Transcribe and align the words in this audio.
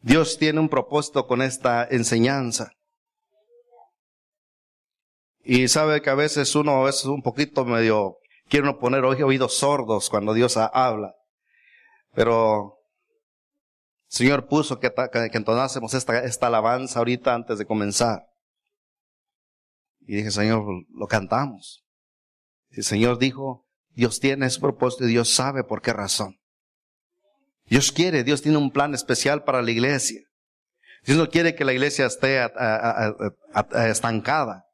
Dios 0.00 0.38
tiene 0.38 0.60
un 0.60 0.68
propósito 0.68 1.26
con 1.26 1.42
esta 1.42 1.86
enseñanza. 1.90 2.72
Y 5.42 5.68
sabe 5.68 6.00
que 6.02 6.10
a 6.10 6.14
veces 6.14 6.54
uno 6.54 6.88
es 6.88 7.04
un 7.04 7.22
poquito 7.22 7.64
medio, 7.64 8.18
quiere 8.48 8.68
uno 8.68 8.78
poner 8.78 9.04
oídos 9.04 9.54
sordos 9.56 10.10
cuando 10.10 10.32
Dios 10.34 10.56
habla. 10.56 11.14
Pero 12.14 12.80
Señor 14.10 14.48
puso 14.48 14.80
que, 14.80 14.92
entonásemos 15.32 15.94
esta, 15.94 16.46
alabanza 16.46 16.98
ahorita 16.98 17.32
antes 17.32 17.58
de 17.58 17.64
comenzar. 17.64 18.26
Y 20.00 20.16
dije, 20.16 20.32
Señor, 20.32 20.64
lo 20.92 21.06
cantamos. 21.06 21.84
El 22.70 22.82
Señor 22.82 23.18
dijo, 23.18 23.68
Dios 23.90 24.18
tiene 24.18 24.46
ese 24.46 24.58
propósito 24.58 25.04
y 25.04 25.10
Dios 25.10 25.32
sabe 25.32 25.62
por 25.62 25.80
qué 25.80 25.92
razón. 25.92 26.39
Dios 27.70 27.92
quiere, 27.92 28.24
Dios 28.24 28.42
tiene 28.42 28.58
un 28.58 28.72
plan 28.72 28.94
especial 28.94 29.44
para 29.44 29.62
la 29.62 29.70
iglesia. 29.70 30.20
Dios 31.04 31.16
no 31.16 31.30
quiere 31.30 31.54
que 31.54 31.64
la 31.64 31.72
iglesia 31.72 32.06
esté 32.06 32.44
estancada. 33.88 34.64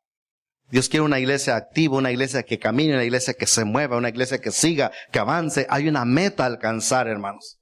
Dios 0.70 0.88
quiere 0.88 1.04
una 1.04 1.20
iglesia 1.20 1.56
activa, 1.56 1.98
una 1.98 2.10
iglesia 2.10 2.42
que 2.42 2.58
camine, 2.58 2.94
una 2.94 3.04
iglesia 3.04 3.34
que 3.34 3.46
se 3.46 3.66
mueva, 3.66 3.98
una 3.98 4.08
iglesia 4.08 4.40
que 4.40 4.50
siga, 4.50 4.90
que 5.12 5.18
avance. 5.18 5.66
Hay 5.68 5.88
una 5.88 6.06
meta 6.06 6.44
a 6.44 6.46
alcanzar, 6.46 7.06
hermanos. 7.06 7.60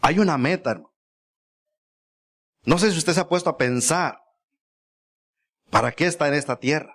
Hay 0.00 0.18
una 0.18 0.36
meta, 0.36 0.72
hermano. 0.72 0.92
No 2.64 2.78
sé 2.78 2.90
si 2.90 2.98
usted 2.98 3.12
se 3.12 3.20
ha 3.20 3.28
puesto 3.28 3.48
a 3.48 3.56
pensar, 3.56 4.18
¿para 5.70 5.92
qué 5.92 6.06
está 6.06 6.26
en 6.26 6.34
esta 6.34 6.58
tierra? 6.58 6.92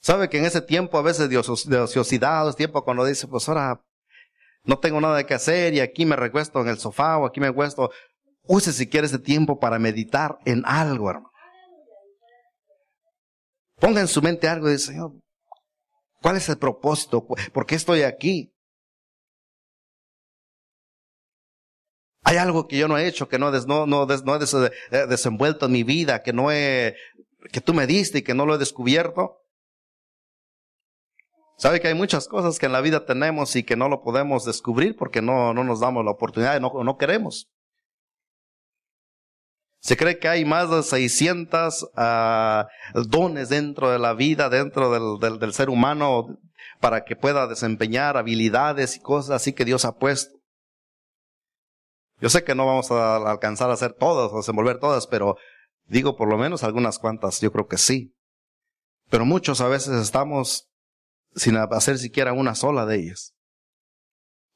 Sabe 0.00 0.30
que 0.30 0.38
en 0.38 0.46
ese 0.46 0.62
tiempo 0.62 0.96
a 0.96 1.02
veces 1.02 1.28
de, 1.28 1.36
ociosidad, 1.36 2.48
es 2.48 2.56
tiempo 2.56 2.82
cuando 2.82 3.04
dice, 3.04 3.28
pues 3.28 3.46
ahora 3.46 3.78
no 4.68 4.78
tengo 4.78 5.00
nada 5.00 5.24
que 5.24 5.32
hacer 5.32 5.72
y 5.72 5.80
aquí 5.80 6.04
me 6.04 6.14
recuesto 6.14 6.60
en 6.60 6.68
el 6.68 6.78
sofá 6.78 7.16
o 7.16 7.24
aquí 7.24 7.40
me 7.40 7.48
recuesto. 7.48 7.90
Use 8.42 8.74
si 8.74 8.86
quiere 8.86 9.06
ese 9.06 9.18
tiempo 9.18 9.58
para 9.58 9.78
meditar 9.78 10.38
en 10.44 10.62
algo, 10.66 11.08
hermano. 11.08 11.30
Ponga 13.80 14.02
en 14.02 14.08
su 14.08 14.20
mente 14.20 14.46
algo 14.46 14.68
y 14.68 14.72
dice, 14.72 14.88
Señor, 14.88 15.12
¿cuál 16.20 16.36
es 16.36 16.50
el 16.50 16.58
propósito? 16.58 17.26
¿Por 17.26 17.64
qué 17.64 17.76
estoy 17.76 18.02
aquí? 18.02 18.52
Hay 22.24 22.36
algo 22.36 22.68
que 22.68 22.76
yo 22.76 22.88
no 22.88 22.98
he 22.98 23.06
hecho, 23.06 23.26
que 23.26 23.38
no, 23.38 23.50
no, 23.50 23.86
no, 23.86 24.06
no 24.06 24.36
he 24.36 24.44
eh, 24.44 25.06
desenvuelto 25.08 25.64
en 25.64 25.72
mi 25.72 25.82
vida, 25.82 26.22
que 26.22 26.34
no 26.34 26.52
he, 26.52 26.94
que 27.50 27.62
tú 27.62 27.72
me 27.72 27.86
diste 27.86 28.18
y 28.18 28.22
que 28.22 28.34
no 28.34 28.44
lo 28.44 28.56
he 28.56 28.58
descubierto. 28.58 29.38
Sabe 31.58 31.80
que 31.80 31.88
hay 31.88 31.94
muchas 31.94 32.28
cosas 32.28 32.56
que 32.60 32.66
en 32.66 32.72
la 32.72 32.80
vida 32.80 33.04
tenemos 33.04 33.56
y 33.56 33.64
que 33.64 33.74
no 33.74 33.88
lo 33.88 34.00
podemos 34.00 34.44
descubrir 34.44 34.96
porque 34.96 35.20
no, 35.20 35.52
no 35.52 35.64
nos 35.64 35.80
damos 35.80 36.04
la 36.04 36.12
oportunidad 36.12 36.56
y 36.56 36.60
no, 36.60 36.96
queremos. 36.96 37.50
Se 39.80 39.96
cree 39.96 40.20
que 40.20 40.28
hay 40.28 40.44
más 40.44 40.70
de 40.70 40.84
600 40.84 41.90
ah, 41.96 42.68
dones 42.94 43.48
dentro 43.48 43.90
de 43.90 43.98
la 43.98 44.14
vida, 44.14 44.48
dentro 44.48 44.92
del, 44.92 45.18
del, 45.18 45.40
del, 45.40 45.52
ser 45.52 45.68
humano, 45.68 46.38
para 46.78 47.04
que 47.04 47.16
pueda 47.16 47.48
desempeñar 47.48 48.16
habilidades 48.16 48.96
y 48.96 49.00
cosas 49.00 49.30
así 49.32 49.52
que 49.52 49.64
Dios 49.64 49.84
ha 49.84 49.96
puesto. 49.96 50.38
Yo 52.20 52.28
sé 52.28 52.44
que 52.44 52.54
no 52.54 52.66
vamos 52.66 52.92
a 52.92 53.16
alcanzar 53.16 53.70
a 53.70 53.74
hacer 53.74 53.94
todas 53.94 54.32
o 54.32 54.36
desenvolver 54.36 54.78
todas, 54.78 55.08
pero 55.08 55.36
digo 55.86 56.16
por 56.16 56.28
lo 56.28 56.38
menos 56.38 56.62
algunas 56.62 57.00
cuantas, 57.00 57.40
yo 57.40 57.50
creo 57.50 57.66
que 57.66 57.78
sí. 57.78 58.14
Pero 59.10 59.24
muchos 59.24 59.60
a 59.60 59.66
veces 59.66 60.00
estamos 60.00 60.68
sin 61.34 61.56
hacer 61.56 61.98
siquiera 61.98 62.32
una 62.32 62.54
sola 62.54 62.86
de 62.86 62.96
ellas. 62.96 63.34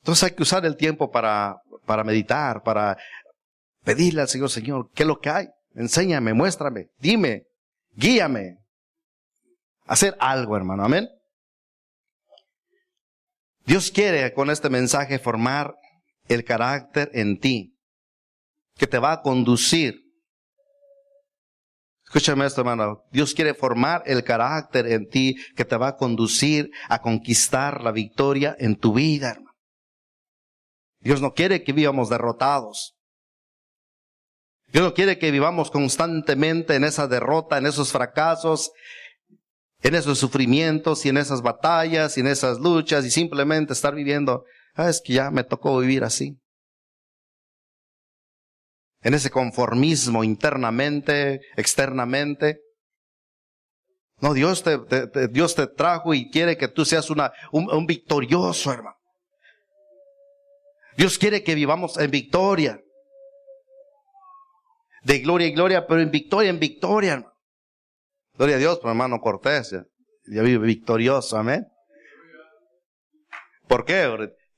Entonces 0.02 0.24
hay 0.24 0.36
que 0.36 0.42
usar 0.42 0.66
el 0.66 0.76
tiempo 0.76 1.10
para, 1.10 1.56
para 1.86 2.02
meditar, 2.02 2.62
para 2.62 2.96
Pedirle 3.84 4.20
al 4.20 4.28
Señor, 4.28 4.50
Señor, 4.50 4.90
¿qué 4.94 5.02
es 5.02 5.06
lo 5.06 5.18
que 5.18 5.30
hay? 5.30 5.48
Enséñame, 5.74 6.34
muéstrame, 6.34 6.90
dime, 6.98 7.46
guíame. 7.94 8.58
Hacer 9.86 10.16
algo, 10.20 10.56
hermano, 10.56 10.84
amén. 10.84 11.08
Dios 13.64 13.90
quiere 13.90 14.32
con 14.34 14.50
este 14.50 14.70
mensaje 14.70 15.18
formar 15.18 15.74
el 16.28 16.44
carácter 16.44 17.10
en 17.12 17.40
ti, 17.40 17.76
que 18.76 18.86
te 18.86 18.98
va 18.98 19.12
a 19.12 19.22
conducir. 19.22 20.01
Escúchame 22.12 22.44
esto, 22.44 22.60
hermano. 22.60 23.06
Dios 23.10 23.32
quiere 23.32 23.54
formar 23.54 24.02
el 24.04 24.22
carácter 24.22 24.86
en 24.86 25.08
ti 25.08 25.34
que 25.56 25.64
te 25.64 25.78
va 25.78 25.88
a 25.88 25.96
conducir 25.96 26.70
a 26.90 27.00
conquistar 27.00 27.80
la 27.80 27.90
victoria 27.90 28.54
en 28.58 28.76
tu 28.76 28.92
vida, 28.92 29.30
hermano. 29.30 29.56
Dios 31.00 31.22
no 31.22 31.32
quiere 31.32 31.64
que 31.64 31.72
vivamos 31.72 32.10
derrotados. 32.10 32.98
Dios 34.70 34.84
no 34.84 34.92
quiere 34.92 35.18
que 35.18 35.30
vivamos 35.30 35.70
constantemente 35.70 36.74
en 36.74 36.84
esa 36.84 37.08
derrota, 37.08 37.56
en 37.56 37.64
esos 37.64 37.90
fracasos, 37.92 38.72
en 39.80 39.94
esos 39.94 40.18
sufrimientos 40.18 41.06
y 41.06 41.08
en 41.08 41.16
esas 41.16 41.40
batallas 41.40 42.18
y 42.18 42.20
en 42.20 42.26
esas 42.26 42.58
luchas 42.58 43.06
y 43.06 43.10
simplemente 43.10 43.72
estar 43.72 43.94
viviendo, 43.94 44.44
ah, 44.74 44.90
es 44.90 45.00
que 45.00 45.14
ya 45.14 45.30
me 45.30 45.44
tocó 45.44 45.78
vivir 45.78 46.04
así. 46.04 46.41
En 49.02 49.14
ese 49.14 49.30
conformismo 49.30 50.22
internamente, 50.24 51.40
externamente. 51.56 52.60
No, 54.20 54.34
Dios 54.34 54.62
te, 54.62 54.78
Dios 55.28 55.56
te 55.56 55.66
trajo 55.66 56.14
y 56.14 56.30
quiere 56.30 56.56
que 56.56 56.68
tú 56.68 56.84
seas 56.84 57.10
una, 57.10 57.32
un, 57.50 57.86
victorioso, 57.86 58.72
hermano. 58.72 58.96
Dios 60.96 61.18
quiere 61.18 61.42
que 61.42 61.54
vivamos 61.54 61.98
en 61.98 62.10
victoria 62.10 62.80
de 65.02 65.18
gloria 65.18 65.48
y 65.48 65.52
gloria, 65.52 65.86
pero 65.86 66.00
en 66.00 66.10
victoria, 66.10 66.50
en 66.50 66.60
victoria, 66.60 67.14
hermano. 67.14 67.32
Gloria 68.34 68.56
a 68.56 68.58
Dios, 68.60 68.78
por 68.78 68.90
hermano 68.90 69.20
Cortés, 69.20 69.72
ya, 70.26 70.42
vive 70.42 70.66
victorioso, 70.66 71.36
amén. 71.36 71.66
¿Por 73.66 73.84
qué? 73.84 74.06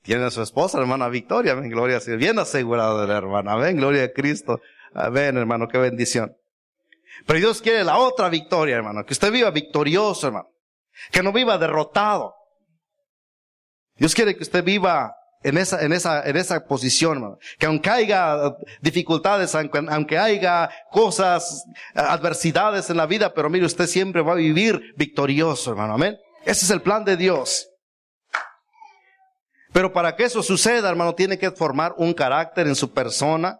Tiene 0.05 0.23
a 0.25 0.29
su 0.29 0.43
esposa, 0.43 0.79
hermana 0.79 1.09
Victoria, 1.09 1.53
amén, 1.53 1.71
gloria 1.71 1.97
a 1.97 1.99
Dios, 1.99 2.19
bien 2.19 2.37
asegurado 2.37 3.07
la 3.07 3.17
hermana, 3.17 3.53
amén, 3.53 3.75
gloria 3.75 4.03
a 4.03 4.11
Cristo, 4.11 4.61
amén, 4.93 5.35
hermano, 5.35 5.67
qué 5.67 5.79
bendición. 5.79 6.37
Pero 7.25 7.39
Dios 7.39 7.59
quiere 7.59 7.83
la 7.83 7.97
otra 7.97 8.29
victoria, 8.29 8.75
hermano, 8.75 9.03
que 9.03 9.13
usted 9.13 9.31
viva 9.31 9.49
victorioso, 9.49 10.27
hermano, 10.27 10.47
que 11.11 11.23
no 11.23 11.33
viva 11.33 11.57
derrotado. 11.57 12.35
Dios 13.95 14.13
quiere 14.13 14.35
que 14.35 14.43
usted 14.43 14.63
viva 14.63 15.15
en 15.41 15.57
esa, 15.57 15.83
en 15.83 15.91
esa, 15.91 16.21
en 16.21 16.37
esa 16.37 16.63
posición, 16.67 17.17
hermano. 17.17 17.37
Que 17.57 17.65
aunque 17.65 17.89
haya 17.89 18.55
dificultades, 18.81 19.55
aunque, 19.55 20.19
haya 20.19 20.69
cosas, 20.91 21.65
adversidades 21.95 22.91
en 22.91 22.97
la 22.97 23.07
vida, 23.07 23.33
pero 23.33 23.49
mire, 23.49 23.65
usted 23.65 23.87
siempre 23.87 24.21
va 24.21 24.33
a 24.33 24.35
vivir 24.35 24.93
victorioso, 24.97 25.71
hermano. 25.71 25.95
Amén. 25.95 26.15
Ese 26.45 26.65
es 26.65 26.69
el 26.69 26.83
plan 26.83 27.03
de 27.03 27.17
Dios. 27.17 27.71
Pero 29.75 29.91
para 29.91 30.15
que 30.15 30.23
eso 30.23 30.41
suceda, 30.41 30.87
hermano, 30.87 31.15
tiene 31.15 31.37
que 31.37 31.51
formar 31.51 31.95
un 31.97 32.13
carácter 32.13 32.65
en 32.65 32.75
su 32.75 32.93
persona. 32.93 33.59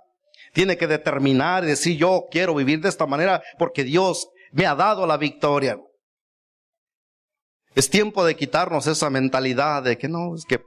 Tiene 0.54 0.78
que 0.78 0.88
determinar 0.88 1.66
y 1.66 1.68
decir, 1.68 1.98
yo 1.98 2.28
quiero 2.32 2.56
vivir 2.56 2.80
de 2.80 2.88
esta 2.88 3.06
manera 3.06 3.44
porque 3.60 3.84
Dios 3.84 4.30
me 4.54 4.66
ha 4.66 4.76
dado 4.76 5.06
la 5.06 5.18
victoria. 5.18 5.78
Es 7.76 7.90
tiempo 7.90 8.24
de 8.24 8.38
quitarnos 8.38 8.88
esa 8.88 9.10
mentalidad 9.10 9.84
de 9.84 9.98
que 9.98 10.08
no, 10.08 10.36
es 10.36 10.46
que 10.46 10.62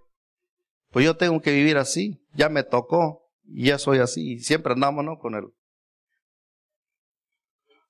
pues 0.90 1.06
yo 1.06 1.16
tengo 1.16 1.40
que 1.40 1.52
vivir 1.52 1.78
así, 1.78 2.20
ya 2.34 2.50
me 2.50 2.62
tocó, 2.62 3.22
y 3.46 3.68
ya 3.68 3.78
soy 3.78 4.00
así, 4.00 4.40
siempre 4.40 4.74
andamos, 4.74 5.02
¿no? 5.02 5.16
Con 5.16 5.34
él. 5.34 5.44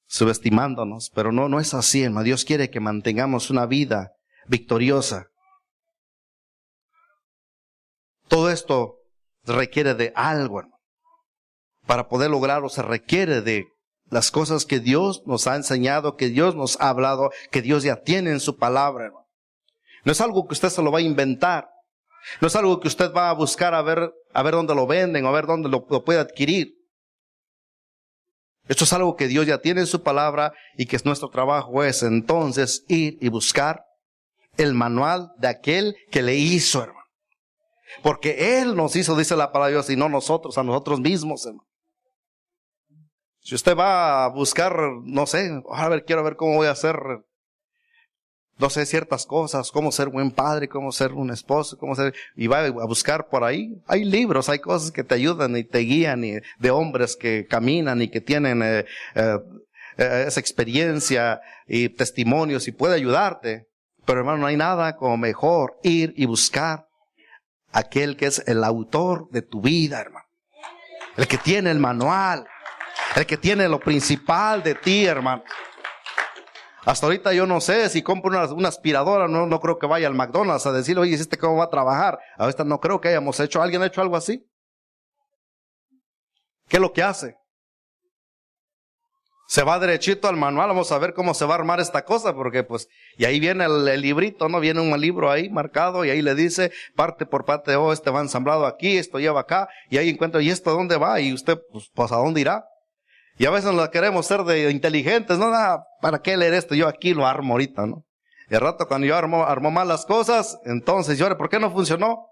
Subestimándonos, 0.07 1.11
pero 1.13 1.33
no, 1.33 1.49
no 1.49 1.59
es 1.59 1.75
así, 1.75 2.05
hermano. 2.05 2.23
Dios 2.23 2.45
quiere 2.45 2.71
que 2.71 2.79
mantengamos 2.79 3.51
una 3.51 3.67
vida 3.67 4.13
victoriosa. 4.47 5.27
Todo 8.29 8.51
esto 8.51 8.97
requiere 9.45 9.95
de 9.95 10.13
algo, 10.15 10.61
hermano. 10.61 10.79
Para 11.87 12.09
poder 12.09 12.31
lograrlo 12.31 12.69
se 12.69 12.83
requiere 12.83 13.41
de 13.41 13.65
las 14.11 14.31
cosas 14.31 14.65
que 14.65 14.81
Dios 14.81 15.23
nos 15.27 15.47
ha 15.47 15.57
enseñado, 15.57 16.17
que 16.17 16.29
Dios 16.29 16.55
nos 16.55 16.81
ha 16.81 16.91
hablado, 16.91 17.31
que 17.51 17.63
Dios 17.63 17.83
ya 17.83 18.03
tiene 18.03 18.31
en 18.31 18.41
su 18.41 18.57
palabra, 18.57 19.07
hermano. 19.07 19.27
No 20.05 20.13
es 20.13 20.21
algo 20.21 20.47
que 20.47 20.55
usted 20.55 20.69
se 20.69 20.83
lo 20.83 20.93
va 20.93 20.99
a 20.99 21.03
inventar. 21.03 21.69
No 22.41 22.49
es 22.49 22.57
algo 22.57 22.81
que 22.81 22.89
usted 22.89 23.13
va 23.13 23.31
a 23.31 23.35
buscar 23.35 23.75
a 23.75 23.83
ver, 23.83 24.13
a 24.33 24.43
ver 24.43 24.55
dónde 24.55 24.75
lo 24.75 24.87
venden 24.87 25.25
a 25.27 25.31
ver 25.31 25.47
dónde 25.47 25.69
lo, 25.69 25.87
puede 25.87 26.19
adquirir. 26.19 26.75
Esto 28.69 28.85
es 28.85 28.93
algo 28.93 29.17
que 29.17 29.29
Dios 29.29 29.47
ya 29.47 29.59
tiene 29.59 29.81
en 29.81 29.87
su 29.87 30.03
palabra 30.03 30.53
y 30.77 30.87
que 30.87 30.97
es 30.97 31.05
nuestro 31.05 31.31
trabajo 31.31 31.85
es 31.85 32.03
entonces 32.03 32.85
ir 32.89 33.17
y 33.21 33.29
buscar 33.29 33.85
el 34.59 34.75
manual 34.75 35.33
de 35.39 35.49
aquel 35.49 35.97
que 36.11 36.23
le 36.23 36.35
hizo, 36.35 36.83
hermano. 36.83 36.98
Porque 38.03 38.61
Él 38.61 38.77
nos 38.77 38.97
hizo, 38.97 39.17
dice 39.17 39.37
la 39.37 39.53
palabra 39.53 39.69
de 39.69 39.73
Dios, 39.75 39.91
y 39.91 39.97
no 39.97 40.09
nosotros, 40.09 40.59
a 40.59 40.63
nosotros 40.63 41.01
mismos, 41.01 41.47
hermano. 41.47 41.67
Si 43.41 43.55
usted 43.55 43.77
va 43.77 44.25
a 44.25 44.29
buscar, 44.29 44.79
no 45.05 45.27
sé, 45.27 45.63
a 45.73 45.89
ver, 45.89 46.05
quiero 46.05 46.23
ver 46.23 46.37
cómo 46.37 46.57
voy 46.57 46.67
a 46.67 46.73
hacer 46.73 46.99
no 48.59 48.71
sé 48.71 48.85
ciertas 48.87 49.25
cosas, 49.25 49.71
cómo 49.71 49.93
ser 49.93 50.09
buen 50.09 50.33
padre, 50.33 50.69
cómo 50.69 50.91
ser 50.91 51.13
un 51.13 51.31
esposo, 51.31 51.79
cómo 51.79 51.95
ser, 51.95 52.13
y 52.35 52.49
va 52.49 52.67
a 52.67 52.87
buscar 52.87 53.29
por 53.29 53.45
ahí. 53.45 53.81
Hay 53.87 54.05
libros, 54.05 54.49
hay 54.49 54.59
cosas 54.59 54.91
que 54.91 55.05
te 55.05 55.15
ayudan 55.15 55.57
y 55.57 55.65
te 55.65 55.79
guían 55.79 56.25
y 56.25 56.35
de 56.59 56.71
hombres 56.71 57.17
que 57.17 57.47
caminan 57.47 58.03
y 58.03 58.09
que 58.09 58.21
tienen 58.21 58.63
eh, 58.63 58.85
eh, 59.15 59.39
eh, 59.97 60.25
esa 60.27 60.41
experiencia 60.41 61.41
y 61.67 61.89
testimonios 61.89 62.67
y 62.67 62.73
puede 62.73 62.97
ayudarte. 62.97 63.69
Pero 64.05 64.21
hermano, 64.21 64.39
no 64.39 64.47
hay 64.47 64.57
nada 64.57 64.97
como 64.97 65.17
mejor 65.17 65.79
ir 65.85 66.13
y 66.17 66.27
buscar 66.27 66.88
aquel 67.73 68.17
que 68.17 68.27
es 68.27 68.43
el 68.47 68.65
autor 68.65 69.29
de 69.31 69.43
tu 69.43 69.61
vida, 69.61 70.01
hermano. 70.01 70.27
El 71.17 71.27
que 71.27 71.39
tiene 71.39 71.71
el 71.71 71.79
manual, 71.79 72.47
el 73.17 73.27
que 73.27 73.37
tiene 73.37 73.69
lo 73.69 73.81
principal 73.81 74.63
de 74.63 74.75
ti, 74.75 75.07
hermano. 75.07 75.43
Hasta 76.85 77.07
ahorita 77.07 77.33
yo 77.33 77.47
no 77.47 77.61
sé 77.61 77.89
si 77.91 78.03
compro 78.03 78.31
una, 78.31 78.69
aspiradora, 78.69 79.29
no, 79.29 79.47
no 79.47 79.61
creo 79.61 79.79
que 79.79 79.87
vaya 79.87 80.07
al 80.07 80.15
McDonald's 80.15 80.67
a 80.67 80.73
decirle, 80.73 81.03
oye, 81.03 81.15
¿este 81.15 81.37
cómo 81.37 81.57
va 81.57 81.65
a 81.65 81.71
trabajar? 81.71 82.19
Ahorita 82.37 82.65
no 82.65 82.81
creo 82.81 83.01
que 83.01 83.09
hayamos 83.09 83.39
hecho, 83.41 83.61
¿alguien 83.61 83.83
ha 83.83 83.87
hecho 83.87 84.01
algo 84.01 84.17
así? 84.17 84.49
¿Qué 86.69 86.77
es 86.77 86.81
lo 86.81 86.93
que 86.93 87.03
hace? 87.03 87.38
Se 89.49 89.63
va 89.63 89.79
derechito 89.79 90.29
al 90.29 90.37
manual, 90.37 90.69
vamos 90.69 90.93
a 90.93 90.99
ver 90.99 91.15
cómo 91.15 91.33
se 91.33 91.47
va 91.47 91.55
a 91.55 91.59
armar 91.59 91.81
esta 91.81 92.05
cosa, 92.05 92.35
porque 92.35 92.65
pues, 92.65 92.87
y 93.17 93.25
ahí 93.25 93.41
viene 93.41 93.65
el, 93.65 94.03
librito, 94.03 94.47
¿no? 94.51 94.61
Viene 94.61 94.83
un 94.83 95.01
libro 95.01 95.31
ahí 95.31 95.49
marcado 95.49 96.05
y 96.05 96.11
ahí 96.11 96.21
le 96.21 96.35
dice 96.35 96.71
parte 96.95 97.25
por 97.25 97.47
parte, 97.47 97.75
oh, 97.75 97.91
este 97.91 98.11
va 98.11 98.21
ensamblado 98.21 98.67
aquí, 98.67 98.99
esto 98.99 99.19
lleva 99.19 99.41
acá, 99.41 99.67
y 99.89 99.97
ahí 99.97 100.11
encuentra, 100.11 100.43
¿y 100.43 100.51
esto 100.51 100.73
dónde 100.73 100.99
va? 100.99 101.19
Y 101.23 101.33
usted, 101.33 101.59
pues, 101.73 101.89
pues 101.95 102.13
¿a 102.13 102.17
dónde 102.17 102.43
irá? 102.43 102.67
Y 103.39 103.47
a 103.47 103.51
veces 103.51 103.73
nos 103.73 103.89
queremos 103.89 104.27
ser 104.27 104.43
de 104.43 104.71
inteligentes, 104.71 105.39
no, 105.39 105.49
nada, 105.51 105.83
¿para 106.03 106.19
qué 106.19 106.37
leer 106.37 106.53
esto? 106.53 106.75
Yo 106.75 106.87
aquí 106.87 107.15
lo 107.15 107.27
armo 107.27 107.55
ahorita, 107.55 107.87
¿no? 107.87 108.05
Y 108.51 108.57
rato 108.57 108.87
cuando 108.87 109.07
yo 109.07 109.17
armo, 109.17 109.45
armo 109.45 109.71
mal 109.71 109.89
las 109.89 110.05
cosas, 110.05 110.59
entonces 110.67 111.17
yo, 111.17 111.35
¿por 111.39 111.49
qué 111.49 111.59
no 111.59 111.71
funcionó? 111.71 112.27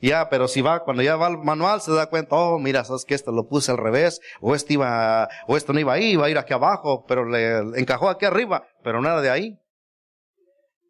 Ya, 0.00 0.30
pero 0.30 0.48
si 0.48 0.62
va, 0.62 0.82
cuando 0.82 1.02
ya 1.02 1.16
va 1.16 1.26
al 1.26 1.38
manual 1.38 1.82
se 1.82 1.92
da 1.92 2.06
cuenta, 2.06 2.34
oh, 2.34 2.58
mira, 2.58 2.84
sabes 2.84 3.04
que 3.04 3.14
esto 3.14 3.32
lo 3.32 3.46
puse 3.46 3.70
al 3.70 3.76
revés, 3.76 4.20
o 4.40 4.54
esto 4.54 4.72
iba, 4.72 5.28
o 5.46 5.56
esto 5.56 5.72
no 5.72 5.80
iba 5.80 5.92
ahí, 5.92 6.12
iba 6.12 6.26
a 6.26 6.30
ir 6.30 6.38
aquí 6.38 6.54
abajo, 6.54 7.04
pero 7.06 7.26
le 7.26 7.58
encajó 7.78 8.08
aquí 8.08 8.24
arriba, 8.24 8.64
pero 8.82 9.02
nada 9.02 9.20
de 9.20 9.30
ahí. 9.30 9.60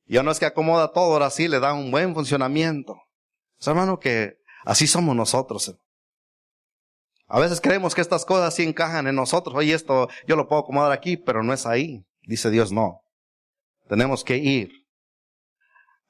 Y 0.07 0.15
no 0.15 0.31
es 0.31 0.39
que 0.39 0.47
acomoda 0.47 0.93
todo, 0.93 1.13
ahora 1.13 1.31
sí 1.31 1.49
le 1.49 1.61
da 1.61 1.73
un 1.73 1.91
buen 1.91 2.15
funcionamiento. 2.15 3.01
Es 3.61 3.67
hermano 3.67 3.99
que 3.99 4.39
así 4.65 4.87
somos 4.87 5.15
nosotros. 5.15 5.77
A 7.27 7.39
veces 7.39 7.61
creemos 7.61 7.95
que 7.95 8.01
estas 8.01 8.25
cosas 8.25 8.55
sí 8.55 8.65
encajan 8.65 9.07
en 9.07 9.15
nosotros. 9.15 9.55
Oye, 9.55 9.73
esto 9.73 10.09
yo 10.27 10.35
lo 10.35 10.49
puedo 10.49 10.63
acomodar 10.63 10.91
aquí, 10.91 11.17
pero 11.17 11.45
no 11.45 11.53
es 11.53 11.65
ahí. 11.65 12.05
Dice 12.23 12.51
Dios, 12.51 12.73
no. 12.73 13.03
Tenemos 13.89 14.25
que 14.25 14.37
ir 14.39 14.73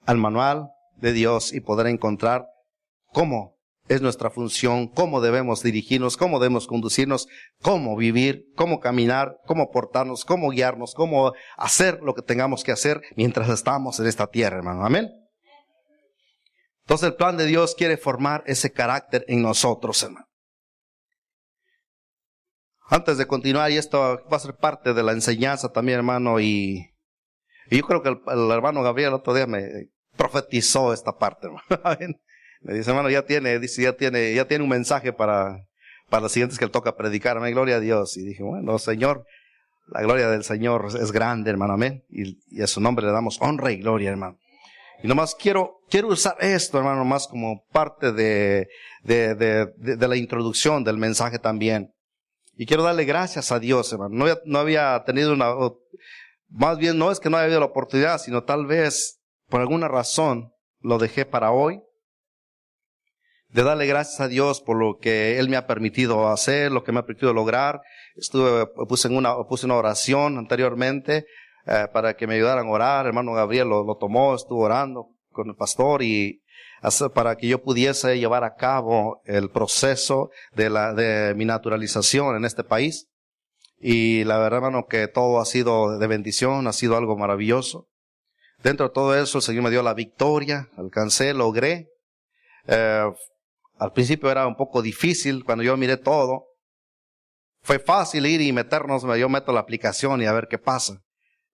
al 0.07 0.17
manual 0.17 0.71
de 0.97 1.13
Dios 1.13 1.53
y 1.53 1.61
poder 1.61 1.87
encontrar 1.87 2.47
cómo 3.13 3.61
es 3.91 4.01
nuestra 4.01 4.31
función, 4.31 4.87
cómo 4.87 5.21
debemos 5.21 5.65
dirigirnos, 5.65 6.17
cómo 6.17 6.39
debemos 6.39 6.69
conducirnos, 6.69 7.27
cómo 7.61 7.97
vivir, 7.97 8.45
cómo 8.55 8.79
caminar, 8.79 9.39
cómo 9.47 9.73
portarnos, 9.73 10.25
cómo 10.25 10.51
guiarnos, 10.51 10.95
cómo 10.95 11.33
hacer 11.57 11.99
lo 12.01 12.15
que 12.15 12.23
tengamos 12.23 12.63
que 12.63 12.71
hacer 12.71 13.03
mientras 13.17 13.49
estamos 13.49 13.99
en 13.99 14.07
esta 14.07 14.29
tierra, 14.29 14.59
hermano. 14.59 14.87
Amén. 14.87 15.11
Entonces 16.83 17.09
el 17.09 17.17
plan 17.17 17.37
de 17.37 17.47
Dios 17.47 17.75
quiere 17.75 17.97
formar 17.97 18.45
ese 18.47 18.73
carácter 18.73 19.25
en 19.27 19.43
nosotros, 19.43 20.01
hermano. 20.05 20.27
Antes 22.89 23.19
de 23.19 23.27
continuar, 23.27 23.73
y 23.73 23.77
esto 23.77 24.21
va 24.33 24.37
a 24.37 24.41
ser 24.41 24.57
parte 24.57 24.95
de 24.95 25.03
la 25.03 25.13
enseñanza 25.13 25.73
también, 25.73 25.99
hermano, 25.99 26.39
y, 26.39 26.93
yo 27.71 27.83
creo 27.83 28.03
que 28.03 28.09
el, 28.09 28.51
hermano 28.53 28.83
Gabriel 28.85 29.09
el 29.09 29.15
otro 29.15 29.35
día 29.35 29.49
me 29.49 29.91
profetizó 30.17 30.93
esta 30.93 31.17
parte, 31.19 31.49
hermano. 31.49 32.19
me 32.61 32.75
dice, 32.75 32.91
hermano, 32.91 33.11
ya 33.11 33.23
tiene, 33.23 33.59
dice, 33.59 33.83
ya 33.83 33.93
tiene, 33.95 34.35
ya 34.35 34.47
tiene 34.47 34.65
un 34.65 34.71
mensaje 34.71 35.13
para, 35.13 35.67
para 36.09 36.23
los 36.23 36.33
siguientes 36.33 36.59
que 36.59 36.67
le 36.67 36.71
toca 36.71 36.97
predicar, 36.97 37.37
amén, 37.37 37.53
gloria 37.53 37.77
a 37.77 37.81
Dios. 37.81 38.17
Y 38.17 38.23
dije, 38.23 38.43
bueno, 38.43 38.79
Señor, 38.79 39.25
la 39.89 40.03
gloria 40.03 40.29
del 40.29 40.45
Señor 40.45 40.87
es 41.01 41.13
grande, 41.13 41.51
hermano, 41.51 41.75
amén. 41.75 42.05
Y, 42.11 42.39
y 42.51 42.63
a 42.63 42.67
su 42.67 42.81
nombre 42.81 43.07
le 43.07 43.13
damos 43.13 43.41
honra 43.41 43.73
y 43.73 43.79
gloria, 43.79 44.11
hermano. 44.11 44.39
Y 45.03 45.09
nomás 45.09 45.35
quiero, 45.35 45.81
quiero 45.89 46.09
usar 46.09 46.37
esto, 46.41 46.79
hermano, 46.79 47.05
más 47.05 47.27
como 47.27 47.65
parte 47.73 48.13
de, 48.13 48.69
de, 49.03 49.35
de, 49.35 49.67
de 49.77 50.09
la 50.09 50.17
introducción 50.17 50.85
del 50.85 50.99
mensaje 50.99 51.39
también. 51.39 51.95
Y 52.55 52.67
quiero 52.67 52.83
darle 52.83 53.07
gracias 53.07 53.53
a 53.53 53.59
Dios, 53.59 53.91
hermano. 53.93 54.15
No, 54.15 54.39
no 54.45 54.59
había 54.59 55.03
tenido 55.07 55.33
una, 55.33 55.55
más 56.51 56.77
bien 56.77 56.99
no 56.99 57.11
es 57.11 57.19
que 57.19 57.31
no 57.31 57.37
haya 57.37 57.45
habido 57.45 57.61
la 57.61 57.67
oportunidad, 57.67 58.19
sino 58.21 58.45
tal 58.45 58.67
vez 58.67 59.21
por 59.49 59.63
alguna 59.63 59.89
razón 59.89 60.53
lo 60.81 60.99
dejé 60.99 61.25
para 61.25 61.53
hoy. 61.53 61.81
De 63.53 63.65
darle 63.65 63.87
gracias 63.87 64.21
a 64.21 64.29
Dios 64.29 64.61
por 64.61 64.77
lo 64.77 64.99
que 64.99 65.39
Él 65.39 65.49
me 65.49 65.57
ha 65.57 65.67
permitido 65.67 66.29
hacer, 66.29 66.71
lo 66.71 66.85
que 66.85 66.93
me 66.93 67.01
ha 67.01 67.07
permitido 67.07 67.33
lograr. 67.33 67.81
Estuve, 68.15 68.67
puse 68.67 69.09
una, 69.09 69.35
puse 69.49 69.67
una 69.67 69.77
oración 69.77 70.39
anteriormente, 70.39 71.27
eh, 71.67 71.89
para 71.93 72.15
que 72.15 72.27
me 72.27 72.35
ayudaran 72.35 72.67
a 72.67 72.71
orar. 72.71 73.07
hermano 73.07 73.33
Gabriel 73.33 73.69
lo, 73.69 73.85
lo 73.85 73.97
tomó, 73.97 74.35
estuvo 74.35 74.61
orando 74.61 75.09
con 75.33 75.49
el 75.49 75.57
pastor 75.57 76.03
y, 76.03 76.43
para 77.15 77.37
que 77.37 77.49
yo 77.49 77.63
pudiese 77.63 78.19
llevar 78.19 78.45
a 78.45 78.55
cabo 78.55 79.21
el 79.25 79.51
proceso 79.51 80.31
de 80.55 80.71
la, 80.71 80.95
de 80.95 81.35
mi 81.35 81.45
naturalización 81.45 82.37
en 82.37 82.45
este 82.45 82.65
país. 82.65 83.09
Y 83.79 84.25
la 84.25 84.39
verdad, 84.39 84.59
hermano, 84.59 84.87
que 84.87 85.09
todo 85.09 85.41
ha 85.41 85.45
sido 85.45 85.99
de 85.99 86.07
bendición, 86.07 86.67
ha 86.67 86.73
sido 86.73 86.97
algo 86.97 87.17
maravilloso. 87.17 87.89
Dentro 88.63 88.89
de 88.89 88.95
todo 88.95 89.17
eso, 89.17 89.39
el 89.39 89.43
Señor 89.43 89.65
me 89.65 89.71
dio 89.71 89.83
la 89.83 89.95
victoria, 89.95 90.69
alcancé, 90.77 91.33
logré. 91.33 91.89
Eh, 92.67 93.11
al 93.81 93.93
principio 93.93 94.31
era 94.31 94.47
un 94.47 94.57
poco 94.57 94.83
difícil 94.83 95.43
cuando 95.43 95.65
yo 95.65 95.75
miré 95.79 95.97
todo. 95.97 96.49
Fue 97.63 97.79
fácil 97.79 98.27
ir 98.27 98.43
y 98.43 98.53
meternos, 98.53 99.05
yo 99.19 99.29
meto 99.31 99.53
la 99.53 99.61
aplicación 99.61 100.21
y 100.21 100.27
a 100.27 100.33
ver 100.33 100.49
qué 100.49 100.59
pasa. 100.59 101.03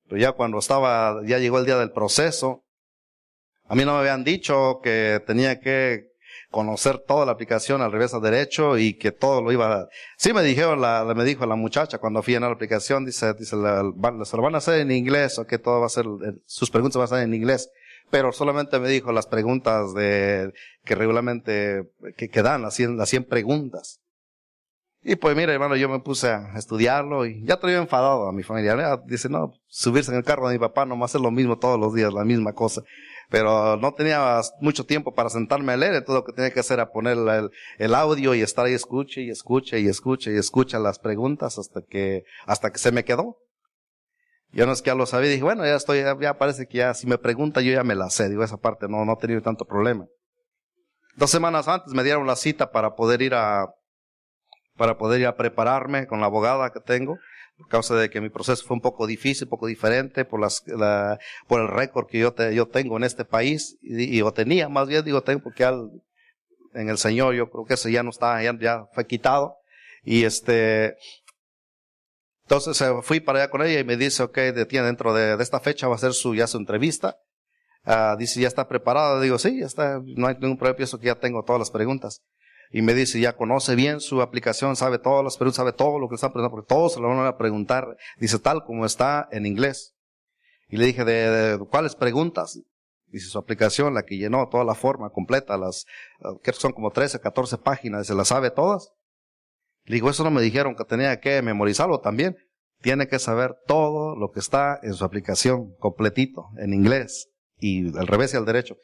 Pero 0.09 0.21
ya 0.21 0.33
cuando 0.33 0.59
estaba, 0.59 1.21
ya 1.25 1.39
llegó 1.39 1.61
el 1.61 1.67
día 1.67 1.79
del 1.79 1.93
proceso, 1.93 2.65
a 3.65 3.77
mí 3.77 3.85
no 3.85 3.93
me 3.93 4.01
habían 4.01 4.25
dicho 4.25 4.81
que 4.83 5.23
tenía 5.25 5.61
que 5.61 6.17
conocer 6.51 6.99
toda 6.99 7.27
la 7.27 7.33
aplicación 7.33 7.81
al 7.81 7.93
revés 7.93 8.13
a 8.13 8.19
derecho 8.19 8.77
y 8.77 8.99
que 8.99 9.13
todo 9.13 9.41
lo 9.41 9.53
iba 9.53 9.83
a... 9.83 9.89
Sí 10.17 10.33
me 10.33 10.43
dijeron, 10.43 10.81
la, 10.81 11.05
me 11.15 11.25
dijo 11.25 11.47
la 11.47 11.55
muchacha 11.55 11.99
cuando 11.99 12.25
fui 12.25 12.35
a 12.35 12.41
la 12.41 12.49
aplicación, 12.49 13.05
dice, 13.05 13.35
dice, 13.35 13.51
se 13.51 13.57
lo 13.57 13.95
van 14.43 14.55
a 14.55 14.59
hacer 14.59 14.81
en 14.81 14.91
inglés 14.91 15.39
o 15.39 15.47
que 15.47 15.59
todo 15.59 15.79
va 15.79 15.87
a 15.87 15.91
ser, 15.91 16.07
sus 16.45 16.71
preguntas 16.71 16.99
van 16.99 17.05
a 17.05 17.09
ser 17.09 17.19
en 17.21 17.35
inglés. 17.35 17.71
Pero 18.11 18.33
solamente 18.33 18.79
me 18.79 18.89
dijo 18.89 19.13
las 19.13 19.27
preguntas 19.27 19.95
de, 19.95 20.53
que 20.85 20.95
regularmente, 20.95 21.91
que, 22.17 22.29
que 22.29 22.43
dan, 22.43 22.63
las 22.63 22.75
100, 22.75 22.97
las 22.97 23.09
100 23.09 23.25
preguntas. 23.25 24.01
Y 25.03 25.17
pues 25.17 25.37
mira, 25.37 25.53
hermano, 25.53 25.77
yo 25.77 25.89
me 25.89 26.01
puse 26.01 26.29
a 26.29 26.53
estudiarlo 26.57 27.27
y 27.27 27.45
ya 27.45 27.55
estoy 27.55 27.75
enfadado 27.75 28.29
a 28.29 28.33
mi 28.33 28.43
familia. 28.43 29.01
Dice, 29.07 29.29
no, 29.29 29.53
subirse 29.67 30.11
en 30.11 30.19
el 30.19 30.25
carro 30.25 30.49
de 30.49 30.55
mi 30.55 30.59
papá 30.59 30.85
no 30.85 31.01
a 31.01 31.05
hacer 31.05 31.21
lo 31.21 31.31
mismo 31.31 31.59
todos 31.59 31.79
los 31.79 31.95
días, 31.95 32.13
la 32.13 32.25
misma 32.25 32.53
cosa 32.53 32.83
pero 33.29 33.77
no 33.77 33.93
tenía 33.93 34.41
mucho 34.61 34.85
tiempo 34.87 35.15
para 35.15 35.31
sentarme 35.31 35.73
a 35.73 35.77
leer, 35.77 35.95
entonces 35.95 36.15
lo 36.15 36.25
que 36.25 36.33
tenía 36.33 36.53
que 36.53 36.61
hacer 36.61 36.79
era 36.79 36.91
poner 36.91 37.19
el, 37.19 37.51
el 37.79 37.95
audio 37.95 38.35
y 38.35 38.43
estar 38.43 38.67
ahí 38.67 38.75
escuche 38.75 39.23
y 39.23 39.31
escuche 39.31 39.81
y 39.81 39.89
escuche 39.89 40.33
y 40.33 40.39
escucha 40.39 40.79
las 40.79 40.99
preguntas 40.99 41.59
hasta 41.59 41.83
que, 41.83 42.25
hasta 42.47 42.71
que 42.71 42.79
se 42.79 42.93
me 42.93 43.05
quedó. 43.05 43.39
Yo 44.53 44.67
no 44.67 44.73
es 44.73 44.81
que 44.81 44.89
ya 44.89 44.95
lo 44.95 45.07
sabía, 45.07 45.31
dije, 45.31 45.43
bueno, 45.43 45.65
ya 45.65 45.75
estoy, 45.75 46.03
ya 46.21 46.39
parece 46.39 46.67
que 46.67 46.79
ya, 46.79 46.95
si 46.95 47.07
me 47.07 47.19
pregunta, 47.19 47.61
yo 47.61 47.73
ya 47.73 47.85
me 47.85 47.95
la 47.95 48.11
sé, 48.11 48.29
digo, 48.29 48.43
esa 48.43 48.57
parte 48.57 48.89
no, 48.89 49.05
no 49.05 49.15
he 49.15 49.17
tenido 49.17 49.43
tanto 49.43 49.65
problema. 49.65 50.07
Dos 51.17 51.31
semanas 51.31 51.69
antes 51.69 51.93
me 51.93 52.05
dieron 52.05 52.27
la 52.27 52.37
cita 52.37 52.71
para 52.71 52.95
poder 52.95 53.23
ir 53.23 53.35
a, 53.35 53.67
para 54.77 54.97
poder 54.99 55.21
ir 55.21 55.27
a 55.27 55.37
prepararme 55.37 56.07
con 56.07 56.21
la 56.21 56.27
abogada 56.27 56.71
que 56.71 56.81
tengo 56.81 57.19
por 57.57 57.69
causa 57.69 57.95
de 57.95 58.11
que 58.11 58.21
mi 58.21 58.29
proceso 58.29 58.65
fue 58.67 58.75
un 58.75 58.81
poco 58.81 59.07
difícil, 59.07 59.45
un 59.45 59.51
poco 59.51 59.67
diferente 59.67 60.25
por 60.25 60.41
las, 60.41 60.63
la, 60.67 61.19
por 61.49 61.61
el 61.61 61.69
récord 61.69 62.07
que 62.07 62.19
yo, 62.19 62.33
te, 62.33 62.55
yo 62.55 62.67
tengo 62.69 62.97
en 62.97 63.05
este 63.05 63.25
país, 63.25 63.79
y, 63.81 64.21
y, 64.21 64.33
tenía, 64.33 64.69
más 64.69 64.89
bien 64.89 65.05
digo 65.05 65.23
tengo 65.23 65.43
porque 65.43 65.65
al, 65.65 65.91
en 66.75 66.89
el 66.89 66.99
Señor 66.99 67.35
yo 67.35 67.51
creo 67.51 67.65
que 67.65 67.75
ese 67.75 67.91
ya 67.91 68.03
no 68.03 68.11
está, 68.11 68.43
ya, 68.43 68.57
ya 68.59 68.87
fue 68.93 69.07
quitado, 69.07 69.57
y 70.03 70.25
este, 70.25 70.97
entonces 72.47 72.81
eh, 72.81 72.93
fui 73.03 73.19
para 73.19 73.41
allá 73.41 73.51
con 73.51 73.61
ella 73.63 73.81
y 73.81 73.85
me 73.85 73.97
dice, 73.97 74.23
ok, 74.23 74.39
tiene 74.69 74.87
dentro 74.87 75.13
de, 75.13 75.37
de, 75.37 75.43
esta 75.43 75.59
fecha 75.59 75.89
va 75.89 75.97
a 75.97 75.99
ser 75.99 76.13
su, 76.13 76.33
ya 76.33 76.47
su 76.47 76.59
entrevista, 76.59 77.19
uh, 77.87 78.17
dice, 78.17 78.41
ya 78.41 78.47
está 78.47 78.69
preparado, 78.69 79.21
digo, 79.21 79.37
sí, 79.37 79.59
ya 79.59 79.67
está, 79.67 80.01
no 80.05 80.29
hay 80.29 80.35
ningún 80.35 80.57
problema, 80.57 80.77
pienso 80.77 81.01
que 81.01 81.07
ya 81.07 81.17
tengo 81.17 81.43
todas 81.43 81.59
las 81.59 81.73
preguntas 81.73 82.23
y 82.71 82.83
me 82.83 82.95
dice, 82.95 83.19
ya 83.21 83.37
conoce 83.37 83.75
bien 83.75 84.01
su 84.01 84.23
aplicación, 84.23 84.77
sabe 84.77 84.99
todas 84.99 85.25
las 85.25 85.37
preguntas, 85.37 85.57
sabe 85.57 85.73
todo 85.73 85.99
lo 85.99 86.09
que 86.09 86.15
está 86.15 86.33
preguntando, 86.33 86.57
porque 86.57 86.69
todos 86.69 86.95
se 86.95 87.01
lo 87.01 87.09
van 87.09 87.27
a 87.27 87.37
preguntar, 87.37 87.97
dice 88.19 88.39
tal 88.39 88.65
como 88.65 88.87
está 88.87 89.29
en 89.31 89.47
inglés. 89.47 89.95
Y 90.69 90.77
le 90.77 90.87
dije, 90.87 91.05
¿de, 91.05 91.59
cuáles 91.71 91.95
preguntas? 91.95 92.61
Dice 93.07 93.29
su 93.29 93.39
aplicación, 93.39 93.95
la 93.95 94.03
que 94.03 94.17
llenó 94.17 94.49
toda 94.49 94.65
la 94.65 94.75
forma 94.75 95.11
completa, 95.11 95.57
las, 95.57 95.87
que 96.43 96.53
son 96.53 96.73
como 96.73 96.91
13, 96.91 97.21
14 97.21 97.59
páginas, 97.59 98.07
se 98.07 98.15
las 98.15 98.29
sabe 98.29 98.51
todas. 98.51 98.93
Le 99.87 99.95
digo, 99.95 100.11
eso 100.11 100.25
no 100.25 100.31
me 100.31 100.43
dijeron 100.43 100.75
que 100.75 100.85
tenía 100.85 101.19
que 101.21 101.41
memorizarlo 101.43 102.01
también. 102.01 102.37
tiene 102.83 103.09
que 103.09 103.19
saber 103.19 103.57
todo 103.67 104.15
lo 104.17 104.31
que 104.31 104.41
está 104.41 104.79
en 104.83 104.93
su 104.95 105.05
aplicación, 105.05 105.75
completito, 105.79 106.49
en 106.59 106.75
inglés, 106.75 107.29
y 107.59 107.97
al 107.97 108.07
revés 108.07 108.35
y 108.35 108.37
al 108.37 108.45
derecho. 108.45 108.77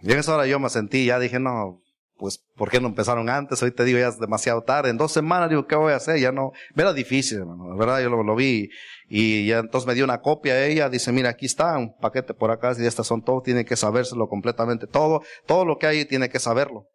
Y 0.00 0.10
en 0.10 0.18
esa 0.18 0.34
hora 0.34 0.46
yo 0.46 0.58
me 0.58 0.70
sentí, 0.70 1.04
ya 1.04 1.18
dije, 1.18 1.38
no, 1.38 1.82
pues, 2.22 2.40
¿por 2.56 2.70
qué 2.70 2.80
no 2.80 2.86
empezaron 2.86 3.28
antes? 3.28 3.62
Hoy 3.64 3.72
te 3.72 3.84
digo, 3.84 3.98
ya 3.98 4.06
es 4.06 4.18
demasiado 4.20 4.62
tarde. 4.62 4.90
En 4.90 4.96
dos 4.96 5.10
semanas 5.10 5.50
digo, 5.50 5.66
¿qué 5.66 5.74
voy 5.74 5.92
a 5.92 5.96
hacer? 5.96 6.20
Ya 6.20 6.30
no, 6.30 6.52
era 6.76 6.92
difícil, 6.92 7.38
hermano. 7.38 7.68
La 7.68 7.74
verdad, 7.74 8.00
yo 8.00 8.10
lo, 8.10 8.36
vi. 8.36 8.68
Y 9.08 9.46
ya 9.46 9.58
entonces 9.58 9.88
me 9.88 9.94
dio 9.94 10.04
una 10.04 10.20
copia 10.20 10.54
a 10.54 10.64
ella. 10.64 10.88
Dice, 10.88 11.10
mira, 11.10 11.30
aquí 11.30 11.46
está 11.46 11.76
un 11.76 11.96
paquete 11.98 12.32
por 12.32 12.52
acá. 12.52 12.74
Y 12.78 12.86
estas 12.86 13.08
son 13.08 13.24
todo. 13.24 13.42
Tiene 13.42 13.64
que 13.64 13.74
sabérselo 13.74 14.28
completamente 14.28 14.86
todo. 14.86 15.22
Todo 15.46 15.64
lo 15.64 15.78
que 15.78 15.88
hay 15.88 16.04
tiene 16.04 16.28
que 16.28 16.38
saberlo. 16.38 16.86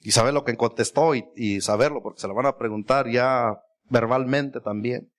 Y 0.00 0.12
saber 0.12 0.32
lo 0.32 0.44
que 0.44 0.56
contestó 0.56 1.14
y, 1.14 1.60
saberlo, 1.60 2.02
porque 2.02 2.20
se 2.20 2.28
lo 2.28 2.34
van 2.34 2.46
a 2.46 2.56
preguntar 2.56 3.08
ya 3.10 3.60
verbalmente 3.90 4.60
también. 4.60 5.12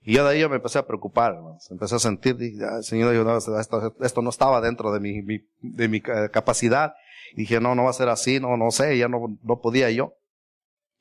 Y 0.00 0.14
yo 0.14 0.24
de 0.24 0.30
ahí 0.30 0.40
yo 0.40 0.48
me 0.48 0.56
empecé 0.56 0.78
a 0.78 0.86
preocupar, 0.86 1.38
empecé 1.70 1.94
a 1.94 1.98
sentir, 1.98 2.36
dije, 2.36 2.64
Señor, 2.82 3.14
yo 3.14 3.22
no, 3.22 3.36
esto, 3.36 3.94
esto, 4.00 4.22
no 4.22 4.30
estaba 4.30 4.60
dentro 4.60 4.92
de 4.92 5.00
mi, 5.00 5.22
de 5.60 5.88
mi 5.88 6.00
capacidad. 6.00 6.94
Y 7.34 7.42
dije, 7.42 7.60
no, 7.60 7.74
no 7.74 7.84
va 7.84 7.90
a 7.90 7.94
ser 7.94 8.08
así, 8.08 8.40
no, 8.40 8.56
no 8.56 8.70
sé, 8.70 8.96
ya 8.96 9.08
no, 9.08 9.38
no 9.42 9.60
podía 9.60 9.90
yo. 9.90 10.14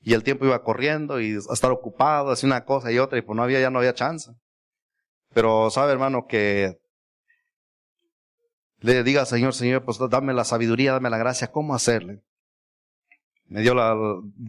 Y 0.01 0.13
el 0.13 0.23
tiempo 0.23 0.45
iba 0.45 0.63
corriendo 0.63 1.21
y 1.21 1.35
a 1.35 1.53
estar 1.53 1.71
ocupado, 1.71 2.31
así 2.31 2.45
una 2.45 2.65
cosa 2.65 2.91
y 2.91 2.99
otra, 2.99 3.17
y 3.17 3.21
pues 3.21 3.35
no 3.35 3.43
había, 3.43 3.59
ya 3.61 3.69
no 3.69 3.79
había 3.79 3.93
chance. 3.93 4.31
Pero 5.33 5.69
sabe, 5.69 5.93
hermano, 5.93 6.25
que 6.27 6.77
le 8.79 9.03
diga, 9.03 9.25
Señor, 9.25 9.53
Señor, 9.53 9.83
pues 9.85 9.97
dame 10.09 10.33
la 10.33 10.43
sabiduría, 10.43 10.91
dame 10.91 11.09
la 11.09 11.17
gracia, 11.17 11.51
¿cómo 11.51 11.73
hacerle? 11.73 12.21
Me 13.51 13.59
dio 13.59 13.75
la, 13.75 13.97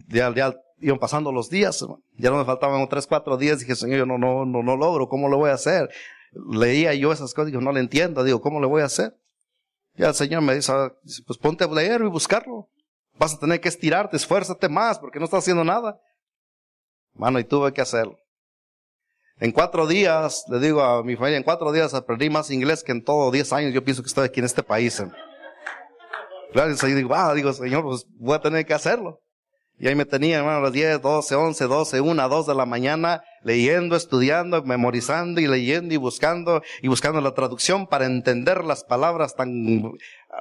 ya, 0.07 0.33
ya 0.33 0.55
iban 0.79 0.97
pasando 0.97 1.33
los 1.33 1.49
días, 1.49 1.85
ya 2.17 2.29
no 2.29 2.37
me 2.37 2.45
faltaban 2.45 2.87
tres, 2.87 3.05
cuatro 3.05 3.35
días, 3.35 3.59
dije, 3.59 3.75
Señor, 3.75 3.97
yo 3.97 4.05
no, 4.05 4.17
no, 4.17 4.45
no, 4.45 4.63
no 4.63 4.77
logro, 4.77 5.09
¿cómo 5.09 5.27
lo 5.27 5.37
voy 5.37 5.49
a 5.49 5.55
hacer? 5.55 5.89
Leía 6.31 6.93
yo 6.93 7.11
esas 7.11 7.33
cosas, 7.33 7.47
digo, 7.47 7.59
no 7.59 7.73
le 7.73 7.81
entiendo, 7.81 8.23
digo, 8.23 8.39
¿cómo 8.39 8.61
le 8.61 8.67
voy 8.67 8.81
a 8.81 8.85
hacer? 8.85 9.13
Ya 9.95 10.07
el 10.07 10.13
Señor 10.13 10.41
me 10.41 10.55
dice, 10.55 10.71
pues 11.27 11.37
ponte 11.37 11.65
a 11.65 11.67
leer 11.67 11.99
y 11.99 12.07
buscarlo. 12.07 12.69
Vas 13.19 13.33
a 13.33 13.39
tener 13.39 13.59
que 13.59 13.67
estirarte, 13.67 14.15
esfuérzate 14.15 14.69
más, 14.69 14.99
porque 14.99 15.19
no 15.19 15.25
estás 15.25 15.39
haciendo 15.39 15.65
nada. 15.65 15.99
Mano, 17.13 17.39
y 17.39 17.43
tuve 17.43 17.73
que 17.73 17.81
hacerlo. 17.81 18.17
En 19.37 19.51
cuatro 19.51 19.85
días, 19.85 20.45
le 20.47 20.59
digo 20.59 20.81
a 20.81 21.03
mi 21.03 21.17
familia, 21.17 21.37
en 21.37 21.43
cuatro 21.43 21.73
días 21.73 21.93
aprendí 21.93 22.29
más 22.29 22.49
inglés 22.51 22.85
que 22.85 22.93
en 22.93 23.03
todos 23.03 23.33
diez 23.33 23.51
años 23.51 23.73
yo 23.73 23.83
pienso 23.83 24.01
que 24.01 24.07
estoy 24.07 24.27
aquí 24.27 24.39
en 24.39 24.45
este 24.45 24.63
país. 24.63 25.03
Claro, 26.53 26.71
y 26.71 26.93
digo, 26.93 27.15
ah, 27.15 27.33
digo, 27.33 27.51
Señor, 27.51 27.83
pues 27.83 28.05
voy 28.19 28.35
a 28.35 28.39
tener 28.41 28.65
que 28.65 28.73
hacerlo. 28.73 29.19
Y 29.79 29.87
ahí 29.87 29.95
me 29.95 30.05
tenía, 30.05 30.37
hermano, 30.37 30.59
a 30.59 30.61
las 30.61 30.71
10, 30.71 31.01
12, 31.01 31.35
11, 31.35 31.65
12, 31.65 32.01
1, 32.01 32.29
2 32.29 32.47
de 32.47 32.55
la 32.55 32.65
mañana, 32.67 33.23
leyendo, 33.41 33.95
estudiando, 33.95 34.63
memorizando 34.63 35.41
y 35.41 35.47
leyendo 35.47 35.95
y 35.95 35.97
buscando 35.97 36.61
y 36.81 36.87
buscando 36.87 37.19
la 37.21 37.33
traducción 37.33 37.87
para 37.87 38.05
entender 38.05 38.63
las 38.63 38.83
palabras 38.83 39.35
tan, 39.35 39.91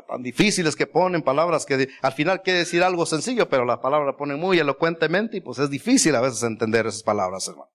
tan 0.06 0.22
difíciles 0.22 0.76
que 0.76 0.86
ponen, 0.86 1.22
palabras 1.22 1.64
que 1.64 1.88
al 2.02 2.12
final 2.12 2.42
quiere 2.42 2.60
decir 2.60 2.82
algo 2.82 3.06
sencillo, 3.06 3.48
pero 3.48 3.64
las 3.64 3.78
palabras 3.78 4.14
ponen 4.18 4.38
muy 4.38 4.58
elocuentemente 4.58 5.38
y 5.38 5.40
pues 5.40 5.58
es 5.58 5.70
difícil 5.70 6.14
a 6.14 6.20
veces 6.20 6.42
entender 6.42 6.86
esas 6.86 7.02
palabras, 7.02 7.48
hermano. 7.48 7.70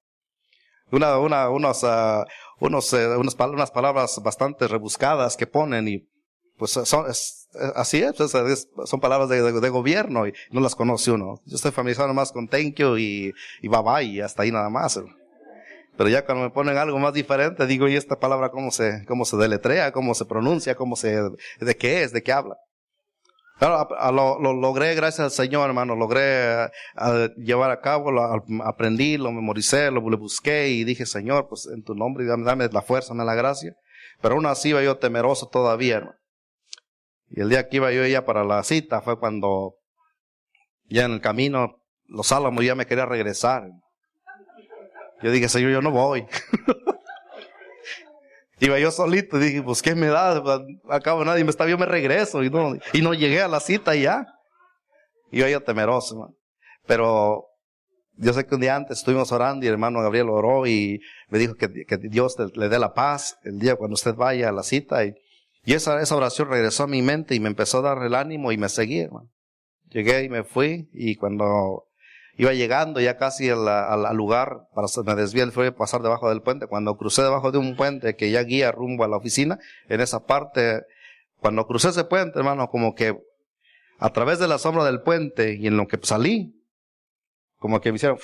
Una, 0.91 1.17
una, 1.17 1.49
unos, 1.49 1.83
uh, 1.83 2.23
unos, 2.59 2.93
uh, 2.93 3.19
unas, 3.19 3.35
unas 3.35 3.71
palabras 3.71 4.21
bastante 4.23 4.67
rebuscadas 4.67 5.35
que 5.35 5.47
ponen 5.47 5.87
y 5.87 6.07
pues 6.57 6.71
son, 6.71 7.09
es, 7.09 7.47
así 7.75 8.01
es, 8.01 8.15
son 8.85 8.99
palabras 8.99 9.29
de, 9.29 9.51
de, 9.51 9.69
gobierno 9.69 10.27
y 10.27 10.33
no 10.51 10.59
las 10.59 10.75
conoce 10.75 11.11
uno. 11.11 11.39
Yo 11.45 11.55
estoy 11.55 11.71
familiarizado 11.71 12.13
más 12.13 12.31
con 12.31 12.47
thank 12.47 12.75
you 12.75 12.97
y, 12.97 13.33
y 13.61 13.67
bye 13.67 14.03
y 14.03 14.21
hasta 14.21 14.43
ahí 14.43 14.51
nada 14.51 14.69
más. 14.69 14.99
Pero 15.97 16.09
ya 16.09 16.25
cuando 16.25 16.43
me 16.43 16.49
ponen 16.51 16.77
algo 16.77 16.99
más 16.99 17.13
diferente, 17.13 17.65
digo, 17.65 17.87
¿y 17.87 17.95
esta 17.95 18.19
palabra 18.19 18.49
cómo 18.49 18.71
se, 18.71 19.03
cómo 19.07 19.25
se 19.25 19.37
deletrea, 19.37 19.91
cómo 19.91 20.13
se 20.13 20.25
pronuncia, 20.25 20.75
cómo 20.75 20.95
se, 20.95 21.19
de 21.59 21.77
qué 21.77 22.03
es, 22.03 22.13
de 22.13 22.21
qué 22.21 22.31
habla? 22.31 22.57
Claro, 23.57 23.87
lo, 24.13 24.39
lo, 24.39 24.53
logré 24.53 24.93
gracias 24.93 25.19
al 25.19 25.31
Señor, 25.31 25.67
hermano. 25.67 25.95
Logré 25.95 26.69
llevar 27.37 27.71
a 27.71 27.81
cabo, 27.81 28.11
lo, 28.11 28.21
aprendí, 28.63 29.17
lo 29.17 29.31
memoricé, 29.31 29.89
lo, 29.89 30.01
busqué 30.01 30.69
y 30.69 30.83
dije, 30.83 31.07
Señor, 31.07 31.47
pues 31.49 31.67
en 31.67 31.83
tu 31.83 31.95
nombre, 31.95 32.25
dame, 32.25 32.45
dame 32.45 32.69
la 32.71 32.83
fuerza, 32.83 33.09
dame 33.09 33.25
la 33.25 33.33
gracia. 33.33 33.73
Pero 34.21 34.35
aún 34.35 34.45
así 34.45 34.69
iba 34.69 34.83
yo 34.83 34.97
temeroso 34.97 35.47
todavía, 35.47 35.97
hermano. 35.97 36.17
Y 37.29 37.41
el 37.41 37.49
día 37.49 37.67
que 37.67 37.77
iba 37.77 37.91
yo 37.91 38.05
ya 38.05 38.25
para 38.25 38.43
la 38.43 38.63
cita 38.63 39.01
fue 39.01 39.19
cuando 39.19 39.75
ya 40.85 41.05
en 41.05 41.13
el 41.13 41.21
camino 41.21 41.81
los 42.07 42.31
álamos 42.31 42.63
ya 42.63 42.75
me 42.75 42.85
quería 42.85 43.05
regresar. 43.05 43.69
Yo 45.21 45.31
dije, 45.31 45.49
Señor, 45.49 45.71
yo 45.71 45.81
no 45.81 45.91
voy. 45.91 46.25
iba 48.59 48.79
yo 48.79 48.91
solito 48.91 49.37
y 49.37 49.41
dije, 49.41 49.63
pues 49.63 49.81
qué 49.81 49.93
me 49.93 50.07
da, 50.07 50.41
acabo 50.89 51.25
nadie 51.25 51.43
me 51.43 51.49
está, 51.49 51.67
yo 51.67 51.77
me 51.77 51.85
regreso 51.85 52.43
y 52.43 52.49
no, 52.49 52.75
y 52.93 53.17
llegué 53.17 53.41
a 53.41 53.47
la 53.47 53.59
cita 53.59 53.95
ya. 53.95 54.25
Iba 55.31 55.49
yo 55.49 55.61
temeroso, 55.61 56.35
pero 56.85 57.47
yo 58.13 58.31
sé 58.31 58.45
que 58.45 58.55
un 58.55 58.61
día 58.61 58.77
antes 58.77 58.99
estuvimos 58.99 59.31
orando 59.33 59.65
y 59.65 59.67
el 59.67 59.73
hermano 59.73 60.01
Gabriel 60.01 60.29
oró 60.29 60.65
y 60.65 61.01
me 61.27 61.37
dijo 61.37 61.55
que 61.55 61.67
Dios 62.03 62.37
le 62.55 62.69
dé 62.69 62.79
la 62.79 62.93
paz 62.93 63.37
el 63.43 63.59
día 63.59 63.75
cuando 63.75 63.95
usted 63.95 64.15
vaya 64.15 64.49
a 64.49 64.53
la 64.53 64.63
cita 64.63 65.03
y 65.03 65.13
y 65.67 65.73
esa, 65.73 66.01
esa 66.01 66.15
oración 66.15 66.47
regresó 66.47 66.83
a 66.83 66.87
mi 66.87 67.01
mente 67.01 67.35
y 67.35 67.41
me 67.41 67.49
empezó 67.49 67.79
a 67.79 67.81
dar 67.81 68.01
el 68.01 68.15
ánimo 68.15 68.53
y 68.53 68.57
me 68.57 68.69
seguí, 68.69 69.01
hermano. 69.01 69.29
Llegué 69.89 70.23
y 70.23 70.29
me 70.29 70.45
fui 70.45 70.89
y 70.93 71.17
cuando 71.17 71.89
iba 72.37 72.53
llegando 72.53 73.01
ya 73.01 73.17
casi 73.17 73.49
al, 73.49 73.67
al, 73.67 74.15
lugar, 74.15 74.69
para, 74.73 74.87
me 75.03 75.21
desvié, 75.21 75.45
fue 75.51 75.73
pasar 75.73 76.01
debajo 76.01 76.29
del 76.29 76.41
puente. 76.41 76.67
Cuando 76.67 76.95
crucé 76.95 77.21
debajo 77.21 77.51
de 77.51 77.57
un 77.57 77.75
puente 77.75 78.15
que 78.15 78.31
ya 78.31 78.43
guía 78.43 78.71
rumbo 78.71 79.03
a 79.03 79.09
la 79.09 79.17
oficina, 79.17 79.59
en 79.89 79.99
esa 79.99 80.25
parte, 80.25 80.83
cuando 81.41 81.67
crucé 81.67 81.89
ese 81.89 82.05
puente, 82.05 82.39
hermano, 82.39 82.69
como 82.69 82.95
que 82.95 83.21
a 83.99 84.13
través 84.13 84.39
de 84.39 84.47
la 84.47 84.59
sombra 84.59 84.85
del 84.85 85.01
puente 85.01 85.55
y 85.55 85.67
en 85.67 85.75
lo 85.75 85.85
que 85.89 85.99
salí, 86.01 86.63
como 87.59 87.81
que 87.81 87.91
me 87.91 87.97
hicieron, 87.97 88.19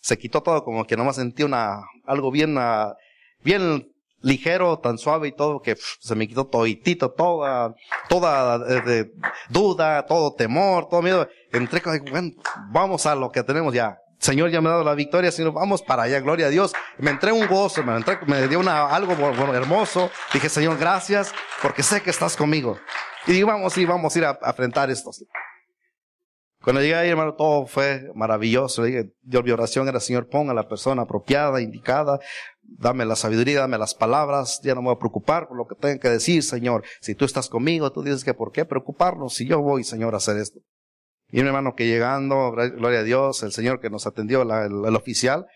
se 0.00 0.16
quitó 0.16 0.42
todo, 0.42 0.64
como 0.64 0.86
que 0.86 0.96
nomás 0.96 1.16
sentí 1.16 1.42
una, 1.42 1.82
algo 2.06 2.30
bien, 2.30 2.56
ah, 2.56 2.96
bien 3.42 3.93
ligero, 4.24 4.78
tan 4.78 4.98
suave 4.98 5.28
y 5.28 5.32
todo, 5.32 5.60
que 5.60 5.76
se 5.76 6.14
me 6.14 6.26
quitó 6.26 6.46
toditito, 6.46 7.12
toda, 7.12 7.74
toda 8.08 8.60
eh, 8.68 9.12
duda, 9.48 10.04
todo 10.06 10.34
temor, 10.34 10.88
todo 10.88 11.02
miedo. 11.02 11.28
Entré 11.52 11.80
con, 11.80 11.98
bueno, 12.10 12.30
vamos 12.70 13.06
a 13.06 13.14
lo 13.14 13.30
que 13.30 13.42
tenemos 13.42 13.72
ya. 13.72 13.98
Señor 14.18 14.50
ya 14.50 14.60
me 14.60 14.68
ha 14.68 14.72
dado 14.72 14.84
la 14.84 14.94
victoria, 14.94 15.30
Señor, 15.30 15.52
vamos 15.52 15.82
para 15.82 16.04
allá, 16.04 16.18
gloria 16.20 16.46
a 16.46 16.50
Dios. 16.50 16.72
Me 16.98 17.10
entré 17.10 17.30
un 17.30 17.46
gozo, 17.46 17.82
me, 17.82 17.94
entré, 17.94 18.18
me 18.26 18.48
dio 18.48 18.58
una, 18.58 18.86
algo 18.86 19.14
bueno, 19.14 19.54
hermoso. 19.54 20.10
Dije, 20.32 20.48
Señor, 20.48 20.78
gracias, 20.78 21.32
porque 21.60 21.82
sé 21.82 22.02
que 22.02 22.10
estás 22.10 22.36
conmigo. 22.36 22.78
Y 23.26 23.32
dije, 23.32 23.44
vamos, 23.44 23.72
sí, 23.74 23.84
vamos 23.84 24.14
a 24.14 24.18
ir 24.18 24.24
a, 24.24 24.38
a 24.40 24.50
enfrentar 24.50 24.90
esto. 24.90 25.10
Cuando 26.64 26.80
llegué 26.80 26.94
ahí, 26.94 27.10
hermano, 27.10 27.34
todo 27.34 27.66
fue 27.66 28.10
maravilloso. 28.14 28.84
Yo, 28.86 29.42
mi 29.42 29.50
oración 29.50 29.86
era, 29.86 30.00
Señor, 30.00 30.30
ponga 30.30 30.54
la 30.54 30.66
persona 30.66 31.02
apropiada, 31.02 31.60
indicada, 31.60 32.18
dame 32.78 33.04
la 33.04 33.16
sabiduría, 33.16 33.60
dame 33.60 33.78
las 33.78 33.94
palabras, 33.94 34.60
ya 34.62 34.74
no 34.74 34.82
me 34.82 34.88
voy 34.88 34.96
a 34.96 34.98
preocupar 34.98 35.48
por 35.48 35.56
lo 35.56 35.66
que 35.66 35.74
tenga 35.74 35.98
que 35.98 36.10
decir, 36.10 36.42
Señor. 36.42 36.84
Si 37.00 37.14
tú 37.14 37.24
estás 37.24 37.48
conmigo, 37.48 37.92
tú 37.92 38.02
dices 38.02 38.24
que 38.24 38.34
por 38.34 38.52
qué 38.52 38.64
preocuparnos 38.64 39.34
si 39.34 39.46
yo 39.46 39.60
voy, 39.60 39.84
Señor, 39.84 40.14
a 40.14 40.18
hacer 40.18 40.36
esto. 40.36 40.60
Y 41.30 41.42
mi 41.42 41.48
hermano 41.48 41.74
que 41.74 41.86
llegando, 41.86 42.52
gloria 42.52 43.00
a 43.00 43.02
Dios, 43.02 43.42
el 43.42 43.52
Señor 43.52 43.80
que 43.80 43.90
nos 43.90 44.06
atendió, 44.06 44.42
el, 44.42 44.96
oficial, 44.96 45.46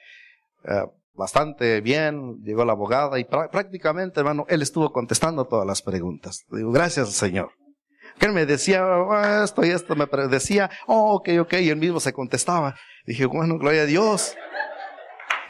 eh, 0.64 0.84
bastante 1.14 1.80
bien, 1.80 2.42
llegó 2.42 2.64
la 2.64 2.72
abogada 2.72 3.18
y 3.18 3.24
prácticamente, 3.24 4.20
hermano, 4.20 4.46
él 4.48 4.62
estuvo 4.62 4.92
contestando 4.92 5.44
todas 5.46 5.66
las 5.66 5.82
preguntas. 5.82 6.44
Digo, 6.50 6.72
gracias, 6.72 7.10
Señor 7.10 7.50
que 8.18 8.26
él 8.26 8.32
me 8.32 8.46
decía 8.46 8.82
ah, 8.84 9.42
esto 9.44 9.64
y 9.64 9.70
esto, 9.70 9.94
me 9.94 10.06
decía, 10.28 10.70
oh, 10.86 11.14
ok, 11.14 11.28
ok, 11.40 11.54
y 11.60 11.70
él 11.70 11.76
mismo 11.76 12.00
se 12.00 12.12
contestaba. 12.12 12.74
Dije, 13.06 13.26
bueno, 13.26 13.58
gloria 13.58 13.82
a 13.82 13.86
Dios. 13.86 14.34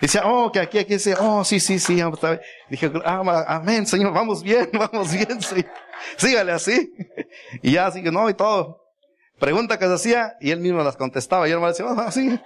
Decía, 0.00 0.22
oh, 0.24 0.52
que 0.52 0.60
aquí, 0.60 0.78
aquí, 0.78 0.94
dice, 0.94 1.14
oh, 1.18 1.44
sí, 1.44 1.58
sí, 1.58 1.78
sí. 1.78 2.00
Dije, 2.70 2.92
ah, 3.04 3.44
amén, 3.48 3.86
Señor, 3.86 4.12
vamos 4.12 4.42
bien, 4.42 4.70
vamos 4.72 5.12
bien, 5.12 5.40
sí. 5.40 5.64
Sígale 6.16 6.52
así. 6.52 6.92
Y 7.62 7.72
ya, 7.72 7.86
así 7.86 8.02
que 8.02 8.12
no, 8.12 8.28
y 8.30 8.34
todo. 8.34 8.84
Pregunta 9.38 9.78
que 9.78 9.86
se 9.86 9.94
hacía, 9.94 10.36
y 10.40 10.50
él 10.50 10.60
mismo 10.60 10.82
las 10.82 10.96
contestaba. 10.96 11.48
Y 11.48 11.52
él 11.52 11.60
me 11.60 11.68
decía, 11.68 11.86
oh, 11.86 12.10
sí. 12.10 12.38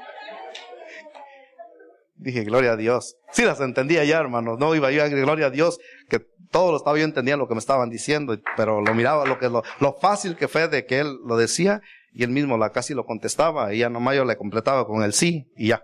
Dije, 2.16 2.44
gloria 2.44 2.72
a 2.72 2.76
Dios. 2.76 3.16
Sí 3.32 3.44
las 3.44 3.60
entendía 3.60 4.04
ya, 4.04 4.18
hermano. 4.18 4.56
No 4.56 4.74
iba 4.74 4.90
yo 4.90 5.02
a 5.02 5.08
gloria 5.08 5.46
a 5.46 5.50
Dios, 5.50 5.78
que 6.08 6.20
todo 6.50 6.70
lo 6.70 6.76
estaba 6.76 6.96
yo 6.98 7.04
entendía 7.04 7.36
lo 7.36 7.48
que 7.48 7.54
me 7.54 7.60
estaban 7.60 7.90
diciendo, 7.90 8.38
pero 8.56 8.80
lo 8.80 8.94
miraba, 8.94 9.26
lo 9.26 9.38
que 9.38 9.48
lo, 9.48 9.62
lo 9.80 9.94
fácil 9.94 10.36
que 10.36 10.48
fue 10.48 10.68
de 10.68 10.86
que 10.86 11.00
él 11.00 11.18
lo 11.26 11.36
decía, 11.36 11.80
y 12.12 12.22
él 12.22 12.30
mismo 12.30 12.58
la 12.58 12.70
casi 12.70 12.94
lo 12.94 13.04
contestaba, 13.04 13.72
y 13.74 13.78
ya 13.78 13.88
nomás 13.88 14.16
yo 14.16 14.24
le 14.24 14.36
completaba 14.36 14.86
con 14.86 15.02
el 15.02 15.14
sí, 15.14 15.50
y 15.56 15.68
ya. 15.68 15.82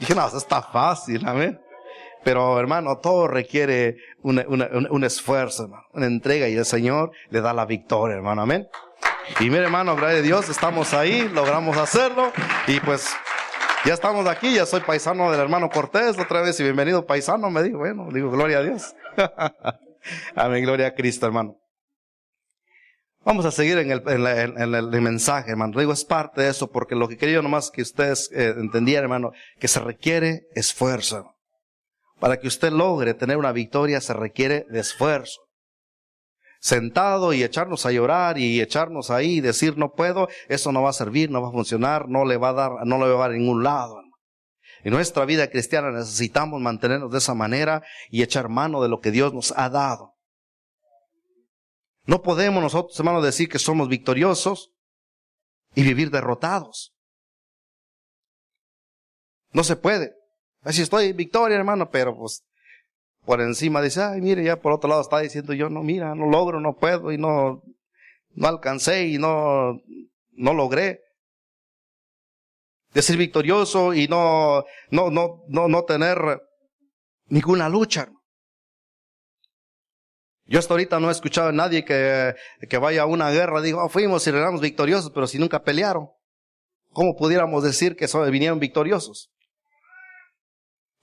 Dije, 0.00 0.14
no, 0.14 0.26
está 0.26 0.62
fácil, 0.62 1.24
amén. 1.26 1.60
Pero 2.24 2.58
hermano, 2.58 2.98
todo 2.98 3.28
requiere 3.28 3.96
un, 4.22 4.38
un 4.90 5.04
esfuerzo, 5.04 5.64
hermano, 5.64 5.84
una 5.92 6.06
entrega, 6.06 6.48
y 6.48 6.56
el 6.56 6.64
Señor 6.66 7.12
le 7.28 7.40
da 7.40 7.52
la 7.54 7.64
victoria, 7.66 8.16
hermano, 8.16 8.42
amén. 8.42 8.68
Y 9.38 9.44
mire, 9.44 9.64
hermano, 9.64 9.94
gracias 9.96 10.20
a 10.20 10.22
Dios, 10.22 10.48
estamos 10.48 10.92
ahí, 10.92 11.28
logramos 11.28 11.76
hacerlo, 11.76 12.32
y 12.66 12.80
pues 12.80 13.10
Ya 13.86 13.94
estamos 13.94 14.26
aquí, 14.26 14.54
ya 14.54 14.66
soy 14.66 14.80
paisano 14.80 15.30
del 15.30 15.40
hermano 15.40 15.70
Cortés 15.70 16.18
otra 16.18 16.42
vez 16.42 16.60
y 16.60 16.64
bienvenido 16.64 17.06
paisano, 17.06 17.48
me 17.50 17.62
dijo, 17.62 17.78
bueno, 17.78 18.08
digo, 18.12 18.30
gloria 18.30 18.58
a 18.58 18.62
Dios. 18.62 18.94
Amén, 20.34 20.62
gloria 20.64 20.88
a 20.88 20.94
Cristo, 20.94 21.24
hermano. 21.24 21.56
Vamos 23.22 23.44
a 23.44 23.50
seguir 23.50 23.76
en 23.76 23.90
el, 23.90 24.02
en, 24.08 24.74
el, 24.74 25.02
mensaje, 25.02 25.50
hermano. 25.50 25.78
Digo, 25.78 25.92
es 25.92 26.06
parte 26.06 26.40
de 26.40 26.48
eso, 26.48 26.70
porque 26.70 26.94
lo 26.94 27.06
que 27.06 27.18
quería 27.18 27.42
nomás 27.42 27.70
que 27.70 27.82
ustedes 27.82 28.30
eh, 28.32 28.54
entendieran, 28.56 29.04
hermano, 29.04 29.32
que 29.58 29.68
se 29.68 29.78
requiere 29.78 30.46
esfuerzo. 30.54 31.34
Para 32.18 32.38
que 32.38 32.48
usted 32.48 32.72
logre 32.72 33.12
tener 33.12 33.36
una 33.36 33.52
victoria 33.52 34.00
se 34.00 34.14
requiere 34.14 34.64
de 34.70 34.80
esfuerzo. 34.80 35.40
Sentado 36.60 37.32
y 37.32 37.42
echarnos 37.42 37.84
a 37.84 37.92
llorar 37.92 38.38
y 38.38 38.60
echarnos 38.60 39.10
ahí 39.10 39.36
y 39.36 39.40
decir 39.40 39.76
no 39.76 39.92
puedo, 39.92 40.28
eso 40.48 40.72
no 40.72 40.82
va 40.82 40.90
a 40.90 40.94
servir, 40.94 41.30
no 41.30 41.42
va 41.42 41.48
a 41.48 41.52
funcionar, 41.52 42.08
no 42.08 42.24
le 42.24 42.36
va 42.36 42.50
a 42.50 42.52
dar, 42.52 42.70
no 42.86 42.98
le 42.98 43.12
va 43.12 43.16
a 43.16 43.28
dar 43.28 43.30
a 43.30 43.38
ningún 43.38 43.62
lado. 43.62 44.00
En 44.82 44.92
nuestra 44.92 45.26
vida 45.26 45.48
cristiana 45.48 45.90
necesitamos 45.90 46.60
mantenernos 46.60 47.10
de 47.10 47.18
esa 47.18 47.34
manera 47.34 47.82
y 48.10 48.22
echar 48.22 48.48
mano 48.48 48.82
de 48.82 48.88
lo 48.88 49.00
que 49.00 49.10
Dios 49.10 49.34
nos 49.34 49.52
ha 49.56 49.68
dado. 49.68 50.14
No 52.10 52.22
podemos 52.22 52.60
nosotros, 52.60 52.98
hermanos, 52.98 53.22
decir 53.22 53.48
que 53.48 53.60
somos 53.60 53.88
victoriosos 53.88 54.72
y 55.76 55.84
vivir 55.84 56.10
derrotados. 56.10 56.92
No 59.52 59.62
se 59.62 59.76
puede. 59.76 60.16
Así 60.62 60.82
estoy 60.82 61.10
en 61.10 61.16
victoria, 61.16 61.56
hermano, 61.56 61.88
pero 61.88 62.16
pues 62.16 62.42
por 63.24 63.40
encima 63.40 63.80
dice, 63.80 64.02
ay, 64.02 64.20
mire, 64.20 64.42
ya 64.42 64.60
por 64.60 64.72
otro 64.72 64.90
lado 64.90 65.02
está 65.02 65.20
diciendo 65.20 65.52
yo, 65.52 65.70
no, 65.70 65.84
mira, 65.84 66.16
no 66.16 66.26
logro, 66.26 66.58
no 66.58 66.74
puedo 66.74 67.12
y 67.12 67.16
no, 67.16 67.62
no 68.30 68.48
alcancé 68.48 69.06
y 69.06 69.16
no, 69.16 69.80
no 70.32 70.52
logré. 70.52 71.02
De 72.92 73.02
ser 73.02 73.18
victorioso 73.18 73.94
y 73.94 74.08
no, 74.08 74.64
no, 74.90 75.12
no, 75.12 75.44
no, 75.46 75.68
no 75.68 75.84
tener 75.84 76.42
ninguna 77.26 77.68
lucha. 77.68 78.10
Yo 80.50 80.58
hasta 80.58 80.74
ahorita 80.74 80.98
no 80.98 81.08
he 81.08 81.12
escuchado 81.12 81.50
a 81.50 81.52
nadie 81.52 81.84
que, 81.84 82.34
que 82.68 82.76
vaya 82.76 83.02
a 83.02 83.06
una 83.06 83.30
guerra, 83.30 83.62
digo, 83.62 83.84
oh, 83.84 83.88
fuimos 83.88 84.26
y 84.26 84.30
éramos 84.30 84.60
victoriosos, 84.60 85.12
pero 85.14 85.28
si 85.28 85.38
nunca 85.38 85.62
pelearon. 85.62 86.08
¿Cómo 86.92 87.14
pudiéramos 87.14 87.62
decir 87.62 87.94
que 87.94 88.08
vinieron 88.32 88.58
victoriosos? 88.58 89.30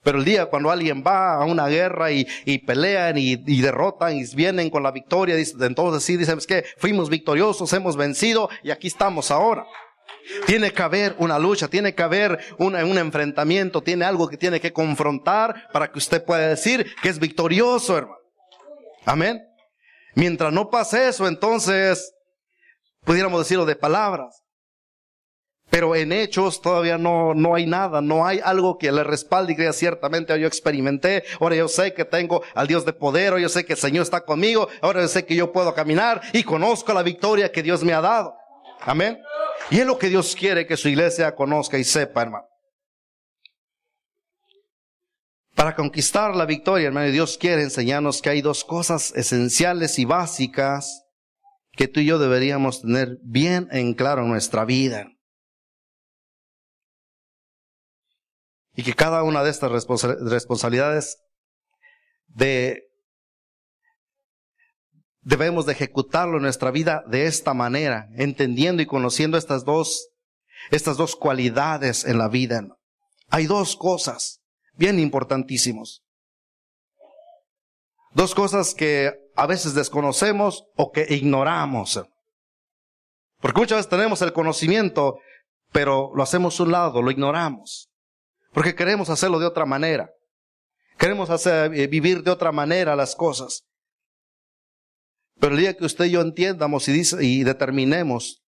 Pero 0.02 0.18
el 0.18 0.26
día 0.26 0.46
cuando 0.46 0.70
alguien 0.70 1.02
va 1.04 1.36
a 1.36 1.46
una 1.46 1.66
guerra 1.66 2.12
y, 2.12 2.26
y 2.44 2.58
pelean 2.58 3.16
y, 3.16 3.42
y, 3.46 3.62
derrotan 3.62 4.16
y 4.16 4.26
vienen 4.36 4.68
con 4.68 4.82
la 4.82 4.90
victoria, 4.90 5.34
entonces 5.38 6.02
sí 6.02 6.18
dicen, 6.18 6.36
es 6.36 6.46
que 6.46 6.66
fuimos 6.76 7.08
victoriosos, 7.08 7.72
hemos 7.72 7.96
vencido 7.96 8.50
y 8.62 8.70
aquí 8.70 8.88
estamos 8.88 9.30
ahora. 9.30 9.66
Tiene 10.44 10.72
que 10.72 10.82
haber 10.82 11.16
una 11.18 11.38
lucha, 11.38 11.68
tiene 11.68 11.94
que 11.94 12.02
haber 12.02 12.38
una, 12.58 12.84
un 12.84 12.98
enfrentamiento, 12.98 13.80
tiene 13.80 14.04
algo 14.04 14.28
que 14.28 14.36
tiene 14.36 14.60
que 14.60 14.74
confrontar 14.74 15.68
para 15.72 15.90
que 15.90 15.96
usted 15.96 16.22
pueda 16.22 16.48
decir 16.48 16.86
que 17.02 17.08
es 17.08 17.18
victorioso, 17.18 17.96
hermano. 17.96 18.17
Amén. 19.04 19.42
Mientras 20.14 20.52
no 20.52 20.70
pase 20.70 21.08
eso, 21.08 21.26
entonces 21.28 22.12
pudiéramos 23.04 23.40
decirlo 23.40 23.64
de 23.64 23.76
palabras. 23.76 24.42
Pero 25.70 25.94
en 25.94 26.12
hechos 26.12 26.62
todavía 26.62 26.96
no, 26.96 27.34
no 27.34 27.54
hay 27.54 27.66
nada, 27.66 28.00
no 28.00 28.26
hay 28.26 28.40
algo 28.42 28.78
que 28.78 28.90
le 28.90 29.04
respalde 29.04 29.52
y 29.52 29.56
crea 29.56 29.72
ciertamente, 29.74 30.38
yo 30.40 30.46
experimenté, 30.46 31.24
ahora 31.40 31.56
yo 31.56 31.68
sé 31.68 31.92
que 31.92 32.06
tengo 32.06 32.42
al 32.54 32.66
Dios 32.66 32.86
de 32.86 32.94
poder, 32.94 33.28
ahora 33.28 33.42
yo 33.42 33.48
sé 33.50 33.66
que 33.66 33.74
el 33.74 33.78
Señor 33.78 34.02
está 34.02 34.24
conmigo, 34.24 34.68
ahora 34.80 35.02
yo 35.02 35.08
sé 35.08 35.26
que 35.26 35.36
yo 35.36 35.52
puedo 35.52 35.74
caminar 35.74 36.22
y 36.32 36.42
conozco 36.42 36.94
la 36.94 37.02
victoria 37.02 37.52
que 37.52 37.62
Dios 37.62 37.84
me 37.84 37.92
ha 37.92 38.00
dado. 38.00 38.34
Amén. 38.80 39.20
Y 39.70 39.80
es 39.80 39.86
lo 39.86 39.98
que 39.98 40.08
Dios 40.08 40.34
quiere 40.34 40.66
que 40.66 40.76
su 40.76 40.88
iglesia 40.88 41.34
conozca 41.34 41.76
y 41.76 41.84
sepa, 41.84 42.22
hermano. 42.22 42.46
Para 45.58 45.74
conquistar 45.74 46.36
la 46.36 46.46
victoria, 46.46 46.86
hermano, 46.86 47.10
Dios 47.10 47.36
quiere 47.36 47.64
enseñarnos 47.64 48.22
que 48.22 48.30
hay 48.30 48.42
dos 48.42 48.64
cosas 48.64 49.12
esenciales 49.16 49.98
y 49.98 50.04
básicas 50.04 51.02
que 51.72 51.88
tú 51.88 51.98
y 51.98 52.06
yo 52.06 52.20
deberíamos 52.20 52.82
tener 52.82 53.18
bien 53.24 53.66
en 53.72 53.94
claro 53.94 54.22
en 54.22 54.28
nuestra 54.30 54.64
vida. 54.64 55.08
y 58.78 58.84
que 58.84 58.94
cada 58.94 59.24
una 59.24 59.42
de 59.42 59.50
estas 59.50 59.72
responsabilidades 59.72 61.18
de, 62.28 62.84
debemos 65.20 65.66
de 65.66 65.72
ejecutarlo 65.72 66.36
en 66.36 66.44
nuestra 66.44 66.70
vida 66.70 67.02
de 67.08 67.26
esta 67.26 67.54
manera, 67.54 68.06
entendiendo 68.14 68.80
y 68.80 68.86
conociendo 68.86 69.36
estas 69.36 69.64
dos, 69.64 70.10
estas 70.70 70.96
dos 70.96 71.16
cualidades 71.16 72.04
en 72.04 72.18
la 72.18 72.28
vida. 72.28 72.68
Hay 73.30 73.46
dos 73.46 73.74
cosas 73.74 74.37
bien 74.78 74.98
importantísimos. 74.98 76.02
Dos 78.12 78.34
cosas 78.34 78.74
que 78.74 79.12
a 79.36 79.46
veces 79.46 79.74
desconocemos 79.74 80.64
o 80.76 80.90
que 80.90 81.06
ignoramos. 81.10 82.02
Porque 83.40 83.60
muchas 83.60 83.78
veces 83.78 83.90
tenemos 83.90 84.22
el 84.22 84.32
conocimiento, 84.32 85.18
pero 85.72 86.10
lo 86.14 86.22
hacemos 86.22 86.58
a 86.58 86.62
un 86.62 86.72
lado, 86.72 87.02
lo 87.02 87.10
ignoramos. 87.10 87.88
Porque 88.52 88.74
queremos 88.74 89.10
hacerlo 89.10 89.38
de 89.38 89.46
otra 89.46 89.66
manera. 89.66 90.10
Queremos 90.96 91.30
hacer, 91.30 91.74
eh, 91.74 91.86
vivir 91.86 92.22
de 92.22 92.30
otra 92.30 92.50
manera 92.50 92.96
las 92.96 93.14
cosas. 93.14 93.64
Pero 95.38 95.54
el 95.54 95.60
día 95.60 95.76
que 95.76 95.84
usted 95.84 96.06
y 96.06 96.12
yo 96.12 96.20
entiendamos 96.20 96.88
y, 96.88 96.92
dice, 96.92 97.24
y 97.24 97.44
determinemos 97.44 98.42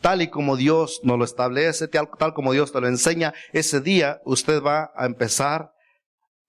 tal 0.00 0.20
y 0.20 0.28
como 0.28 0.56
Dios 0.56 1.00
nos 1.02 1.18
lo 1.18 1.24
establece, 1.24 1.88
tal, 1.88 2.10
tal 2.18 2.34
como 2.34 2.52
Dios 2.52 2.72
te 2.72 2.80
lo 2.80 2.88
enseña, 2.88 3.32
ese 3.52 3.80
día 3.80 4.20
usted 4.26 4.62
va 4.62 4.92
a 4.94 5.06
empezar 5.06 5.73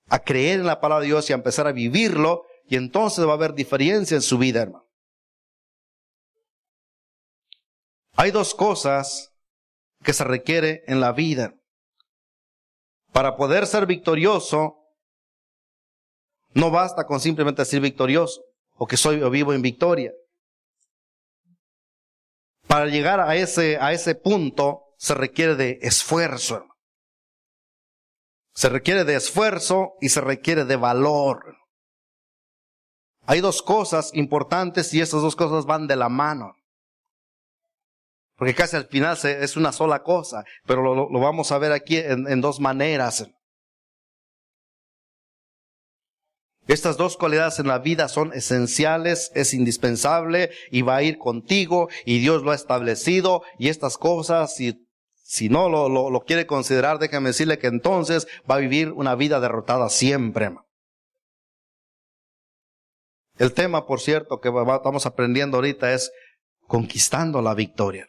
a 0.07 0.19
creer 0.19 0.59
en 0.59 0.65
la 0.65 0.79
palabra 0.79 1.01
de 1.01 1.07
Dios 1.07 1.29
y 1.29 1.33
a 1.33 1.35
empezar 1.35 1.67
a 1.67 1.71
vivirlo 1.71 2.43
y 2.67 2.75
entonces 2.75 3.25
va 3.25 3.31
a 3.31 3.35
haber 3.35 3.53
diferencia 3.53 4.15
en 4.15 4.21
su 4.21 4.37
vida, 4.37 4.61
hermano. 4.61 4.85
Hay 8.13 8.31
dos 8.31 8.55
cosas 8.55 9.33
que 10.03 10.13
se 10.13 10.23
requiere 10.23 10.83
en 10.87 10.99
la 10.99 11.11
vida. 11.11 11.53
Para 13.11 13.35
poder 13.35 13.67
ser 13.67 13.85
victorioso, 13.85 14.77
no 16.53 16.71
basta 16.71 17.05
con 17.05 17.19
simplemente 17.19 17.65
ser 17.65 17.81
victorioso 17.81 18.41
o 18.75 18.87
que 18.87 18.97
soy 18.97 19.21
o 19.21 19.29
vivo 19.29 19.53
en 19.53 19.61
victoria. 19.61 20.13
Para 22.67 22.87
llegar 22.87 23.19
a 23.19 23.35
ese, 23.35 23.77
a 23.77 23.93
ese 23.93 24.15
punto 24.15 24.83
se 24.97 25.13
requiere 25.13 25.55
de 25.55 25.79
esfuerzo. 25.81 26.65
Se 28.55 28.69
requiere 28.69 29.03
de 29.03 29.15
esfuerzo 29.15 29.95
y 29.99 30.09
se 30.09 30.21
requiere 30.21 30.63
de 30.63 30.77
valor. 30.77 31.57
Hay 33.27 33.41
dos 33.41 33.61
cosas 33.61 34.11
importantes 34.13 34.93
y 34.93 35.01
esas 35.01 35.21
dos 35.21 35.35
cosas 35.35 35.65
van 35.65 35.87
de 35.87 35.97
la 35.97 36.07
mano. 36.07 36.55
Porque 38.37 38.55
casi 38.55 38.77
al 38.77 38.87
final 38.87 39.17
es 39.23 39.57
una 39.57 39.71
sola 39.71 40.03
cosa, 40.03 40.43
pero 40.65 40.81
lo, 40.95 41.19
vamos 41.19 41.51
a 41.51 41.57
ver 41.57 41.73
aquí 41.73 41.97
en, 41.97 42.27
en 42.27 42.41
dos 42.41 42.59
maneras. 42.59 43.27
Estas 46.67 46.97
dos 46.97 47.17
cualidades 47.17 47.59
en 47.59 47.67
la 47.67 47.79
vida 47.79 48.07
son 48.07 48.33
esenciales, 48.33 49.31
es 49.35 49.53
indispensable 49.53 50.49
y 50.71 50.81
va 50.81 50.95
a 50.95 51.03
ir 51.03 51.17
contigo 51.17 51.89
y 52.05 52.19
Dios 52.19 52.41
lo 52.41 52.51
ha 52.51 52.55
establecido 52.55 53.43
y 53.59 53.69
estas 53.69 53.97
cosas, 53.97 54.55
si, 54.55 54.84
si 55.27 55.49
no 55.49 55.69
lo, 55.69 55.89
lo, 55.89 56.19
quiere 56.23 56.45
considerar, 56.45 56.99
déjame 56.99 57.29
decirle 57.29 57.57
que 57.57 57.65
entonces 57.65 58.27
va 58.49 58.55
a 58.55 58.59
vivir 58.59 58.91
una 58.91 59.15
vida 59.15 59.39
derrotada 59.39 59.89
siempre. 59.89 60.55
El 63.39 63.51
tema, 63.53 63.87
por 63.87 64.01
cierto, 64.01 64.39
que 64.39 64.49
estamos 64.49 65.07
aprendiendo 65.07 65.57
ahorita 65.57 65.93
es 65.93 66.11
conquistando 66.67 67.41
la 67.41 67.55
victoria. 67.55 68.07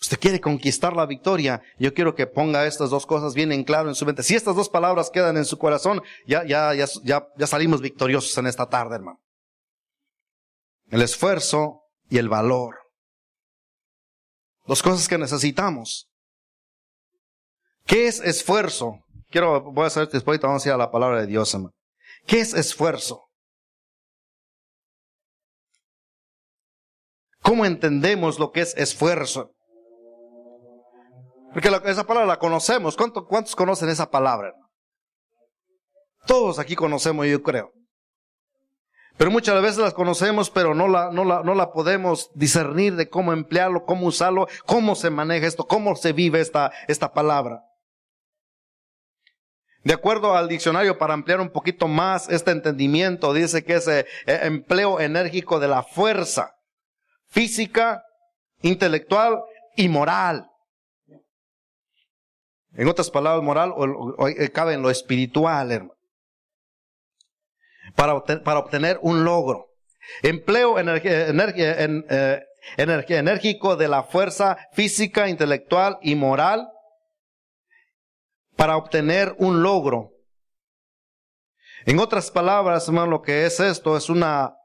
Usted 0.00 0.20
quiere 0.20 0.40
conquistar 0.40 0.94
la 0.94 1.06
victoria. 1.06 1.60
Yo 1.76 1.92
quiero 1.92 2.14
que 2.14 2.28
ponga 2.28 2.64
estas 2.64 2.90
dos 2.90 3.04
cosas 3.04 3.34
bien 3.34 3.50
en 3.50 3.64
claro 3.64 3.88
en 3.88 3.96
su 3.96 4.06
mente. 4.06 4.22
Si 4.22 4.36
estas 4.36 4.54
dos 4.54 4.68
palabras 4.68 5.10
quedan 5.10 5.36
en 5.36 5.44
su 5.44 5.58
corazón, 5.58 6.02
ya, 6.28 6.44
ya, 6.46 6.72
ya, 6.72 6.86
ya, 7.02 7.26
ya 7.36 7.46
salimos 7.48 7.80
victoriosos 7.80 8.38
en 8.38 8.46
esta 8.46 8.68
tarde, 8.68 8.94
hermano. 8.94 9.20
El 10.88 11.02
esfuerzo 11.02 11.80
y 12.08 12.18
el 12.18 12.28
valor. 12.28 12.85
Dos 14.66 14.82
cosas 14.82 15.08
que 15.08 15.18
necesitamos. 15.18 16.08
¿Qué 17.84 18.08
es 18.08 18.20
esfuerzo? 18.20 18.98
Quiero, 19.30 19.62
voy 19.72 19.84
a 19.84 19.86
hacer 19.86 20.08
después, 20.08 20.40
vamos 20.40 20.64
a 20.64 20.68
ir 20.68 20.74
a 20.74 20.78
la 20.78 20.90
palabra 20.90 21.20
de 21.20 21.26
Dios, 21.26 21.54
hermano. 21.54 21.72
¿Qué 22.26 22.40
es 22.40 22.52
esfuerzo? 22.54 23.22
¿Cómo 27.42 27.64
entendemos 27.64 28.40
lo 28.40 28.50
que 28.50 28.62
es 28.62 28.76
esfuerzo? 28.76 29.52
Porque 31.52 31.68
esa 31.84 32.04
palabra 32.04 32.26
la 32.26 32.38
conocemos. 32.38 32.96
¿Cuántos, 32.96 33.54
conocen 33.54 33.88
esa 33.88 34.10
palabra? 34.10 34.52
Todos 36.26 36.58
aquí 36.58 36.74
conocemos, 36.74 37.24
yo 37.26 37.42
creo. 37.42 37.72
Pero 39.16 39.30
muchas 39.30 39.60
veces 39.62 39.78
las 39.78 39.94
conocemos, 39.94 40.50
pero 40.50 40.74
no 40.74 40.88
la, 40.88 41.10
no 41.10 41.24
la, 41.24 41.42
no 41.42 41.54
la 41.54 41.72
podemos 41.72 42.30
discernir 42.34 42.96
de 42.96 43.08
cómo 43.08 43.32
emplearlo, 43.32 43.84
cómo 43.84 44.06
usarlo, 44.06 44.46
cómo 44.66 44.94
se 44.94 45.08
maneja 45.08 45.46
esto, 45.46 45.66
cómo 45.66 45.96
se 45.96 46.12
vive 46.12 46.40
esta, 46.40 46.70
esta 46.86 47.12
palabra. 47.12 47.62
De 49.84 49.94
acuerdo 49.94 50.34
al 50.34 50.48
diccionario, 50.48 50.98
para 50.98 51.14
ampliar 51.14 51.40
un 51.40 51.48
poquito 51.48 51.86
más 51.86 52.28
este 52.28 52.50
entendimiento, 52.50 53.32
dice 53.32 53.64
que 53.64 53.74
es 53.74 53.86
eh, 53.86 54.04
eh, 54.26 54.40
empleo 54.42 55.00
enérgico 55.00 55.60
de 55.60 55.68
la 55.68 55.82
fuerza 55.84 56.56
física, 57.28 58.02
intelectual 58.62 59.40
y 59.76 59.88
moral. 59.88 60.50
En 62.74 62.88
otras 62.88 63.10
palabras, 63.10 63.42
moral 63.42 63.72
o, 63.74 64.28
eh, 64.28 64.50
cabe 64.50 64.74
en 64.74 64.82
lo 64.82 64.90
espiritual, 64.90 65.70
hermano. 65.70 65.95
Para, 67.96 68.22
para 68.22 68.60
obtener 68.60 68.98
un 69.02 69.24
logro. 69.24 69.66
Empleo 70.22 70.78
energía, 70.78 71.76
enérgico 72.76 73.76
de 73.76 73.88
la 73.88 74.04
fuerza 74.04 74.56
física, 74.72 75.28
intelectual 75.28 75.98
y 76.02 76.14
moral 76.14 76.68
para 78.56 78.76
obtener 78.76 79.34
un 79.38 79.62
logro. 79.62 80.12
En 81.84 82.00
otras 82.00 82.30
palabras, 82.30 82.88
hermano, 82.88 83.12
lo 83.12 83.22
que 83.22 83.46
es 83.46 83.60
esto 83.60 83.96
es 83.96 84.08
una, 84.08 84.56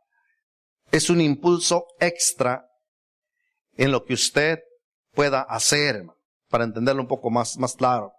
es 0.92 1.10
un 1.10 1.22
impulso 1.22 1.86
extra 2.00 2.66
en 3.78 3.92
lo 3.92 4.06
que 4.06 4.14
usted 4.14 4.60
pueda 5.14 5.42
hacer, 5.42 6.04
para 6.50 6.64
entenderlo 6.64 7.02
un 7.02 7.08
poco 7.08 7.30
más, 7.30 7.58
más 7.58 7.76
claro. 7.76 8.14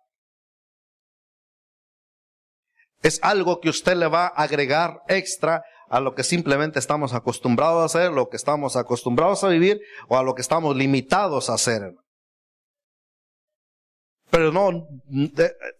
Es 3.03 3.19
algo 3.23 3.61
que 3.61 3.69
usted 3.69 3.97
le 3.97 4.07
va 4.07 4.27
a 4.27 4.43
agregar 4.43 5.03
extra 5.09 5.65
a 5.89 6.01
lo 6.01 6.15
que 6.15 6.25
simplemente 6.25 6.79
estamos 6.79 7.13
acostumbrados 7.13 7.83
a 7.83 7.85
hacer, 7.85 8.13
lo 8.13 8.29
que 8.29 8.37
estamos 8.37 8.77
acostumbrados 8.77 9.45
a 9.45 9.49
vivir 9.49 9.81
o 10.09 10.17
a 10.17 10.23
lo 10.23 10.35
que 10.35 10.41
estamos 10.41 10.75
limitados 10.75 11.51
a 11.51 11.55
hacer. 11.55 11.83
Pero 14.31 14.51
no, 14.51 14.87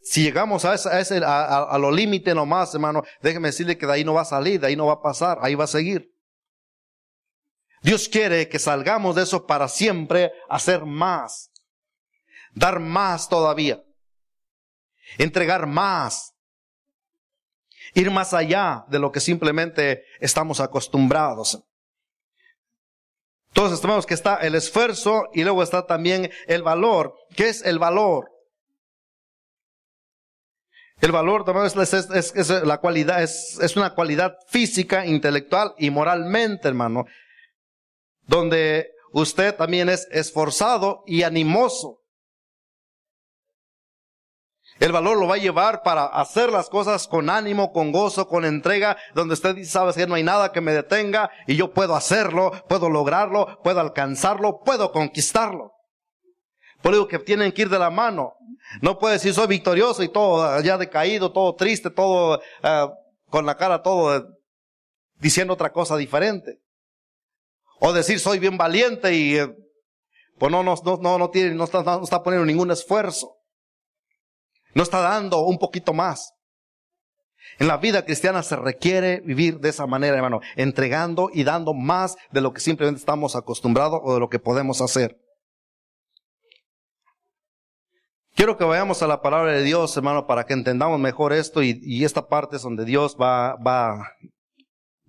si 0.03 0.25
llegamos 0.25 0.67
a, 0.67 0.75
ese, 0.75 1.25
a, 1.25 1.63
a, 1.63 1.79
lo 1.79 1.91
límite 1.91 2.35
nomás, 2.35 2.75
hermano, 2.75 3.03
déjeme 3.23 3.49
decirle 3.49 3.79
que 3.79 3.87
de 3.87 3.93
ahí 3.95 4.05
no 4.05 4.13
va 4.13 4.21
a 4.21 4.27
salir, 4.27 4.61
de 4.61 4.67
ahí 4.67 4.77
no 4.77 4.87
va 4.87 4.95
a 4.95 5.01
pasar, 5.01 5.39
ahí 5.41 5.55
va 5.55 5.65
a 5.65 5.69
seguir. 5.69 6.13
Dios 7.81 8.11
quiere 8.11 8.51
que 8.51 8.59
salgamos 8.59 9.17
de 9.17 9.23
eso 9.23 9.47
para 9.47 9.69
siempre 9.69 10.33
hacer 10.51 10.85
más, 10.85 11.51
dar 12.53 12.79
más 12.79 13.31
todavía, 13.31 13.83
entregar 15.17 15.67
más, 15.67 16.32
ir 17.95 18.11
más 18.11 18.35
allá 18.35 18.85
de 18.89 18.99
lo 18.99 19.13
que 19.13 19.21
simplemente 19.21 20.05
estamos 20.21 20.61
acostumbrados. 20.61 21.63
Entonces 23.49 23.81
tenemos 23.81 24.07
que 24.07 24.15
está 24.15 24.37
el 24.37 24.55
esfuerzo 24.55 25.25
y 25.35 25.43
luego 25.43 25.63
está 25.63 25.87
también 25.87 26.31
el 26.47 26.63
valor. 26.63 27.15
¿Qué 27.37 27.51
es 27.51 27.63
el 27.63 27.79
valor? 27.79 28.31
El 31.03 31.13
valor 31.13 31.45
también 31.45 31.67
es, 31.67 32.51
la 32.65 32.79
cualidad, 32.79 33.23
es, 33.23 33.59
es 33.61 33.77
una 33.77 33.93
cualidad 33.93 34.37
física, 34.47 35.05
intelectual 35.05 35.75
y 35.77 35.91
moralmente, 35.91 36.69
hermano, 36.69 37.07
donde 38.23 38.93
usted 39.13 39.55
también 39.57 39.89
es 39.89 40.07
esforzado 40.13 41.03
y 41.07 41.25
animoso. 41.25 42.02
El 44.83 44.91
valor 44.91 45.17
lo 45.17 45.29
va 45.29 45.37
a 45.37 45.39
llevar 45.39 45.85
para 45.85 46.07
hacer 46.07 46.51
las 46.51 46.69
cosas 46.69 47.07
con 47.07 47.31
ánimo, 47.31 47.73
con 47.73 47.93
gozo, 47.93 48.27
con 48.27 48.45
entrega, 48.45 48.97
donde 49.15 49.35
usted 49.35 49.63
sabe 49.63 49.93
que 49.95 50.09
no 50.09 50.17
hay 50.17 50.25
nada 50.25 50.51
que 50.51 50.61
me 50.61 50.73
detenga 50.73 51.31
y 51.47 51.55
yo 51.55 51.73
puedo 51.73 51.95
hacerlo, 51.95 52.51
puedo 52.69 52.91
lograrlo, 52.91 53.61
puedo 53.63 53.79
alcanzarlo, 53.79 54.61
puedo 54.65 54.91
conquistarlo. 54.91 55.71
Por 56.83 56.95
eso 56.95 57.07
que 57.07 57.21
tienen 57.21 57.53
que 57.53 57.63
ir 57.63 57.69
de 57.69 57.79
la 57.79 57.91
mano. 57.91 58.33
No 58.81 58.99
puede 58.99 59.15
decir 59.15 59.33
soy 59.33 59.47
victorioso 59.47 60.03
y 60.03 60.09
todo 60.09 60.61
ya 60.63 60.77
decaído, 60.77 61.31
todo 61.31 61.55
triste, 61.55 61.89
todo 61.89 62.43
eh, 62.65 62.89
con 63.31 63.47
la 63.47 63.57
cara 63.57 63.83
todo 63.83 64.17
eh, 64.17 64.25
diciendo 65.21 65.55
otra 65.55 65.71
cosa 65.71 65.97
diferente. 65.97 66.59
O 67.79 67.93
decir 67.93 68.19
soy 68.19 68.41
bien 68.41 68.57
valiente 68.57 69.15
y 69.15 69.37
eh, 69.37 69.49
pues 70.41 70.51
no, 70.51 70.65
no, 70.65 70.75
no, 71.01 71.19
no, 71.19 71.31
tiene, 71.31 71.55
no 71.55 71.63
está, 71.63 71.85
no 71.85 72.03
está 72.03 72.21
poniendo 72.21 72.45
ningún 72.45 72.73
esfuerzo. 72.73 73.37
No 74.75 74.83
está 74.83 75.01
dando 75.01 75.43
un 75.43 75.59
poquito 75.59 75.93
más. 75.93 76.33
En 77.59 77.69
la 77.69 77.77
vida 77.77 78.05
cristiana 78.05 78.43
se 78.43 78.57
requiere 78.57 79.21
vivir 79.21 79.59
de 79.61 79.69
esa 79.69 79.87
manera, 79.87 80.17
hermano, 80.17 80.41
entregando 80.57 81.31
y 81.33 81.45
dando 81.45 81.75
más 81.75 82.17
de 82.31 82.41
lo 82.41 82.53
que 82.53 82.61
simplemente 82.61 83.01
estamos 83.01 83.37
acostumbrados 83.37 84.01
o 84.03 84.15
de 84.15 84.21
lo 84.21 84.29
que 84.29 84.39
podemos 84.39 84.81
hacer. 84.81 85.19
Quiero 88.35 88.57
que 88.57 88.65
vayamos 88.65 89.03
a 89.03 89.07
la 89.07 89.21
palabra 89.21 89.53
de 89.53 89.63
Dios, 89.63 89.95
hermano, 89.97 90.27
para 90.27 90.45
que 90.45 90.55
entendamos 90.55 90.99
mejor 90.99 91.35
esto 91.35 91.63
y, 91.63 92.05
esta 92.05 92.29
parte 92.29 92.57
es 92.57 92.63
donde 92.63 92.87
Dios 92.87 93.17
va, 93.21 93.57
va, 93.57 93.99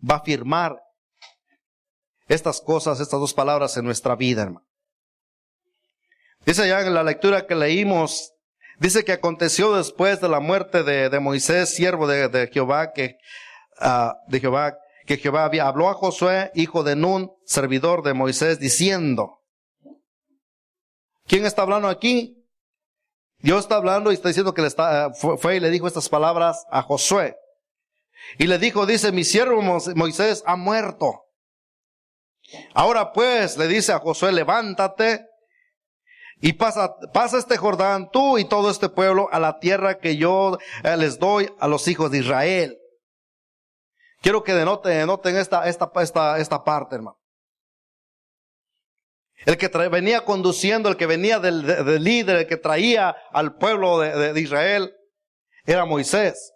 va 0.07 0.15
a 0.15 0.17
afirmar 0.17 0.75
estas 2.27 2.59
cosas, 2.59 2.99
estas 2.99 3.19
dos 3.21 3.33
palabras 3.33 3.77
en 3.77 3.85
nuestra 3.85 4.15
vida, 4.15 4.43
hermano. 4.43 4.67
Dice 6.45 6.67
ya 6.67 6.81
en 6.81 6.93
la 6.93 7.03
lectura 7.03 7.47
que 7.47 7.55
leímos, 7.55 8.33
dice 8.79 9.03
que 9.03 9.13
aconteció 9.13 9.75
después 9.75 10.21
de 10.21 10.29
la 10.29 10.39
muerte 10.39 10.83
de, 10.83 11.19
Moisés, 11.19 11.73
siervo 11.73 12.07
de, 12.07 12.49
Jehová, 12.51 12.93
que, 12.93 13.17
ah, 13.79 14.15
de 14.27 14.39
Jehová, 14.39 14.77
que 15.05 15.17
Jehová 15.17 15.45
había, 15.45 15.67
habló 15.67 15.89
a 15.89 15.93
Josué, 15.93 16.51
hijo 16.55 16.83
de 16.83 16.95
Nun, 16.95 17.31
servidor 17.45 18.03
de 18.03 18.13
Moisés, 18.13 18.59
diciendo, 18.59 19.41
¿quién 21.25 21.45
está 21.45 21.63
hablando 21.63 21.89
aquí? 21.89 22.37
Dios 23.39 23.61
está 23.61 23.75
hablando 23.75 24.11
y 24.11 24.15
está 24.15 24.29
diciendo 24.29 24.53
que 24.53 24.61
le 24.61 24.69
está, 24.69 25.07
eh, 25.07 25.09
fue, 25.37 25.57
y 25.57 25.59
le 25.59 25.69
dijo 25.69 25.87
estas 25.87 26.07
palabras 26.07 26.65
a 26.71 26.81
Josué. 26.81 27.35
Y 28.37 28.47
le 28.47 28.57
dijo, 28.57 28.85
dice, 28.85 29.11
mi 29.11 29.25
siervo 29.25 29.61
Moisés 29.61 30.43
ha 30.45 30.55
muerto. 30.55 31.25
Ahora 32.73 33.11
pues, 33.11 33.57
le 33.57 33.67
dice 33.67 33.91
a 33.91 33.99
Josué, 33.99 34.31
levántate 34.31 35.25
y 36.45 36.51
pasa, 36.51 36.97
pasa 37.13 37.37
este 37.37 37.55
Jordán, 37.55 38.09
tú 38.11 38.37
y 38.37 38.43
todo 38.43 38.69
este 38.69 38.89
pueblo, 38.89 39.29
a 39.31 39.39
la 39.39 39.59
tierra 39.59 39.99
que 39.99 40.17
yo 40.17 40.57
eh, 40.83 40.97
les 40.97 41.17
doy 41.17 41.49
a 41.57 41.69
los 41.69 41.87
hijos 41.87 42.11
de 42.11 42.17
Israel. 42.17 42.77
Quiero 44.21 44.43
que 44.43 44.53
denoten, 44.53 44.91
denoten 44.91 45.37
esta, 45.37 45.69
esta, 45.69 45.89
esta, 46.01 46.37
esta 46.39 46.63
parte, 46.65 46.95
hermano. 46.95 47.17
El 49.45 49.57
que 49.57 49.69
venía 49.87 50.25
conduciendo, 50.25 50.89
el 50.89 50.97
que 50.97 51.05
venía 51.05 51.39
del, 51.39 52.03
líder, 52.03 52.35
el 52.35 52.47
que 52.47 52.57
traía 52.57 53.15
al 53.31 53.55
pueblo 53.55 53.99
de, 53.99 54.37
Israel, 54.37 54.93
era 55.63 55.85
Moisés. 55.85 56.52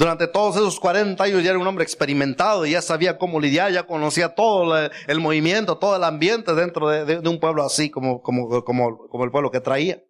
Durante 0.00 0.26
todos 0.28 0.56
esos 0.56 0.80
40 0.80 1.22
años 1.22 1.42
ya 1.42 1.50
era 1.50 1.58
un 1.58 1.66
hombre 1.66 1.84
experimentado, 1.84 2.64
y 2.64 2.70
ya 2.70 2.80
sabía 2.80 3.18
cómo 3.18 3.38
lidiar, 3.38 3.70
ya 3.70 3.82
conocía 3.82 4.34
todo 4.34 4.78
el, 5.06 5.20
movimiento, 5.20 5.76
todo 5.76 5.94
el 5.94 6.04
ambiente 6.04 6.54
dentro 6.54 6.88
de, 6.88 7.18
un 7.28 7.38
pueblo 7.38 7.62
así 7.62 7.90
como, 7.90 8.22
como, 8.22 8.64
como, 8.64 9.08
como, 9.08 9.24
el 9.24 9.30
pueblo 9.30 9.50
que 9.50 9.60
traía. 9.60 10.02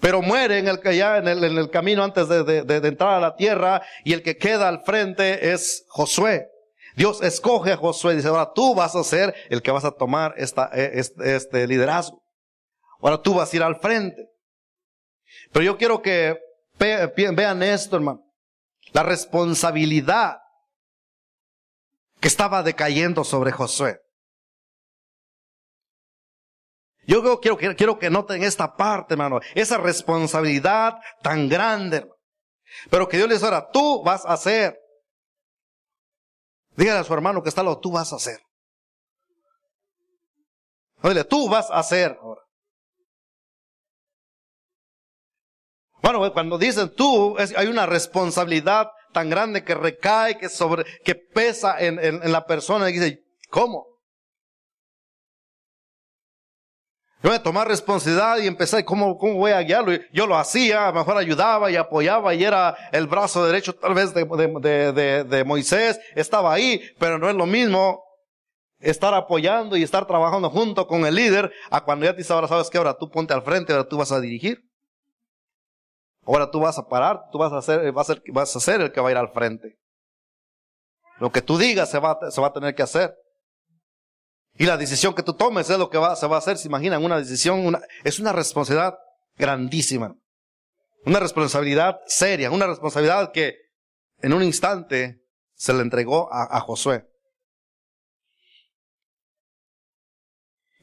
Pero 0.00 0.20
muere 0.20 0.58
en 0.58 0.66
el, 0.66 0.80
ya 0.82 1.18
en 1.18 1.28
el, 1.28 1.44
en 1.44 1.58
el 1.58 1.70
camino 1.70 2.02
antes 2.02 2.28
de 2.28 2.80
entrar 2.82 3.14
a 3.14 3.20
la 3.20 3.36
tierra 3.36 3.82
y 4.04 4.14
el 4.14 4.24
que 4.24 4.36
queda 4.36 4.66
al 4.66 4.82
frente 4.82 5.52
es 5.52 5.84
Josué. 5.86 6.48
Dios 6.96 7.22
escoge 7.22 7.74
a 7.74 7.76
Josué 7.76 8.14
y 8.14 8.16
dice, 8.16 8.30
ahora 8.30 8.50
tú 8.52 8.74
vas 8.74 8.96
a 8.96 9.04
ser 9.04 9.32
el 9.48 9.62
que 9.62 9.70
vas 9.70 9.84
a 9.84 9.92
tomar 9.92 10.34
esta, 10.36 10.68
e, 10.74 10.98
este 10.98 11.68
liderazgo. 11.68 12.20
Ahora 13.00 13.22
tú 13.22 13.32
vas 13.34 13.52
a 13.52 13.56
ir 13.56 13.62
al 13.62 13.76
frente. 13.76 14.26
Pero 15.52 15.64
yo 15.64 15.78
quiero 15.78 16.02
que 16.02 16.36
vean 16.80 17.62
esto, 17.62 17.94
hermano. 17.94 18.26
La 18.92 19.02
responsabilidad 19.02 20.38
que 22.20 22.28
estaba 22.28 22.62
decayendo 22.62 23.24
sobre 23.24 23.52
Josué. 23.52 24.00
Yo 27.06 27.40
quiero, 27.40 27.98
que 27.98 28.10
noten 28.10 28.44
esta 28.44 28.76
parte, 28.76 29.14
hermano. 29.14 29.40
Esa 29.54 29.78
responsabilidad 29.78 30.98
tan 31.22 31.48
grande. 31.48 32.06
Pero 32.88 33.08
que 33.08 33.16
Dios 33.16 33.28
les 33.28 33.42
ahora, 33.42 33.68
tú 33.72 34.02
vas 34.04 34.24
a 34.24 34.36
ser 34.36 34.80
Dígale 36.80 37.00
a 37.00 37.04
su 37.04 37.12
hermano 37.12 37.42
que 37.42 37.48
está 37.48 37.62
lo 37.62 37.78
tú 37.78 37.92
vas 37.92 38.10
a 38.12 38.16
hacer. 38.16 38.40
Dile, 41.02 41.24
tú 41.24 41.48
vas 41.48 41.70
a 41.70 41.78
hacer 41.78 42.16
ahora. 42.20 42.40
Cuando 46.32 46.58
dicen 46.58 46.92
tú, 46.94 47.36
hay 47.38 47.66
una 47.66 47.86
responsabilidad 47.86 48.88
tan 49.12 49.30
grande 49.30 49.64
que 49.64 49.74
recae, 49.74 50.38
que 50.38 50.48
sobre, 50.48 50.84
que 51.04 51.14
pesa 51.14 51.78
en, 51.78 51.98
en, 51.98 52.32
la 52.32 52.46
persona 52.46 52.88
y 52.90 52.94
dice, 52.94 53.24
¿cómo? 53.48 53.86
Yo 57.22 57.28
voy 57.28 57.36
a 57.36 57.42
tomar 57.42 57.68
responsabilidad 57.68 58.38
y 58.38 58.46
empecé, 58.46 58.84
¿cómo, 58.84 59.18
¿cómo 59.18 59.34
voy 59.34 59.52
a 59.52 59.60
guiarlo? 59.60 59.92
Yo 60.12 60.26
lo 60.26 60.38
hacía, 60.38 60.88
a 60.88 60.92
lo 60.92 61.00
mejor 61.00 61.18
ayudaba 61.18 61.70
y 61.70 61.76
apoyaba 61.76 62.34
y 62.34 62.44
era 62.44 62.76
el 62.92 63.06
brazo 63.06 63.44
derecho 63.44 63.74
tal 63.74 63.92
vez 63.92 64.14
de, 64.14 64.24
de, 64.24 64.92
de, 64.92 65.24
de, 65.24 65.44
Moisés, 65.44 66.00
estaba 66.14 66.54
ahí, 66.54 66.80
pero 66.98 67.18
no 67.18 67.28
es 67.28 67.36
lo 67.36 67.44
mismo 67.44 68.02
estar 68.78 69.12
apoyando 69.12 69.76
y 69.76 69.82
estar 69.82 70.06
trabajando 70.06 70.48
junto 70.48 70.86
con 70.86 71.04
el 71.04 71.14
líder 71.14 71.52
a 71.70 71.84
cuando 71.84 72.06
ya 72.06 72.12
te 72.12 72.18
dice, 72.18 72.32
ahora 72.32 72.48
sabes 72.48 72.70
que 72.70 72.78
ahora 72.78 72.96
tú 72.96 73.10
ponte 73.10 73.34
al 73.34 73.42
frente, 73.42 73.74
ahora 73.74 73.86
tú 73.86 73.98
vas 73.98 74.12
a 74.12 74.20
dirigir. 74.20 74.69
Ahora 76.30 76.48
tú 76.48 76.60
vas 76.60 76.78
a 76.78 76.86
parar, 76.86 77.28
tú 77.32 77.38
vas 77.38 77.52
a 77.52 77.60
ser, 77.60 77.90
vas 77.90 78.08
a 78.08 78.14
ser, 78.14 78.22
vas 78.32 78.54
a 78.54 78.60
ser 78.60 78.80
el 78.80 78.92
que 78.92 79.00
va 79.00 79.08
a 79.08 79.10
ir 79.10 79.16
al 79.16 79.32
frente. 79.32 79.80
Lo 81.18 81.32
que 81.32 81.42
tú 81.42 81.58
digas 81.58 81.90
se 81.90 81.98
va, 81.98 82.20
a 82.20 82.52
tener 82.52 82.76
que 82.76 82.84
hacer. 82.84 83.16
Y 84.54 84.64
la 84.64 84.76
decisión 84.76 85.12
que 85.12 85.24
tú 85.24 85.34
tomes 85.34 85.68
es 85.70 85.76
lo 85.76 85.90
que 85.90 85.98
se 86.14 86.26
va 86.28 86.36
a 86.36 86.38
hacer. 86.38 86.56
Se 86.56 86.68
imaginan 86.68 87.04
una 87.04 87.18
decisión, 87.18 87.76
es 88.04 88.20
una 88.20 88.32
responsabilidad 88.32 88.96
grandísima. 89.36 90.14
Una 91.04 91.18
responsabilidad 91.18 91.98
seria, 92.06 92.52
una 92.52 92.68
responsabilidad 92.68 93.32
que 93.32 93.56
en 94.18 94.32
un 94.32 94.44
instante 94.44 95.24
se 95.54 95.72
le 95.72 95.80
entregó 95.80 96.32
a, 96.32 96.60
Josué. 96.60 97.10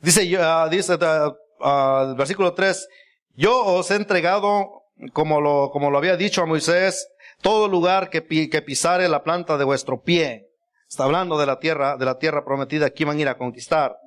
Dice, 0.02 0.24
uh, 0.38 0.70
dice 0.70 0.94
el 0.94 2.16
versículo 2.16 2.54
3, 2.54 2.86
yo 3.36 3.64
os 3.64 3.90
he 3.92 3.96
entregado, 3.96 4.84
como 5.14 5.42
lo, 5.42 5.70
como 5.72 5.92
lo 5.92 5.98
había 5.98 6.18
dicho 6.18 6.42
a 6.42 6.46
Moisés, 6.46 7.08
todo 7.42 7.68
lugar 7.68 8.10
que, 8.10 8.24
que 8.50 8.62
pisare 8.62 9.08
la 9.10 9.24
planta 9.24 9.58
de 9.58 9.64
vuestro 9.64 10.02
pie. 10.02 10.48
Está 10.90 11.04
hablando 11.04 11.38
de 11.38 11.46
la 11.46 11.60
tierra, 11.60 11.98
de 11.98 12.06
la 12.06 12.18
tierra 12.18 12.46
prometida 12.46 12.90
que 12.90 13.04
iban 13.04 13.18
a 13.18 13.22
ir 13.22 13.28
a 13.28 13.38
conquistar. 13.38 13.98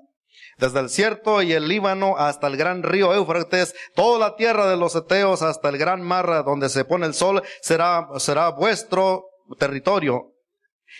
Desde 0.59 0.81
el 0.81 0.91
cierto 0.91 1.43
y 1.43 1.53
el 1.53 1.69
Líbano 1.69 2.17
hasta 2.17 2.47
el 2.47 2.57
gran 2.57 2.83
río 2.83 3.15
Éufrates, 3.15 3.75
toda 3.95 4.19
la 4.19 4.37
tierra 4.37 4.69
de 4.69 4.77
los 4.77 4.95
Eteos 4.95 5.43
hasta 5.43 5.69
el 5.69 5.79
gran 5.79 6.03
mar 6.03 6.45
donde 6.45 6.69
se 6.69 6.85
pone 6.85 7.07
el 7.07 7.15
sol 7.15 7.43
será, 7.63 8.09
será 8.19 8.51
vuestro 8.51 9.25
territorio. 9.59 10.35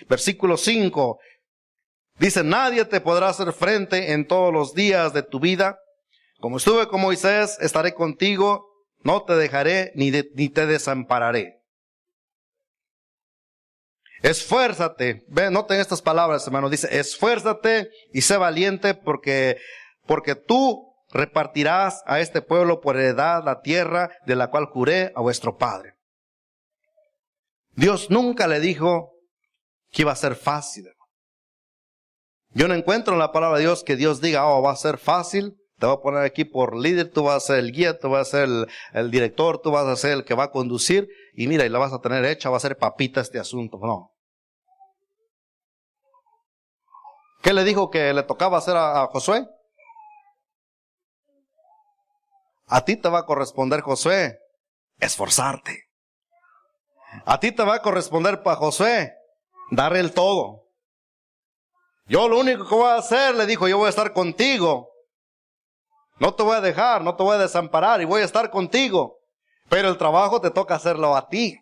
Versículo 0.09 0.57
5. 0.57 1.19
Dice, 2.19 2.45
nadie 2.45 2.85
te 2.85 3.01
podrá 3.01 3.29
hacer 3.29 3.53
frente 3.53 4.13
en 4.13 4.27
todos 4.27 4.53
los 4.53 4.75
días 4.75 5.13
de 5.13 5.23
tu 5.23 5.41
vida. 5.41 5.79
Como 6.39 6.59
estuve 6.59 6.87
con 6.89 7.01
Moisés, 7.01 7.59
estaré 7.61 7.95
contigo, 7.95 8.70
no 9.03 9.25
te 9.25 9.35
dejaré 9.35 9.93
ni, 9.95 10.11
ni 10.11 10.49
te 10.49 10.67
desampararé. 10.67 11.61
Esfuérzate. 14.23 15.25
Ve, 15.29 15.51
noten 15.51 15.81
estas 15.81 16.03
palabras, 16.03 16.47
hermano. 16.47 16.69
Dice, 16.69 16.99
esfuérzate 16.99 17.91
y 18.13 18.21
sé 18.21 18.37
valiente 18.37 18.95
porque, 18.95 19.59
porque 20.07 20.35
tú 20.35 20.95
repartirás 21.11 22.03
a 22.07 22.21
este 22.21 22.43
pueblo 22.43 22.81
por 22.81 22.97
heredad 22.97 23.45
la 23.45 23.63
tierra 23.63 24.11
de 24.27 24.37
la 24.37 24.51
cual 24.51 24.67
juré 24.67 25.13
a 25.15 25.21
vuestro 25.21 25.57
padre. 25.57 25.95
Dios 27.71 28.11
nunca 28.11 28.47
le 28.47 28.61
dijo 28.61 29.13
que 29.91 30.03
iba 30.03 30.13
a 30.13 30.17
ser 30.17 30.35
fácil. 30.35 30.89
Yo 32.51 32.69
no 32.69 32.75
encuentro 32.75 33.15
en 33.15 33.21
la 33.21 33.33
palabra 33.33 33.59
de 33.59 33.65
Dios 33.65 33.85
que 33.85 33.97
Dios 33.97 34.21
diga, 34.21 34.47
oh, 34.47 34.61
va 34.61 34.73
a 34.73 34.77
ser 34.77 34.99
fácil, 34.99 35.57
te 35.81 35.87
voy 35.87 35.97
a 35.97 36.01
poner 36.01 36.23
aquí 36.25 36.45
por 36.45 36.77
líder, 36.77 37.11
tú 37.11 37.25
vas 37.25 37.37
a 37.37 37.47
ser 37.47 37.59
el 37.61 37.73
guía, 37.73 37.99
tú 37.99 38.11
vas 38.11 38.29
a 38.29 38.31
ser 38.31 38.49
el, 38.93 39.11
director, 39.11 39.63
tú 39.63 39.71
vas 39.71 39.87
a 39.87 39.97
ser 39.97 40.13
el 40.13 40.25
que 40.25 40.35
va 40.35 40.45
a 40.45 40.51
conducir 40.51 41.09
y 41.35 41.49
mira, 41.49 41.65
y 41.65 41.71
la 41.71 41.79
vas 41.79 41.95
a 41.95 42.01
tener 42.01 42.23
hecha, 42.27 42.51
va 42.51 42.59
a 42.59 42.61
ser 42.61 42.77
papita 42.77 43.23
este 43.23 43.39
asunto. 43.39 43.79
No. 43.83 44.13
¿Qué 47.43 47.55
le 47.55 47.65
dijo 47.65 47.91
que 47.91 48.13
le 48.13 48.23
tocaba 48.23 48.59
hacer 48.59 48.77
a, 48.77 49.07
Josué? 49.07 49.49
A 52.67 52.85
ti 52.85 52.97
te 52.97 53.09
va 53.09 53.21
a 53.21 53.27
corresponder, 53.27 53.81
Josué, 53.81 54.39
esforzarte. 54.99 55.89
A 57.25 57.41
ti 57.41 57.53
te 57.53 57.65
va 57.65 57.77
a 57.77 57.83
corresponder 57.83 58.43
para 58.43 58.57
Josué, 58.57 59.15
dar 59.71 59.97
el 59.97 60.13
todo. 60.13 60.69
Yo 62.05 62.29
lo 62.29 62.39
único 62.39 62.69
que 62.69 62.75
voy 62.75 62.91
a 62.91 62.97
hacer, 62.97 63.35
le 63.35 63.47
dijo, 63.47 63.67
yo 63.67 63.79
voy 63.79 63.87
a 63.87 63.91
estar 63.91 64.13
contigo. 64.13 64.91
No 66.21 66.35
te 66.35 66.43
voy 66.43 66.55
a 66.55 66.61
dejar, 66.61 67.03
no 67.03 67.17
te 67.17 67.23
voy 67.23 67.37
a 67.37 67.39
desamparar 67.39 68.03
y 68.03 68.05
voy 68.05 68.21
a 68.21 68.27
estar 68.27 68.51
contigo. 68.51 69.19
Pero 69.71 69.89
el 69.89 69.97
trabajo 69.97 70.39
te 70.41 70.51
toca 70.51 70.75
hacerlo 70.75 71.17
a 71.17 71.27
ti. 71.29 71.59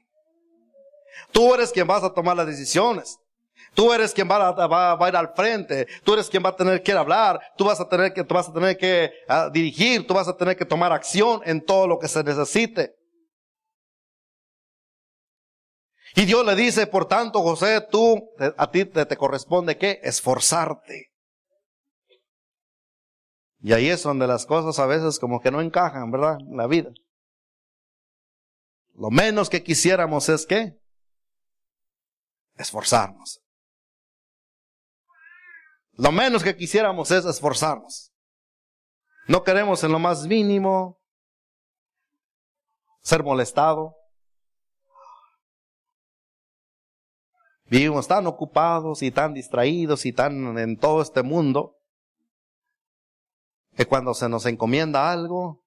Tú 1.31 1.55
eres 1.55 1.71
quien 1.71 1.87
vas 1.87 2.03
a 2.03 2.13
tomar 2.13 2.37
las 2.37 2.47
decisiones. 2.49 3.19
Tú 3.75 3.93
eres 3.93 4.13
quien 4.13 4.29
va 4.29 4.49
a, 4.49 5.09
ir 5.09 5.17
al 5.17 5.33
frente. 5.35 5.87
Tú 6.03 6.15
eres 6.15 6.29
quien 6.29 6.43
va 6.45 6.49
a 6.49 6.57
tener 6.57 6.83
que 6.83 6.93
hablar. 6.93 7.41
Tú 7.57 7.67
vas 7.67 7.79
a 7.79 7.89
tener 7.89 8.13
que, 8.13 8.23
vas 8.23 8.49
a 8.49 8.53
tener 8.53 8.77
que 8.77 9.13
ah, 9.29 9.49
dirigir. 9.53 10.05
Tú 10.05 10.15
vas 10.15 10.27
a 10.27 10.37
tener 10.37 10.57
que 10.57 10.65
tomar 10.65 10.93
acción 10.93 11.41
en 11.45 11.65
todo 11.65 11.87
lo 11.87 11.99
que 12.01 12.09
se 12.09 12.25
necesite. 12.25 12.97
Y 16.17 16.25
Dios 16.25 16.45
le 16.45 16.57
dice, 16.57 16.89
por 16.89 17.07
tanto, 17.07 17.43
José, 17.43 17.81
tú, 17.81 18.31
a 18.57 18.71
ti 18.73 18.85
te, 18.87 19.07
te 19.07 19.17
corresponde 19.17 19.79
que 19.79 20.01
esforzarte. 20.03 21.13
Y 23.61 23.73
ahí 23.73 23.89
es 23.89 24.03
donde 24.03 24.27
las 24.27 24.47
cosas 24.47 24.79
a 24.79 24.87
veces 24.87 25.19
como 25.19 25.41
que 25.41 25.51
no 25.51 25.61
encajan, 25.61 26.11
¿verdad? 26.11 26.39
En 26.41 26.57
la 26.57 26.67
vida. 26.67 26.91
Lo 28.95 29.11
menos 29.11 29.49
que 29.49 29.63
quisiéramos 29.63 30.29
es 30.29 30.47
que 30.47 30.79
esforzarnos. 32.57 33.41
Lo 35.93 36.13
menos 36.13 36.45
que 36.45 36.57
quisiéramos 36.57 37.11
es 37.11 37.25
esforzarnos. 37.25 38.13
No 39.27 39.43
queremos 39.43 39.83
en 39.83 39.93
lo 39.93 39.99
más 39.99 40.27
mínimo 40.27 41.01
ser 43.03 43.23
molestado. 43.23 43.97
Vivimos 47.65 48.07
tan 48.07 48.27
ocupados 48.27 49.03
y 49.03 49.11
tan 49.11 49.35
distraídos 49.35 50.07
y 50.07 50.13
tan 50.13 50.57
en 50.59 50.79
todo 50.79 51.03
este 51.03 51.23
mundo 51.23 51.78
que 53.79 53.87
cuando 53.87 54.13
se 54.13 54.29
nos 54.29 54.45
encomienda 54.45 55.13
algo, 55.13 55.65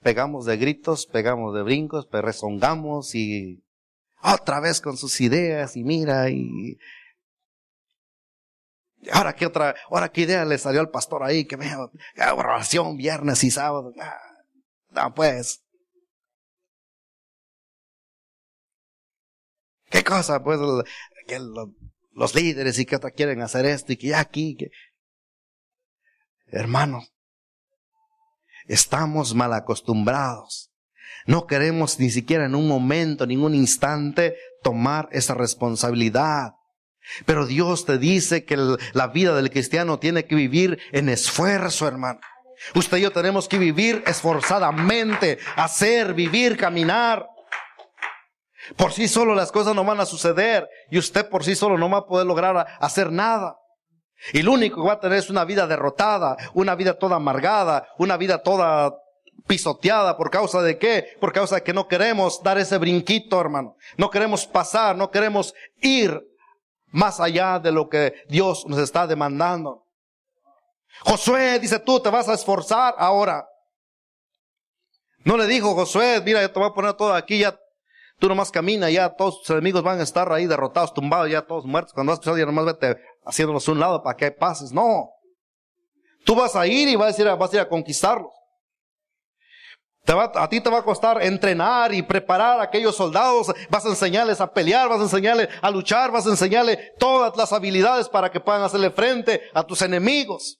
pegamos 0.00 0.46
de 0.46 0.56
gritos, 0.56 1.04
pegamos 1.04 1.54
de 1.54 1.62
brincos, 1.62 2.08
rezongamos 2.10 3.14
y 3.14 3.62
otra 4.22 4.60
vez 4.60 4.80
con 4.80 4.96
sus 4.96 5.20
ideas 5.20 5.76
y 5.76 5.84
mira 5.84 6.30
y 6.30 6.78
Ahora 9.12 9.34
qué 9.34 9.44
otra, 9.44 9.74
ahora 9.90 10.10
qué 10.10 10.22
idea 10.22 10.46
le 10.46 10.56
salió 10.56 10.80
al 10.80 10.88
pastor 10.88 11.22
ahí, 11.22 11.44
que 11.44 11.56
vea, 11.56 11.78
oración 12.34 12.96
viernes 12.96 13.44
y 13.44 13.50
sábado. 13.50 13.92
Ah, 13.98 14.18
no, 14.90 15.14
pues. 15.14 15.62
¿Qué 19.90 20.02
cosa? 20.02 20.42
Pues 20.42 20.60
que 21.26 21.38
los 22.12 22.34
líderes 22.34 22.78
y 22.78 22.86
que 22.86 22.96
otra 22.96 23.10
quieren 23.10 23.42
hacer 23.42 23.66
esto 23.66 23.92
y 23.92 23.96
que 23.98 24.08
ya 24.08 24.20
aquí, 24.20 24.56
que... 24.56 24.70
Hermanos, 26.46 27.10
estamos 28.72 29.34
mal 29.34 29.52
acostumbrados. 29.52 30.70
No 31.26 31.46
queremos 31.46 31.98
ni 31.98 32.10
siquiera 32.10 32.46
en 32.46 32.54
un 32.54 32.66
momento, 32.66 33.26
ningún 33.26 33.54
instante 33.54 34.36
tomar 34.62 35.08
esa 35.12 35.34
responsabilidad. 35.34 36.52
Pero 37.26 37.46
Dios 37.46 37.84
te 37.84 37.98
dice 37.98 38.44
que 38.44 38.56
la 38.92 39.08
vida 39.08 39.34
del 39.34 39.50
cristiano 39.50 39.98
tiene 39.98 40.24
que 40.24 40.34
vivir 40.34 40.78
en 40.92 41.08
esfuerzo, 41.08 41.88
hermano. 41.88 42.20
Usted 42.74 42.98
y 42.98 43.02
yo 43.02 43.10
tenemos 43.10 43.48
que 43.48 43.58
vivir 43.58 44.04
esforzadamente, 44.06 45.38
hacer, 45.56 46.14
vivir, 46.14 46.56
caminar. 46.56 47.26
Por 48.76 48.92
sí 48.92 49.08
solo 49.08 49.34
las 49.34 49.50
cosas 49.50 49.74
no 49.74 49.84
van 49.84 50.00
a 50.00 50.06
suceder 50.06 50.68
y 50.90 50.98
usted 50.98 51.28
por 51.28 51.44
sí 51.44 51.54
solo 51.54 51.78
no 51.78 51.88
va 51.88 51.98
a 51.98 52.06
poder 52.06 52.26
lograr 52.26 52.66
hacer 52.80 53.10
nada. 53.10 53.56
Y 54.32 54.42
lo 54.42 54.52
único 54.52 54.82
que 54.82 54.88
va 54.88 54.94
a 54.94 55.00
tener 55.00 55.18
es 55.18 55.30
una 55.30 55.44
vida 55.44 55.66
derrotada, 55.66 56.36
una 56.54 56.74
vida 56.74 56.98
toda 56.98 57.16
amargada, 57.16 57.88
una 57.98 58.16
vida 58.16 58.42
toda 58.42 58.94
pisoteada 59.46 60.16
por 60.16 60.30
causa 60.30 60.62
de 60.62 60.78
qué? 60.78 61.16
Por 61.20 61.32
causa 61.32 61.56
de 61.56 61.62
que 61.62 61.72
no 61.72 61.88
queremos 61.88 62.42
dar 62.42 62.58
ese 62.58 62.78
brinquito, 62.78 63.40
hermano. 63.40 63.76
No 63.96 64.10
queremos 64.10 64.46
pasar, 64.46 64.96
no 64.96 65.10
queremos 65.10 65.54
ir 65.80 66.20
más 66.88 67.20
allá 67.20 67.58
de 67.58 67.72
lo 67.72 67.88
que 67.88 68.14
Dios 68.28 68.66
nos 68.66 68.78
está 68.78 69.06
demandando. 69.06 69.86
Josué 71.04 71.58
dice, 71.58 71.78
tú 71.78 72.00
te 72.00 72.10
vas 72.10 72.28
a 72.28 72.34
esforzar 72.34 72.94
ahora. 72.98 73.46
No 75.24 75.36
le 75.36 75.46
dijo 75.46 75.74
Josué, 75.74 76.22
mira, 76.24 76.40
yo 76.42 76.50
te 76.50 76.58
voy 76.58 76.68
a 76.68 76.74
poner 76.74 76.94
todo 76.94 77.14
aquí, 77.14 77.38
ya 77.38 77.58
tú 78.18 78.28
nomás 78.28 78.50
camina, 78.50 78.90
ya 78.90 79.10
todos 79.10 79.40
tus 79.40 79.50
enemigos 79.50 79.82
van 79.82 80.00
a 80.00 80.02
estar 80.02 80.30
ahí 80.32 80.46
derrotados, 80.46 80.94
tumbados, 80.94 81.30
ya 81.30 81.42
todos 81.42 81.64
muertos. 81.64 81.92
Cuando 81.92 82.16
vas 82.16 82.26
a 82.26 82.38
ya 82.38 82.46
nomás 82.46 82.66
vete 82.66 82.98
haciéndolos 83.24 83.68
a 83.68 83.72
un 83.72 83.80
lado 83.80 84.02
para 84.02 84.16
que 84.16 84.30
pases. 84.30 84.72
No. 84.72 85.10
Tú 86.24 86.34
vas 86.34 86.54
a 86.56 86.66
ir 86.66 86.88
y 86.88 86.96
vas 86.96 87.18
a 87.18 87.22
ir 87.22 87.28
a, 87.28 87.34
vas 87.34 87.52
a, 87.52 87.56
ir 87.56 87.62
a 87.62 87.68
conquistarlos 87.68 88.32
a 90.18 90.48
ti 90.48 90.60
te 90.60 90.70
va 90.70 90.78
a 90.78 90.82
costar 90.82 91.22
entrenar 91.22 91.94
y 91.94 92.02
preparar 92.02 92.60
a 92.60 92.64
aquellos 92.64 92.96
soldados. 92.96 93.52
Vas 93.68 93.84
a 93.84 93.90
enseñarles 93.90 94.40
a 94.40 94.52
pelear, 94.52 94.88
vas 94.88 95.00
a 95.00 95.04
enseñarles 95.04 95.48
a 95.60 95.70
luchar, 95.70 96.10
vas 96.10 96.26
a 96.26 96.30
enseñarles 96.30 96.78
todas 96.98 97.36
las 97.36 97.52
habilidades 97.52 98.08
para 98.08 98.30
que 98.30 98.40
puedan 98.40 98.62
hacerle 98.62 98.90
frente 98.90 99.42
a 99.54 99.62
tus 99.62 99.82
enemigos. 99.82 100.59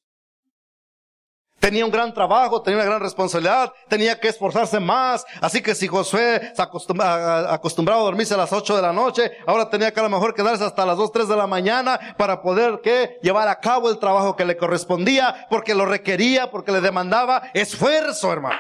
Tenía 1.61 1.85
un 1.85 1.91
gran 1.91 2.15
trabajo, 2.15 2.63
tenía 2.63 2.79
una 2.79 2.87
gran 2.87 3.01
responsabilidad, 3.01 3.71
tenía 3.87 4.19
que 4.19 4.29
esforzarse 4.29 4.81
más. 4.81 5.27
Así 5.43 5.61
que 5.61 5.75
si 5.75 5.87
Josué 5.87 6.53
se 6.57 6.63
acostumbraba, 6.63 7.53
acostumbraba 7.53 8.01
a 8.01 8.05
dormirse 8.05 8.33
a 8.33 8.39
las 8.39 8.51
8 8.51 8.77
de 8.77 8.83
la 8.83 8.95
noche, 8.95 9.31
ahora 9.47 9.69
tenía 9.69 9.93
que 9.93 10.01
a 10.01 10.05
lo 10.05 10.09
mejor 10.09 10.35
quedarse 10.35 10.65
hasta 10.65 10.87
las 10.87 10.97
2, 10.97 11.13
3 11.13 11.29
de 11.29 11.37
la 11.37 11.47
mañana 11.47 12.17
para 12.17 12.41
poder 12.41 12.81
que 12.83 13.19
llevar 13.23 13.47
a 13.47 13.61
cabo 13.61 13.91
el 13.91 13.99
trabajo 13.99 14.37
que 14.37 14.47
le 14.47 14.57
correspondía, 14.57 15.47
porque 15.51 15.75
lo 15.75 15.85
requería, 15.85 16.51
porque 16.51 16.73
le 16.73 16.81
demandaba 16.81 17.51
esfuerzo, 17.53 18.33
hermano. 18.33 18.59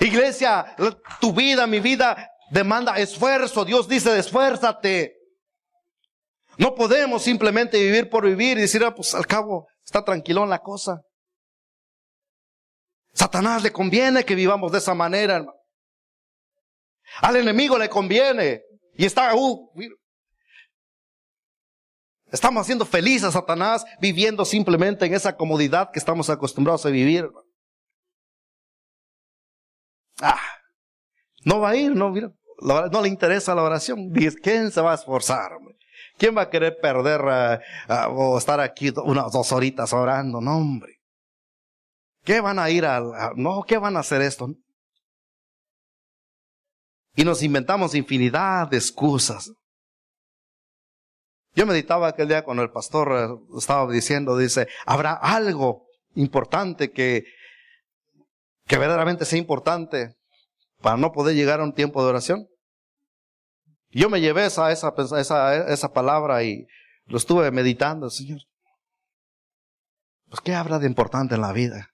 Iglesia, 0.00 0.74
tu 1.20 1.32
vida, 1.32 1.68
mi 1.68 1.78
vida, 1.78 2.30
demanda 2.50 2.96
esfuerzo. 2.96 3.64
Dios 3.64 3.86
dice, 3.86 4.18
esfuérzate. 4.18 5.14
No 6.58 6.74
podemos 6.74 7.22
simplemente 7.22 7.78
vivir 7.78 8.10
por 8.10 8.24
vivir 8.24 8.58
y 8.58 8.62
decir, 8.62 8.82
ah, 8.84 8.92
pues 8.92 9.14
al 9.14 9.26
cabo 9.26 9.68
está 9.84 10.04
tranquilón 10.04 10.50
la 10.50 10.58
cosa. 10.58 11.02
Satanás 13.16 13.62
le 13.62 13.72
conviene 13.72 14.24
que 14.26 14.34
vivamos 14.34 14.70
de 14.70 14.78
esa 14.78 14.94
manera, 14.94 15.36
hermano. 15.36 15.58
Al 17.22 17.36
enemigo 17.36 17.78
le 17.78 17.88
conviene. 17.88 18.62
Y 18.94 19.06
está, 19.06 19.34
uh, 19.34 19.72
estamos 22.30 22.60
haciendo 22.60 22.84
feliz 22.84 23.24
a 23.24 23.32
Satanás 23.32 23.86
viviendo 24.00 24.44
simplemente 24.44 25.06
en 25.06 25.14
esa 25.14 25.34
comodidad 25.34 25.90
que 25.90 25.98
estamos 25.98 26.28
acostumbrados 26.28 26.84
a 26.84 26.90
vivir. 26.90 27.24
Hermano. 27.24 27.46
Ah, 30.20 30.40
no 31.44 31.60
va 31.60 31.70
a 31.70 31.76
ir, 31.76 31.94
no, 31.94 32.10
mira, 32.10 32.30
no 32.60 33.02
le 33.02 33.08
interesa 33.08 33.54
la 33.54 33.62
oración. 33.62 34.12
¿Quién 34.42 34.70
se 34.70 34.80
va 34.82 34.92
a 34.92 34.96
esforzar? 34.96 35.52
¿Quién 36.18 36.36
va 36.36 36.42
a 36.42 36.50
querer 36.50 36.76
perder 36.82 37.20
uh, 37.22 37.92
uh, 37.92 38.34
o 38.34 38.38
estar 38.38 38.60
aquí 38.60 38.92
unas 39.04 39.32
dos 39.32 39.52
horitas 39.52 39.92
orando? 39.94 40.42
No, 40.42 40.58
hombre. 40.58 40.95
¿Qué 42.26 42.40
van 42.40 42.58
a 42.58 42.68
ir 42.70 42.84
a, 42.84 43.00
no, 43.36 43.62
qué 43.62 43.78
van 43.78 43.96
a 43.96 44.00
hacer 44.00 44.20
esto? 44.20 44.48
Y 47.14 47.24
nos 47.24 47.40
inventamos 47.44 47.94
infinidad 47.94 48.66
de 48.68 48.78
excusas. 48.78 49.52
Yo 51.54 51.66
meditaba 51.66 52.08
aquel 52.08 52.26
día 52.26 52.42
cuando 52.42 52.64
el 52.64 52.72
pastor 52.72 53.12
uh, 53.12 53.58
estaba 53.58 53.90
diciendo, 53.90 54.36
dice, 54.36 54.66
habrá 54.86 55.12
algo 55.12 55.86
importante 56.16 56.90
que, 56.90 57.24
que 58.66 58.76
verdaderamente 58.76 59.24
sea 59.24 59.38
importante 59.38 60.16
para 60.82 60.96
no 60.96 61.12
poder 61.12 61.36
llegar 61.36 61.60
a 61.60 61.64
un 61.64 61.74
tiempo 61.74 62.02
de 62.02 62.10
oración. 62.10 62.48
Yo 63.90 64.10
me 64.10 64.20
llevé 64.20 64.46
esa, 64.46 64.72
esa, 64.72 64.92
esa, 65.16 65.72
esa 65.72 65.92
palabra 65.92 66.42
y 66.42 66.66
lo 67.04 67.18
estuve 67.18 67.52
meditando, 67.52 68.10
Señor. 68.10 68.40
Pues, 70.28 70.40
¿qué 70.40 70.54
habrá 70.54 70.80
de 70.80 70.88
importante 70.88 71.36
en 71.36 71.40
la 71.40 71.52
vida? 71.52 71.88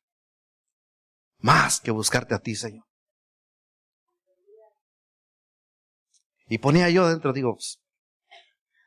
Más 1.42 1.80
que 1.80 1.90
buscarte 1.90 2.34
a 2.34 2.38
ti, 2.38 2.54
Señor. 2.54 2.84
Y 6.46 6.58
ponía 6.58 6.88
yo 6.90 7.08
dentro, 7.08 7.32
digo, 7.32 7.54
pues, 7.54 7.80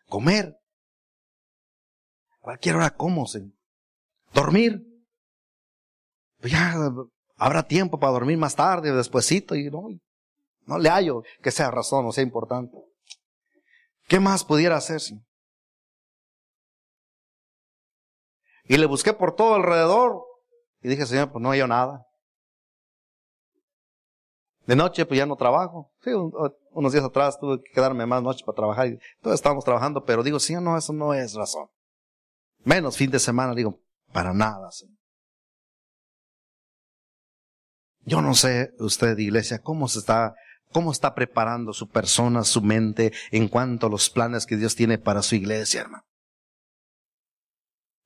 comer. 0.07 0.55
Cualquier 2.39 2.77
hora 2.77 2.95
como, 2.95 3.27
Señor. 3.27 3.53
Dormir. 4.33 4.81
Pues 6.39 6.53
ya 6.53 6.75
habrá 7.37 7.63
tiempo 7.63 7.99
para 7.99 8.13
dormir 8.13 8.37
más 8.37 8.55
tarde, 8.55 8.93
despuesito, 8.93 9.55
y 9.55 9.69
no, 9.69 9.87
no 10.65 10.77
le 10.77 10.89
hallo 10.89 11.23
que 11.41 11.51
sea 11.51 11.71
razón 11.71 12.05
o 12.05 12.11
sea 12.11 12.23
importante. 12.23 12.77
¿Qué 14.07 14.19
más 14.19 14.43
pudiera 14.45 14.77
hacer? 14.77 15.01
Y 18.65 18.77
le 18.77 18.85
busqué 18.85 19.13
por 19.13 19.35
todo 19.35 19.55
alrededor. 19.55 20.23
Y 20.81 20.89
dije, 20.89 21.05
Señor, 21.05 21.31
pues 21.31 21.41
no 21.41 21.51
hay 21.51 21.67
nada. 21.67 22.05
De 24.65 24.75
noche, 24.75 25.05
pues 25.05 25.17
ya 25.17 25.25
no 25.25 25.35
trabajo. 25.35 25.91
Sí, 26.01 26.11
unos 26.71 26.91
días 26.91 27.05
atrás 27.05 27.39
tuve 27.39 27.61
que 27.61 27.71
quedarme 27.71 28.05
más 28.05 28.23
noche 28.23 28.43
para 28.45 28.55
trabajar. 28.55 28.87
Y 28.87 28.99
todos 29.21 29.35
estábamos 29.35 29.63
trabajando, 29.63 30.03
pero 30.03 30.23
digo, 30.23 30.39
Señor, 30.39 30.63
no, 30.63 30.77
eso 30.77 30.93
no 30.93 31.13
es 31.13 31.33
razón. 31.33 31.67
Menos 32.63 32.97
fin 32.97 33.11
de 33.11 33.19
semana, 33.19 33.53
digo, 33.53 33.79
para 34.11 34.33
nada, 34.33 34.71
Señor. 34.71 34.97
Yo 38.07 38.21
no 38.21 38.33
sé, 38.35 38.71
usted, 38.79 39.17
iglesia, 39.17 39.59
cómo 39.59 39.87
se 39.87 39.99
está 39.99 40.35
¿Cómo 40.75 40.91
está 40.91 41.15
preparando 41.15 41.71
su 41.71 41.87
persona, 41.87 42.43
su 42.43 42.61
mente 42.61 43.13
en 43.31 43.47
cuanto 43.47 43.87
a 43.87 43.89
los 43.89 44.09
planes 44.09 44.45
que 44.45 44.57
Dios 44.57 44.75
tiene 44.75 44.97
para 44.97 45.21
su 45.21 45.35
iglesia, 45.35 45.79
hermano? 45.79 46.03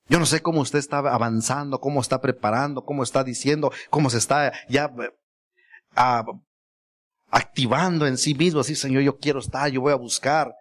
Yo 0.08 0.20
no 0.20 0.28
sé 0.28 0.42
cómo 0.44 0.62
usted 0.62 0.78
está 0.78 1.00
avanzando, 1.00 1.80
cómo 1.80 2.00
está 2.00 2.22
preparando, 2.22 2.86
cómo 2.86 3.02
está 3.02 3.24
diciendo, 3.24 3.72
cómo 3.90 4.12
se 4.12 4.20
está 4.20 4.54
ya 4.70 4.94
ah, 5.96 6.24
activando 7.32 8.08
en 8.08 8.18
sí 8.18 8.34
mismo. 8.34 8.60
Así, 8.62 8.76
Señor, 8.76 9.04
yo 9.04 9.18
quiero 9.18 9.40
estar, 9.40 9.70
yo 9.70 9.82
voy 9.82 9.94
a 9.94 9.96
buscar. 9.96 10.54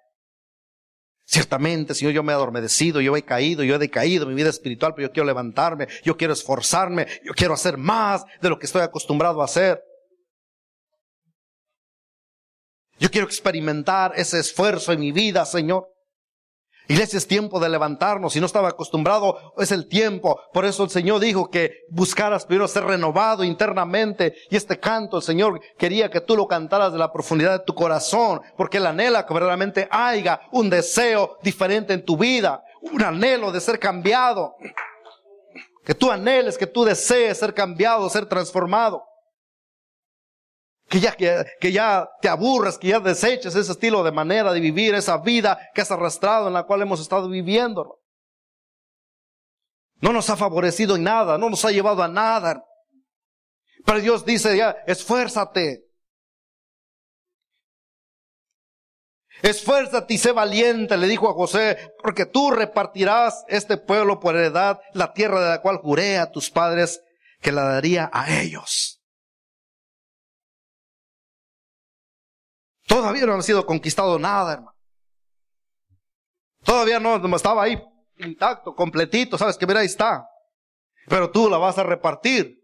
Ciertamente, 1.24 1.94
Señor, 1.94 2.14
yo 2.14 2.22
me 2.22 2.32
he 2.32 2.34
adormecido, 2.34 3.02
yo 3.02 3.14
he 3.14 3.22
caído, 3.22 3.62
yo 3.62 3.74
he 3.74 3.78
decaído 3.78 4.26
mi 4.26 4.34
vida 4.34 4.48
espiritual, 4.48 4.94
pero 4.94 5.08
yo 5.08 5.12
quiero 5.12 5.26
levantarme, 5.26 5.86
yo 6.02 6.16
quiero 6.16 6.32
esforzarme, 6.32 7.06
yo 7.22 7.32
quiero 7.34 7.52
hacer 7.52 7.76
más 7.76 8.24
de 8.40 8.48
lo 8.48 8.58
que 8.58 8.64
estoy 8.64 8.80
acostumbrado 8.80 9.42
a 9.42 9.44
hacer. 9.44 9.82
Yo 12.98 13.10
quiero 13.10 13.26
experimentar 13.26 14.12
ese 14.16 14.40
esfuerzo 14.40 14.92
en 14.92 15.00
mi 15.00 15.12
vida, 15.12 15.44
Señor. 15.44 15.86
Iglesia, 16.90 17.18
es 17.18 17.28
tiempo 17.28 17.60
de 17.60 17.68
levantarnos. 17.68 18.32
Si 18.32 18.40
no 18.40 18.46
estaba 18.46 18.70
acostumbrado, 18.70 19.52
es 19.58 19.72
el 19.72 19.88
tiempo. 19.88 20.40
Por 20.54 20.64
eso 20.64 20.84
el 20.84 20.90
Señor 20.90 21.20
dijo 21.20 21.50
que 21.50 21.84
buscaras 21.90 22.46
primero 22.46 22.66
ser 22.66 22.84
renovado 22.84 23.44
internamente. 23.44 24.34
Y 24.48 24.56
este 24.56 24.80
canto, 24.80 25.18
el 25.18 25.22
Señor 25.22 25.60
quería 25.76 26.10
que 26.10 26.22
tú 26.22 26.34
lo 26.34 26.48
cantaras 26.48 26.90
de 26.90 26.98
la 26.98 27.12
profundidad 27.12 27.58
de 27.58 27.64
tu 27.66 27.74
corazón. 27.74 28.40
Porque 28.56 28.78
Él 28.78 28.86
anhela 28.86 29.26
que 29.26 29.34
verdaderamente 29.34 29.86
haya 29.90 30.40
un 30.50 30.70
deseo 30.70 31.36
diferente 31.42 31.92
en 31.92 32.06
tu 32.06 32.16
vida. 32.16 32.64
Un 32.80 33.02
anhelo 33.02 33.52
de 33.52 33.60
ser 33.60 33.78
cambiado. 33.78 34.56
Que 35.84 35.94
tú 35.94 36.10
anheles, 36.10 36.56
que 36.56 36.66
tú 36.66 36.84
desees 36.84 37.38
ser 37.38 37.52
cambiado, 37.52 38.08
ser 38.08 38.24
transformado. 38.24 39.07
Que 40.88 41.00
ya, 41.00 41.14
que, 41.14 41.72
ya 41.72 42.08
te 42.22 42.28
aburras, 42.28 42.78
que 42.78 42.88
ya 42.88 43.00
deseches 43.00 43.54
ese 43.54 43.72
estilo 43.72 44.02
de 44.02 44.12
manera 44.12 44.52
de 44.52 44.60
vivir, 44.60 44.94
esa 44.94 45.18
vida 45.18 45.58
que 45.74 45.82
has 45.82 45.90
arrastrado 45.90 46.48
en 46.48 46.54
la 46.54 46.64
cual 46.64 46.80
hemos 46.80 47.00
estado 47.00 47.28
viviendo. 47.28 48.00
No 50.00 50.12
nos 50.12 50.30
ha 50.30 50.36
favorecido 50.36 50.96
en 50.96 51.02
nada, 51.02 51.36
no 51.36 51.50
nos 51.50 51.64
ha 51.64 51.72
llevado 51.72 52.02
a 52.02 52.08
nada. 52.08 52.64
Pero 53.84 54.00
Dios 54.00 54.24
dice 54.24 54.56
ya, 54.56 54.76
esfuérzate. 54.86 55.84
Esfuérzate 59.42 60.14
y 60.14 60.18
sé 60.18 60.32
valiente, 60.32 60.96
le 60.96 61.06
dijo 61.06 61.28
a 61.28 61.34
José, 61.34 61.92
porque 62.02 62.26
tú 62.26 62.50
repartirás 62.50 63.44
este 63.48 63.76
pueblo 63.76 64.18
por 64.18 64.36
heredad, 64.36 64.80
la 64.94 65.12
tierra 65.12 65.40
de 65.40 65.48
la 65.50 65.62
cual 65.62 65.76
juré 65.78 66.18
a 66.18 66.30
tus 66.30 66.50
padres 66.50 67.02
que 67.40 67.52
la 67.52 67.62
daría 67.62 68.10
a 68.12 68.40
ellos. 68.40 68.97
Todavía 72.88 73.26
no 73.26 73.34
ha 73.34 73.42
sido 73.42 73.64
conquistado 73.64 74.18
nada, 74.18 74.54
hermano. 74.54 74.74
Todavía 76.64 76.98
no 76.98 77.36
estaba 77.36 77.62
ahí 77.62 77.80
intacto, 78.18 78.74
completito, 78.74 79.38
sabes 79.38 79.56
que 79.56 79.66
mira 79.66 79.80
ahí 79.80 79.86
está. 79.86 80.26
Pero 81.06 81.30
tú 81.30 81.48
la 81.48 81.58
vas 81.58 81.78
a 81.78 81.82
repartir. 81.82 82.58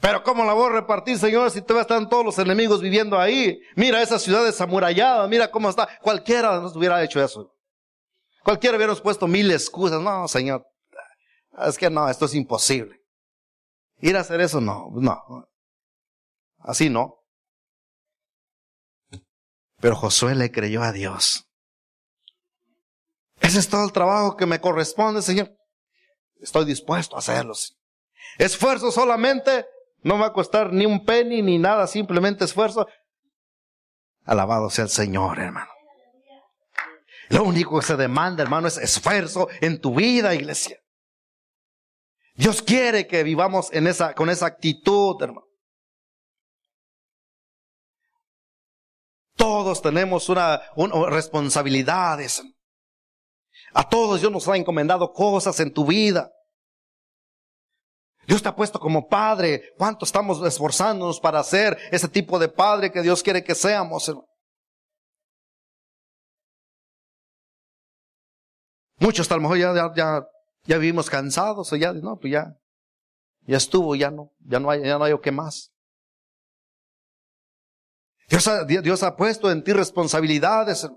Pero 0.00 0.22
¿cómo 0.22 0.44
la 0.44 0.52
voy 0.52 0.68
a 0.70 0.80
repartir, 0.80 1.18
Señor, 1.18 1.50
si 1.50 1.62
todavía 1.62 1.82
están 1.82 2.08
todos 2.08 2.24
los 2.24 2.38
enemigos 2.38 2.80
viviendo 2.80 3.18
ahí? 3.18 3.60
Mira 3.76 4.02
esas 4.02 4.22
ciudades 4.22 4.60
amuralladas, 4.60 5.28
mira 5.28 5.50
cómo 5.50 5.70
está. 5.70 5.88
Cualquiera 6.00 6.58
nos 6.60 6.74
hubiera 6.74 7.02
hecho 7.04 7.22
eso. 7.22 7.54
Cualquiera 8.42 8.76
hubiera 8.76 8.94
puesto 8.96 9.28
mil 9.28 9.50
excusas. 9.52 10.00
No, 10.00 10.26
Señor, 10.26 10.66
es 11.66 11.78
que 11.78 11.88
no, 11.88 12.08
esto 12.08 12.24
es 12.24 12.34
imposible. 12.34 13.00
Ir 14.00 14.16
a 14.16 14.20
hacer 14.20 14.40
eso, 14.40 14.60
no, 14.60 14.88
no. 14.92 15.46
Así 16.58 16.90
no. 16.90 17.21
Pero 19.82 19.96
Josué 19.96 20.36
le 20.36 20.52
creyó 20.52 20.84
a 20.84 20.92
Dios. 20.92 21.44
Ese 23.40 23.58
es 23.58 23.68
todo 23.68 23.84
el 23.84 23.90
trabajo 23.90 24.36
que 24.36 24.46
me 24.46 24.60
corresponde, 24.60 25.22
Señor. 25.22 25.52
Estoy 26.40 26.66
dispuesto 26.66 27.16
a 27.16 27.18
hacerlo. 27.18 27.52
Esfuerzo 28.38 28.92
solamente, 28.92 29.66
no 30.04 30.14
me 30.14 30.20
va 30.20 30.26
a 30.28 30.32
costar 30.32 30.72
ni 30.72 30.86
un 30.86 31.04
penny 31.04 31.42
ni 31.42 31.58
nada, 31.58 31.88
simplemente 31.88 32.44
esfuerzo. 32.44 32.86
Alabado 34.24 34.70
sea 34.70 34.84
el 34.84 34.90
Señor, 34.90 35.40
hermano. 35.40 35.72
Lo 37.30 37.42
único 37.42 37.80
que 37.80 37.86
se 37.86 37.96
demanda, 37.96 38.44
hermano, 38.44 38.68
es 38.68 38.78
esfuerzo 38.78 39.48
en 39.60 39.80
tu 39.80 39.96
vida, 39.96 40.32
iglesia. 40.32 40.78
Dios 42.34 42.62
quiere 42.62 43.08
que 43.08 43.24
vivamos 43.24 43.72
con 44.14 44.30
esa 44.30 44.46
actitud, 44.46 45.20
hermano. 45.20 45.51
Todos 49.42 49.82
tenemos 49.82 50.28
una, 50.28 50.62
responsabilidades. 51.10 52.44
A 53.74 53.88
todos 53.88 54.20
Dios 54.20 54.30
nos 54.30 54.46
ha 54.46 54.56
encomendado 54.56 55.12
cosas 55.12 55.58
en 55.58 55.74
tu 55.74 55.84
vida. 55.84 56.30
Dios 58.24 58.40
te 58.40 58.48
ha 58.48 58.54
puesto 58.54 58.78
como 58.78 59.08
padre. 59.08 59.74
¿Cuánto 59.76 60.04
estamos 60.04 60.40
esforzándonos 60.46 61.18
para 61.18 61.42
ser 61.42 61.76
ese 61.90 62.06
tipo 62.06 62.38
de 62.38 62.46
padre 62.46 62.92
que 62.92 63.02
Dios 63.02 63.20
quiere 63.20 63.42
que 63.42 63.56
seamos? 63.56 64.12
Muchos 69.00 69.28
a 69.28 69.34
lo 69.34 69.40
mejor 69.40 69.58
ya, 69.58 69.92
ya, 69.96 70.24
ya, 70.66 70.78
vivimos 70.78 71.10
cansados 71.10 71.68
ya, 71.72 71.92
no, 71.92 72.16
pues 72.16 72.32
ya, 72.32 72.56
ya 73.40 73.56
estuvo, 73.56 73.96
ya 73.96 74.12
no, 74.12 74.30
ya 74.38 74.60
no 74.60 74.70
hay, 74.70 74.84
ya 74.84 74.98
no 74.98 75.04
hay 75.04 75.12
o 75.12 75.20
qué 75.20 75.32
más. 75.32 75.71
Dios 78.32 78.48
ha, 78.48 78.64
Dios 78.64 79.02
ha 79.02 79.14
puesto 79.14 79.50
en 79.50 79.62
ti 79.62 79.74
responsabilidades. 79.74 80.88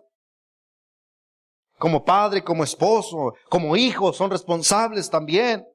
Como 1.78 2.06
padre, 2.06 2.42
como 2.42 2.64
esposo, 2.64 3.34
como 3.50 3.76
hijo, 3.76 4.14
son 4.14 4.32
responsables 4.32 5.10
también. 5.10 5.68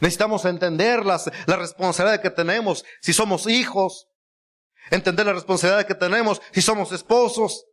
Necesitamos 0.00 0.46
entender 0.46 1.04
las, 1.04 1.30
la 1.44 1.56
responsabilidad 1.56 2.22
que 2.22 2.30
tenemos 2.30 2.82
si 3.02 3.12
somos 3.12 3.46
hijos. 3.46 4.08
Entender 4.90 5.26
la 5.26 5.34
responsabilidad 5.34 5.86
que 5.86 5.94
tenemos 5.94 6.40
si 6.50 6.62
somos 6.62 6.92
esposos. 6.92 7.66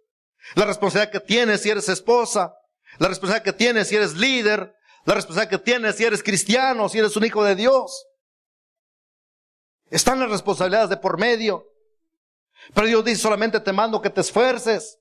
La 0.55 0.65
responsabilidad 0.65 1.13
que 1.13 1.21
tienes 1.21 1.61
si 1.61 1.69
eres 1.69 1.87
esposa. 1.87 2.53
La 2.97 3.07
responsabilidad 3.07 3.45
que 3.45 3.53
tienes 3.53 3.87
si 3.87 3.95
eres 3.95 4.15
líder. 4.15 4.75
La 5.05 5.13
responsabilidad 5.13 5.49
que 5.49 5.63
tienes 5.63 5.95
si 5.95 6.03
eres 6.03 6.21
cristiano, 6.21 6.89
si 6.89 6.99
eres 6.99 7.15
un 7.15 7.23
hijo 7.23 7.41
de 7.41 7.55
Dios. 7.55 8.05
Están 9.89 10.19
las 10.19 10.29
responsabilidades 10.29 10.89
de 10.89 10.97
por 10.97 11.17
medio. 11.17 11.68
Pero 12.73 12.87
Dios 12.87 13.05
dice 13.05 13.21
solamente 13.21 13.59
te 13.59 13.73
mando 13.73 14.01
que 14.01 14.09
te 14.09 14.21
esfuerces. 14.21 14.99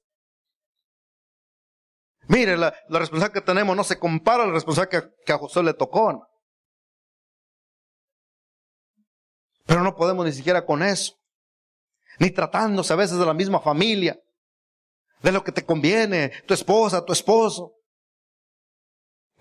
Mire, 2.29 2.57
la, 2.57 2.71
responsabilidad 2.89 3.33
que 3.33 3.41
tenemos 3.41 3.75
no 3.77 3.85
se 3.85 3.99
compara 3.99 4.45
a 4.45 4.47
la 4.47 4.53
responsabilidad 4.53 5.03
que, 5.03 5.25
que 5.25 5.33
a 5.33 5.39
José 5.39 5.63
le 5.63 5.75
tocó. 5.75 6.27
Pero 9.65 9.83
no 9.83 9.95
podemos 9.95 10.25
ni 10.27 10.33
siquiera 10.33 10.65
con 10.65 10.83
eso. 10.83 11.15
Ni 12.19 12.31
tratándose 12.31 12.93
a 12.93 12.97
veces 12.97 13.19
de 13.19 13.27
la 13.27 13.35
misma 13.35 13.61
familia. 13.61 14.19
De 15.23 15.33
lo 15.33 15.43
que 15.43 15.53
te 15.53 15.65
conviene, 15.65 16.31
tu 16.47 16.55
esposa, 16.55 17.05
tu 17.05 17.13
esposo. 17.13 17.73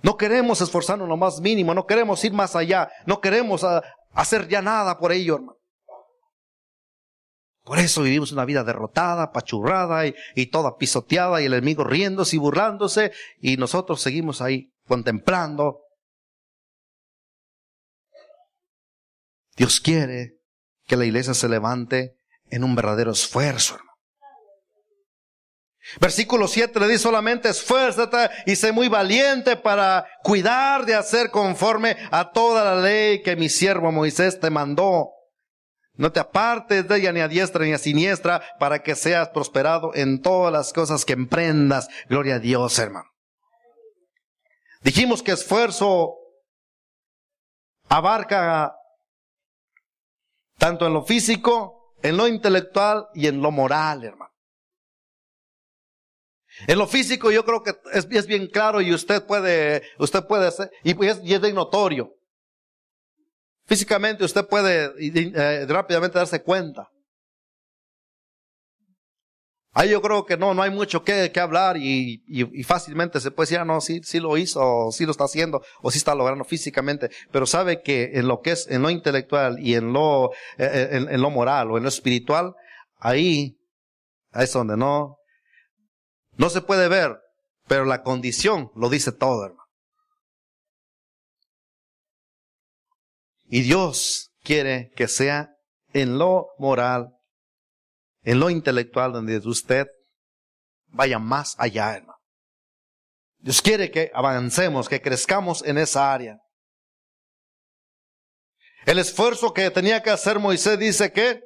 No 0.02 0.16
queremos 0.16 0.62
esforzarnos 0.62 1.08
lo 1.08 1.18
más 1.18 1.42
mínimo, 1.42 1.74
no 1.74 1.86
queremos 1.86 2.24
ir 2.24 2.32
más 2.32 2.56
allá, 2.56 2.90
no 3.06 3.20
queremos 3.20 3.64
ah, 3.64 3.82
hacer 4.14 4.48
ya 4.48 4.62
nada 4.62 4.98
por 5.00 5.12
ello, 5.12 5.36
hermano. 5.36 5.57
Por 7.68 7.80
eso 7.80 8.02
vivimos 8.02 8.32
una 8.32 8.46
vida 8.46 8.64
derrotada, 8.64 9.34
pachurrada 9.34 10.08
y, 10.08 10.16
y, 10.36 10.46
toda 10.46 10.78
pisoteada 10.78 11.42
y 11.42 11.46
el 11.46 11.54
enemigo 11.54 11.84
riéndose 11.84 12.38
y 12.38 12.40
burlándose 12.40 13.12
y 13.42 13.58
nosotros 13.58 14.02
seguimos 14.02 14.42
ahí 14.42 14.72
contemplando 14.88 15.82
Dios 19.58 19.82
quiere 19.82 20.38
que 20.86 20.96
la 20.96 21.04
iglesia 21.04 21.34
se 21.34 21.50
levante 21.50 22.16
en 22.46 22.64
un 22.64 22.74
verdadero 22.74 23.12
esfuerzo. 23.12 23.78
Versículo 26.00 26.48
7 26.48 26.80
le 26.80 26.88
dice 26.88 27.00
solamente 27.00 27.50
esfuérzate 27.50 28.30
y 28.46 28.56
sé 28.56 28.72
muy 28.72 28.88
valiente 28.88 29.58
para 29.58 30.06
cuidar 30.24 30.86
de 30.86 30.96
hacer 30.96 31.32
conforme 31.32 31.98
a 32.12 32.32
toda 32.32 32.64
la 32.64 32.82
ley 32.82 33.22
que 33.24 33.36
mi 33.36 33.50
siervo 33.50 33.92
Moisés 33.92 34.40
te 34.40 34.50
mandó. 34.50 35.17
No 35.98 36.12
te 36.12 36.20
apartes 36.20 36.88
de 36.88 36.98
ella 36.98 37.12
ni 37.12 37.20
a 37.20 37.28
diestra 37.28 37.66
ni 37.66 37.74
a 37.74 37.78
siniestra 37.80 38.42
para 38.60 38.84
que 38.84 38.96
seas 38.96 39.30
prosperado 39.30 39.92
en 39.96 40.22
todas 40.22 40.54
las 40.54 40.72
cosas 40.72 41.04
que 41.04 41.14
emprendas. 41.14 41.90
Gloria 42.08 42.36
a 42.36 42.40
Dios, 42.40 42.78
hermano. 42.78 43.10
Dijimos 44.82 45.24
que 45.24 45.32
esfuerzo 45.32 46.14
abarca 47.90 48.74
tanto 50.58 50.86
en 50.86 50.94
lo 50.94 51.04
físico, 51.04 51.96
en 52.04 52.16
lo 52.16 52.28
intelectual 52.28 53.08
y 53.16 53.28
en 53.28 53.42
lo 53.42 53.52
moral, 53.52 54.04
hermano. 54.04 54.32
En 56.66 56.78
lo 56.78 56.88
físico 56.88 57.32
yo 57.32 57.44
creo 57.46 57.62
que 57.64 57.76
es, 57.94 58.28
bien 58.28 58.48
claro 58.48 58.82
y 58.82 58.94
usted 58.94 59.26
puede, 59.26 59.84
usted 60.00 60.26
puede 60.26 60.50
ser, 60.52 60.72
y 60.84 60.92
es, 61.06 61.20
y 61.24 61.34
es 61.34 61.54
notorio. 61.54 62.17
Físicamente 63.68 64.24
usted 64.24 64.48
puede 64.48 64.94
eh, 64.98 65.66
rápidamente 65.68 66.18
darse 66.18 66.42
cuenta. 66.42 66.90
Ahí 69.74 69.92
yo 69.92 70.02
creo 70.02 70.26
que 70.26 70.38
no, 70.38 70.54
no 70.56 70.64
hay 70.64 70.72
mucho 70.72 71.04
que, 71.04 71.32
que 71.32 71.40
hablar 71.40 71.78
y, 71.78 72.24
y, 72.28 72.64
fácilmente 72.64 73.20
se 73.20 73.30
puede 73.30 73.46
decir, 73.46 73.60
ah, 73.60 73.66
no, 73.66 73.80
sí, 73.80 74.02
sí 74.04 74.20
lo 74.20 74.36
hizo, 74.36 74.60
o 74.88 74.92
sí 74.92 75.06
lo 75.06 75.12
está 75.12 75.26
haciendo, 75.26 75.62
o 75.82 75.92
sí 75.92 76.00
está 76.00 76.16
logrando 76.16 76.46
físicamente, 76.46 77.12
pero 77.32 77.46
sabe 77.46 77.84
que 77.84 78.12
en 78.16 78.28
lo 78.28 78.42
que 78.42 78.54
es, 78.54 78.68
en 78.72 78.82
lo 78.82 78.90
intelectual 78.90 79.60
y 79.60 79.76
en 79.76 79.94
lo, 79.94 80.32
eh, 80.58 80.66
eh, 80.66 80.88
en, 80.94 81.10
en 81.10 81.22
lo 81.22 81.30
moral 81.30 81.70
o 81.70 81.78
en 81.78 81.84
lo 81.84 81.90
espiritual, 81.90 82.56
ahí, 82.98 83.60
ahí 84.32 84.46
es 84.46 84.54
donde 84.54 84.78
no, 84.78 85.18
no 86.38 86.50
se 86.50 86.62
puede 86.62 86.88
ver, 86.88 87.16
pero 87.68 87.86
la 87.86 88.02
condición 88.02 88.72
lo 88.76 88.90
dice 88.90 89.12
todo, 89.12 89.46
hermano. 89.46 89.67
Y 93.48 93.62
Dios 93.62 94.32
quiere 94.44 94.92
que 94.96 95.08
sea 95.08 95.50
en 95.94 96.18
lo 96.18 96.48
moral 96.58 97.18
en 98.28 98.42
lo 98.42 98.50
intelectual 98.50 99.14
donde 99.14 99.38
usted 99.38 99.88
vaya 100.88 101.18
más 101.18 101.56
allá, 101.58 101.96
hermano. 101.96 102.20
Dios 103.38 103.62
quiere 103.62 103.90
que 103.90 104.12
avancemos, 104.14 104.90
que 104.90 105.02
crezcamos 105.02 105.64
en 105.64 105.78
esa 105.78 106.14
área. 106.14 106.38
El 108.86 109.00
esfuerzo 109.00 109.54
que 109.54 109.72
tenía 109.72 110.04
que 110.04 110.10
hacer 110.10 110.40
Moisés 110.40 110.78
dice 110.78 111.14
que, 111.14 111.42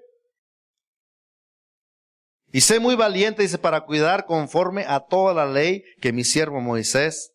y 2.51 2.61
sé 2.61 2.79
muy 2.79 2.95
valiente, 2.95 3.43
dice, 3.43 3.59
para 3.59 3.81
cuidar 3.81 4.25
conforme 4.25 4.83
a 4.87 5.01
toda 5.01 5.35
la 5.35 5.45
ley 5.45 5.83
que 6.01 6.11
mi 6.11 6.23
siervo 6.23 6.61
Moisés 6.61 7.31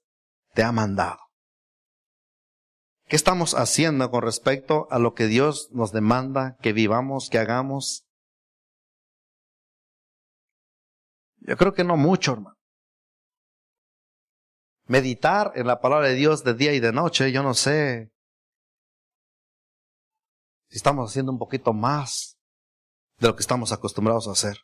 te 0.54 0.64
ha 0.64 0.72
mandado. 0.72 1.25
¿Qué 3.08 3.16
estamos 3.16 3.54
haciendo 3.54 4.10
con 4.10 4.22
respecto 4.22 4.88
a 4.90 4.98
lo 4.98 5.14
que 5.14 5.26
Dios 5.26 5.68
nos 5.72 5.92
demanda 5.92 6.56
que 6.60 6.72
vivamos, 6.72 7.30
que 7.30 7.38
hagamos 7.38 8.06
Yo 11.46 11.56
creo 11.56 11.72
que 11.74 11.84
no 11.84 11.96
mucho, 11.96 12.32
hermano. 12.32 12.56
Meditar 14.86 15.52
en 15.54 15.66
la 15.68 15.80
palabra 15.80 16.08
de 16.08 16.14
Dios 16.14 16.42
de 16.42 16.54
día 16.54 16.72
y 16.72 16.80
de 16.80 16.92
noche, 16.92 17.30
yo 17.30 17.42
no 17.42 17.54
sé 17.54 18.10
si 20.68 20.76
estamos 20.76 21.10
haciendo 21.10 21.30
un 21.30 21.38
poquito 21.38 21.72
más 21.72 22.36
de 23.18 23.28
lo 23.28 23.36
que 23.36 23.42
estamos 23.42 23.70
acostumbrados 23.70 24.26
a 24.26 24.32
hacer. 24.32 24.58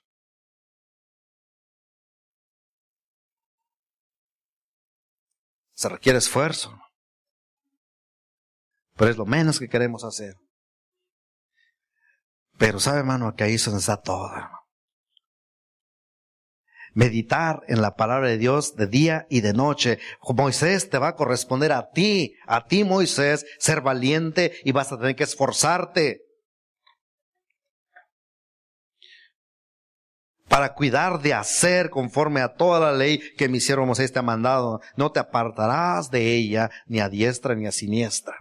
Se 5.75 5.89
requiere 5.89 6.19
esfuerzo, 6.19 6.77
pero 9.03 9.11
es 9.11 9.19
lo 9.19 9.27
menos 9.27 9.59
que 9.59 9.69
queremos 9.69 10.05
hacer. 10.05 10.37
Pero 12.57 12.79
sabe, 12.79 13.01
hermano, 13.01 13.35
que 13.35 13.43
ahí 13.43 13.59
se 13.59 13.73
nos 13.73 13.81
está 13.81 13.97
todo, 14.01 14.31
meditar 16.95 17.65
en 17.67 17.83
la 17.83 17.97
palabra 17.97 18.29
de 18.29 18.39
Dios 18.39 18.77
de 18.77 18.87
día 18.87 19.27
y 19.29 19.41
de 19.41 19.55
noche. 19.55 19.99
Moisés 20.23 20.89
te 20.89 20.99
va 20.99 21.09
a 21.09 21.17
corresponder 21.17 21.73
a 21.73 21.91
ti, 21.91 22.37
a 22.47 22.67
ti 22.67 22.85
Moisés, 22.85 23.45
ser 23.59 23.81
valiente 23.81 24.53
y 24.63 24.71
vas 24.71 24.93
a 24.93 24.99
tener 24.99 25.17
que 25.17 25.25
esforzarte. 25.25 26.21
para 30.49 30.75
cuidar 30.75 31.23
de 31.23 31.33
hacer 31.33 31.89
conforme 31.89 32.43
a 32.43 32.55
toda 32.55 32.79
la 32.79 32.93
ley 32.93 33.19
que 33.39 33.49
mi 33.49 33.59
siervo 33.59 33.87
Moisés 33.87 34.13
te 34.13 34.19
ha 34.19 34.23
mandado. 34.23 34.81
No 34.97 35.11
te 35.11 35.19
apartarás 35.19 36.11
de 36.11 36.37
ella 36.37 36.71
ni 36.87 37.01
a 37.01 37.09
diestra 37.09 37.55
ni 37.55 37.67
a 37.67 37.73
siniestra. 37.73 38.37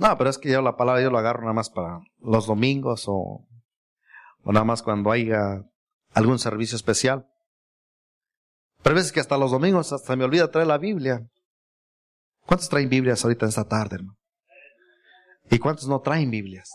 No, 0.00 0.18
pero 0.18 0.30
es 0.30 0.38
que 0.38 0.50
yo 0.50 0.62
la 0.62 0.76
palabra 0.76 1.02
yo 1.02 1.10
lo 1.10 1.18
agarro 1.18 1.42
nada 1.42 1.52
más 1.52 1.70
para 1.70 2.00
los 2.18 2.46
domingos 2.46 3.04
o 3.06 3.46
o 4.42 4.52
nada 4.52 4.64
más 4.64 4.82
cuando 4.82 5.10
haya 5.10 5.62
algún 6.12 6.38
servicio 6.38 6.76
especial. 6.76 7.26
Pero 8.82 8.94
a 8.94 8.96
veces 8.96 9.12
que 9.12 9.20
hasta 9.20 9.36
los 9.36 9.50
domingos 9.50 9.92
hasta 9.92 10.16
me 10.16 10.24
olvida 10.24 10.50
traer 10.50 10.68
la 10.68 10.78
Biblia. 10.78 11.28
¿Cuántos 12.46 12.68
traen 12.68 12.88
Biblias 12.88 13.22
ahorita 13.22 13.44
en 13.44 13.50
esta 13.50 13.68
tarde, 13.68 13.96
hermano? 13.96 14.18
¿Y 15.50 15.58
cuántos 15.58 15.86
no 15.88 16.00
traen 16.00 16.30
Biblias? 16.30 16.70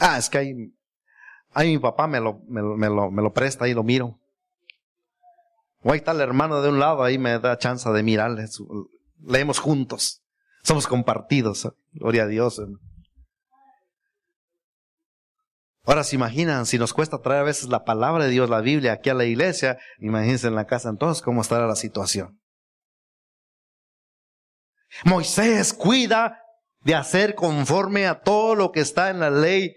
Ah, 0.00 0.16
es 0.16 0.30
que 0.30 0.38
ahí, 0.38 0.54
ahí 1.52 1.72
mi 1.72 1.78
papá 1.78 2.06
me 2.06 2.20
lo, 2.20 2.40
me, 2.48 2.88
lo, 2.88 3.10
me 3.10 3.22
lo 3.22 3.32
presta 3.32 3.68
y 3.68 3.74
lo 3.74 3.82
miro. 3.82 4.18
O 5.82 5.92
ahí 5.92 5.98
está 5.98 6.12
el 6.12 6.20
hermano 6.20 6.62
de 6.62 6.70
un 6.70 6.78
lado, 6.78 7.02
ahí 7.02 7.18
me 7.18 7.38
da 7.38 7.58
chance 7.58 7.88
de 7.90 8.02
mirarle. 8.02 8.46
Leemos 9.20 9.58
juntos. 9.58 10.22
Somos 10.68 10.86
compartidos. 10.86 11.66
Gloria 11.92 12.24
a 12.24 12.26
Dios. 12.26 12.60
Ahora 15.84 16.04
se 16.04 16.14
imaginan, 16.14 16.66
si 16.66 16.78
nos 16.78 16.92
cuesta 16.92 17.22
traer 17.22 17.40
a 17.40 17.44
veces 17.44 17.70
la 17.70 17.84
palabra 17.84 18.24
de 18.24 18.30
Dios, 18.30 18.50
la 18.50 18.60
Biblia, 18.60 18.92
aquí 18.92 19.08
a 19.08 19.14
la 19.14 19.24
iglesia, 19.24 19.78
imagínense 19.98 20.46
en 20.46 20.54
la 20.54 20.66
casa 20.66 20.90
entonces 20.90 21.22
cómo 21.22 21.40
estará 21.40 21.66
la 21.66 21.74
situación. 21.74 22.38
Moisés 25.06 25.72
cuida 25.72 26.38
de 26.80 26.94
hacer 26.94 27.34
conforme 27.34 28.06
a 28.06 28.20
todo 28.20 28.54
lo 28.54 28.70
que 28.70 28.80
está 28.80 29.08
en 29.08 29.20
la 29.20 29.30
ley. 29.30 29.74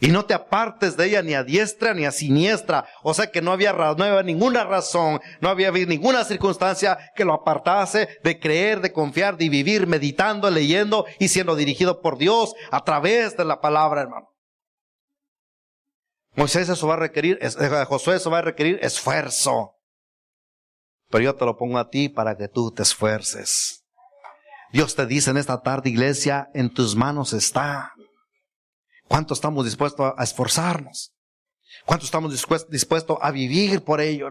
Y 0.00 0.08
no 0.08 0.24
te 0.24 0.34
apartes 0.34 0.96
de 0.96 1.06
ella 1.06 1.22
ni 1.22 1.34
a 1.34 1.42
diestra 1.42 1.94
ni 1.94 2.04
a 2.04 2.12
siniestra. 2.12 2.86
O 3.02 3.14
sea 3.14 3.30
que 3.30 3.42
no 3.42 3.52
había, 3.52 3.72
no 3.72 4.04
había 4.04 4.22
ninguna 4.22 4.64
razón, 4.64 5.20
no 5.40 5.48
había 5.48 5.70
ninguna 5.72 6.24
circunstancia 6.24 6.98
que 7.16 7.24
lo 7.24 7.34
apartase 7.34 8.08
de 8.22 8.38
creer, 8.38 8.80
de 8.80 8.92
confiar, 8.92 9.36
de 9.36 9.48
vivir 9.48 9.86
meditando, 9.86 10.50
leyendo 10.50 11.06
y 11.18 11.28
siendo 11.28 11.56
dirigido 11.56 12.00
por 12.00 12.18
Dios 12.18 12.54
a 12.70 12.84
través 12.84 13.36
de 13.36 13.44
la 13.44 13.60
palabra, 13.60 14.02
hermano. 14.02 14.28
Moisés 16.36 16.68
eso 16.68 16.86
va 16.86 16.94
a 16.94 16.98
requerir, 16.98 17.38
eh, 17.42 17.84
Josué 17.86 18.16
eso 18.16 18.30
va 18.30 18.38
a 18.38 18.42
requerir 18.42 18.78
esfuerzo. 18.82 19.72
Pero 21.10 21.24
yo 21.24 21.34
te 21.34 21.44
lo 21.44 21.56
pongo 21.56 21.78
a 21.78 21.88
ti 21.88 22.08
para 22.08 22.36
que 22.36 22.46
tú 22.46 22.70
te 22.70 22.82
esfuerces. 22.82 23.84
Dios 24.72 24.94
te 24.94 25.06
dice 25.06 25.30
en 25.30 25.38
esta 25.38 25.62
tarde, 25.62 25.90
iglesia, 25.90 26.48
en 26.54 26.72
tus 26.72 26.94
manos 26.94 27.32
está. 27.32 27.92
¿Cuánto 29.08 29.34
estamos 29.34 29.64
dispuestos 29.64 30.12
a 30.16 30.22
esforzarnos? 30.22 31.14
¿Cuánto 31.84 32.04
estamos 32.04 32.32
dispuestos 32.68 33.18
a 33.20 33.30
vivir 33.30 33.82
por 33.82 34.00
ello? 34.00 34.30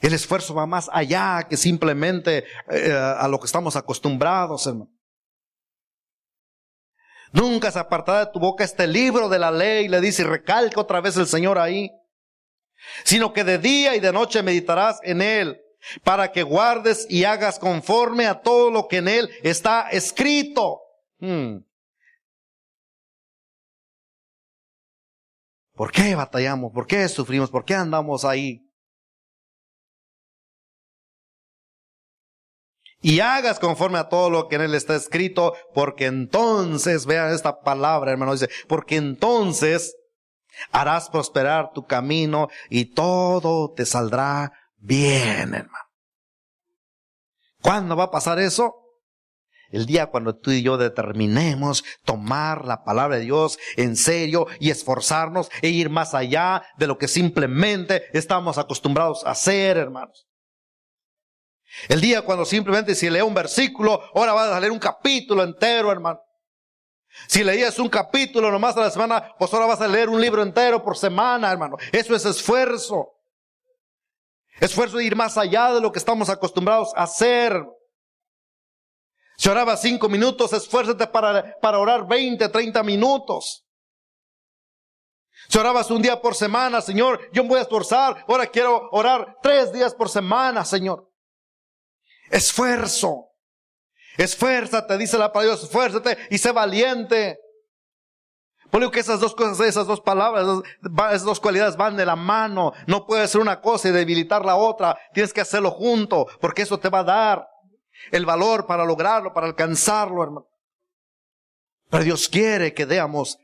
El 0.00 0.12
esfuerzo 0.14 0.54
va 0.54 0.66
más 0.66 0.88
allá 0.92 1.46
que 1.48 1.56
simplemente 1.56 2.44
eh, 2.70 2.92
a 2.92 3.26
lo 3.28 3.40
que 3.40 3.46
estamos 3.46 3.76
acostumbrados, 3.76 4.66
hermano. 4.66 4.90
Nunca 7.32 7.70
se 7.70 7.78
apartará 7.78 8.26
de 8.26 8.32
tu 8.32 8.38
boca 8.38 8.64
este 8.64 8.86
libro 8.86 9.28
de 9.28 9.38
la 9.38 9.50
ley, 9.50 9.88
le 9.88 10.00
dice 10.00 10.22
y 10.22 10.26
recalca 10.26 10.80
otra 10.80 11.00
vez 11.00 11.16
el 11.16 11.26
Señor 11.26 11.58
ahí, 11.58 11.90
sino 13.04 13.32
que 13.32 13.44
de 13.44 13.58
día 13.58 13.96
y 13.96 14.00
de 14.00 14.12
noche 14.12 14.42
meditarás 14.42 15.00
en 15.02 15.20
él, 15.20 15.60
para 16.04 16.32
que 16.32 16.42
guardes 16.42 17.06
y 17.10 17.24
hagas 17.24 17.58
conforme 17.58 18.26
a 18.26 18.40
todo 18.40 18.70
lo 18.70 18.86
que 18.88 18.98
en 18.98 19.08
él 19.08 19.30
está 19.42 19.88
escrito. 19.90 20.80
Hmm. 21.18 21.58
¿Por 25.76 25.92
qué 25.92 26.14
batallamos? 26.14 26.72
¿Por 26.72 26.86
qué 26.86 27.06
sufrimos? 27.08 27.50
¿Por 27.50 27.64
qué 27.64 27.74
andamos 27.74 28.24
ahí? 28.24 28.62
Y 33.02 33.20
hagas 33.20 33.60
conforme 33.60 33.98
a 33.98 34.08
todo 34.08 34.30
lo 34.30 34.48
que 34.48 34.56
en 34.56 34.62
él 34.62 34.74
está 34.74 34.96
escrito, 34.96 35.52
porque 35.74 36.06
entonces, 36.06 37.04
vean 37.04 37.32
esta 37.32 37.60
palabra, 37.60 38.10
hermano, 38.10 38.32
dice, 38.32 38.48
porque 38.66 38.96
entonces 38.96 39.94
harás 40.72 41.10
prosperar 41.10 41.72
tu 41.72 41.86
camino 41.86 42.48
y 42.70 42.94
todo 42.94 43.72
te 43.74 43.84
saldrá 43.84 44.50
bien, 44.78 45.54
hermano. 45.54 45.84
¿Cuándo 47.60 47.96
va 47.96 48.04
a 48.04 48.10
pasar 48.10 48.38
eso? 48.38 48.85
El 49.70 49.86
día 49.86 50.06
cuando 50.06 50.36
tú 50.36 50.52
y 50.52 50.62
yo 50.62 50.76
determinemos 50.76 51.84
tomar 52.04 52.64
la 52.64 52.84
palabra 52.84 53.16
de 53.16 53.22
Dios 53.22 53.58
en 53.76 53.96
serio 53.96 54.46
y 54.60 54.70
esforzarnos 54.70 55.50
e 55.62 55.68
ir 55.68 55.90
más 55.90 56.14
allá 56.14 56.62
de 56.78 56.86
lo 56.86 56.98
que 56.98 57.08
simplemente 57.08 58.04
estamos 58.12 58.58
acostumbrados 58.58 59.24
a 59.26 59.30
hacer, 59.30 59.76
hermanos. 59.76 60.26
El 61.88 62.00
día 62.00 62.22
cuando 62.22 62.44
simplemente 62.44 62.94
si 62.94 63.10
lee 63.10 63.20
un 63.20 63.34
versículo, 63.34 64.00
ahora 64.14 64.32
vas 64.32 64.50
a 64.50 64.60
leer 64.60 64.72
un 64.72 64.78
capítulo 64.78 65.42
entero, 65.42 65.90
hermano. 65.90 66.20
Si 67.26 67.42
leías 67.42 67.78
un 67.78 67.88
capítulo 67.88 68.50
nomás 68.50 68.76
a 68.76 68.80
la 68.80 68.90
semana, 68.90 69.34
pues 69.38 69.52
ahora 69.52 69.66
vas 69.66 69.80
a 69.80 69.88
leer 69.88 70.08
un 70.08 70.20
libro 70.20 70.42
entero 70.42 70.82
por 70.84 70.96
semana, 70.96 71.50
hermano. 71.50 71.76
Eso 71.90 72.14
es 72.14 72.24
esfuerzo. 72.24 73.12
Esfuerzo 74.60 74.98
de 74.98 75.04
ir 75.04 75.16
más 75.16 75.36
allá 75.36 75.72
de 75.72 75.80
lo 75.80 75.92
que 75.92 75.98
estamos 75.98 76.28
acostumbrados 76.28 76.92
a 76.94 77.02
hacer. 77.02 77.62
Si 79.36 79.48
oraba 79.48 79.76
cinco 79.76 80.08
minutos, 80.08 80.52
esfuérzate 80.52 81.06
para, 81.06 81.58
para 81.60 81.78
orar 81.78 82.06
20, 82.06 82.48
30 82.48 82.82
minutos. 82.82 83.66
Si 85.48 85.58
orabas 85.58 85.90
un 85.90 86.02
día 86.02 86.20
por 86.20 86.34
semana, 86.34 86.80
Señor, 86.80 87.20
yo 87.32 87.42
me 87.42 87.50
voy 87.50 87.58
a 87.58 87.62
esforzar. 87.62 88.24
Ahora 88.26 88.46
quiero 88.46 88.88
orar 88.90 89.36
tres 89.42 89.72
días 89.72 89.94
por 89.94 90.08
semana, 90.08 90.64
Señor. 90.64 91.10
Esfuerzo. 92.30 93.28
Esfuérzate, 94.16 94.96
dice 94.96 95.18
la 95.18 95.32
palabra 95.32 95.54
Dios, 95.54 95.64
esfuérzate 95.64 96.16
y 96.30 96.38
sé 96.38 96.50
valiente. 96.52 97.38
Por 98.70 98.90
que 98.90 99.00
esas 99.00 99.20
dos 99.20 99.34
cosas, 99.34 99.60
esas 99.60 99.86
dos 99.86 100.00
palabras, 100.00 100.44
esas 101.10 101.24
dos 101.24 101.38
cualidades 101.38 101.76
van 101.76 101.96
de 101.96 102.04
la 102.04 102.16
mano. 102.16 102.72
No 102.86 103.06
puede 103.06 103.28
ser 103.28 103.40
una 103.40 103.60
cosa 103.60 103.88
y 103.88 103.92
debilitar 103.92 104.44
la 104.44 104.56
otra. 104.56 104.98
Tienes 105.12 105.32
que 105.32 105.40
hacerlo 105.40 105.70
junto, 105.70 106.26
porque 106.40 106.62
eso 106.62 106.78
te 106.78 106.88
va 106.88 107.00
a 107.00 107.04
dar 107.04 107.48
el 108.10 108.26
valor 108.26 108.66
para 108.66 108.84
lograrlo, 108.84 109.32
para 109.32 109.46
alcanzarlo, 109.46 110.22
hermano. 110.22 110.46
Pero 111.90 112.04
Dios 112.04 112.28
quiere 112.28 112.74
que 112.74 112.84
veamos 112.84 113.38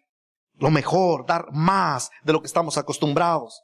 lo 0.54 0.70
mejor, 0.70 1.26
dar 1.26 1.46
más 1.52 2.10
de 2.22 2.32
lo 2.32 2.40
que 2.40 2.46
estamos 2.46 2.76
acostumbrados. 2.76 3.62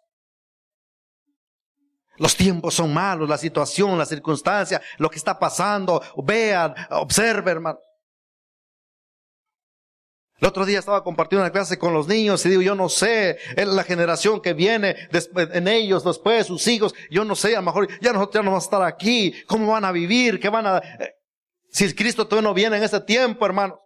Los 2.17 2.37
tiempos 2.37 2.75
son 2.75 2.93
malos, 2.93 3.29
la 3.29 3.39
situación, 3.39 3.97
la 3.97 4.07
circunstancia, 4.07 4.83
lo 4.99 5.09
que 5.09 5.19
está 5.19 5.39
pasando. 5.39 6.03
Vean, 6.17 6.75
observen, 6.91 7.49
hermano. 7.49 7.79
El 10.41 10.47
otro 10.47 10.65
día 10.65 10.79
estaba 10.79 11.03
compartiendo 11.03 11.43
una 11.43 11.53
clase 11.53 11.79
con 11.79 11.93
los 11.93 12.07
niños 12.07 12.47
y 12.47 12.51
digo, 12.51 12.63
yo 12.63 12.77
no 12.77 12.89
sé, 12.89 13.39
la 13.57 13.83
generación 13.83 14.41
que 14.41 14.53
viene 14.53 14.95
en 15.35 15.67
ellos 15.67 16.05
después, 16.05 16.47
sus 16.47 16.65
hijos, 16.69 16.95
yo 17.11 17.25
no 17.25 17.35
sé, 17.35 17.57
a 17.57 17.61
lo 17.61 17.67
mejor 17.67 17.89
ya 18.01 18.13
nosotros 18.13 18.35
ya 18.35 18.43
no 18.43 18.51
vamos 18.53 18.65
a 18.65 18.67
estar 18.67 18.83
aquí, 18.83 19.35
cómo 19.47 19.73
van 19.73 19.85
a 19.85 19.91
vivir, 19.91 20.39
qué 20.39 20.49
van 20.49 20.67
a... 20.67 20.79
Eh, 20.79 21.15
si 21.71 21.93
Cristo 21.93 22.27
todavía 22.27 22.49
no 22.49 22.55
viene 22.55 22.77
en 22.77 22.85
ese 22.85 23.01
tiempo, 23.01 23.45
hermano. 23.45 23.81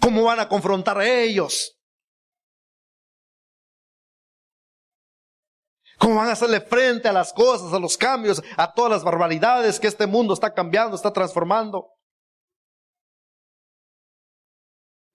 ¿Cómo 0.00 0.22
van 0.22 0.38
a 0.38 0.48
confrontar 0.48 0.98
a 0.98 1.08
ellos? 1.08 1.76
¿Cómo 5.98 6.16
van 6.16 6.28
a 6.28 6.32
hacerle 6.32 6.60
frente 6.60 7.08
a 7.08 7.12
las 7.12 7.32
cosas, 7.32 7.72
a 7.72 7.78
los 7.78 7.96
cambios, 7.96 8.42
a 8.56 8.72
todas 8.72 8.92
las 8.92 9.04
barbaridades 9.04 9.80
que 9.80 9.88
este 9.88 10.06
mundo 10.06 10.32
está 10.32 10.54
cambiando, 10.54 10.94
está 10.94 11.12
transformando? 11.12 11.93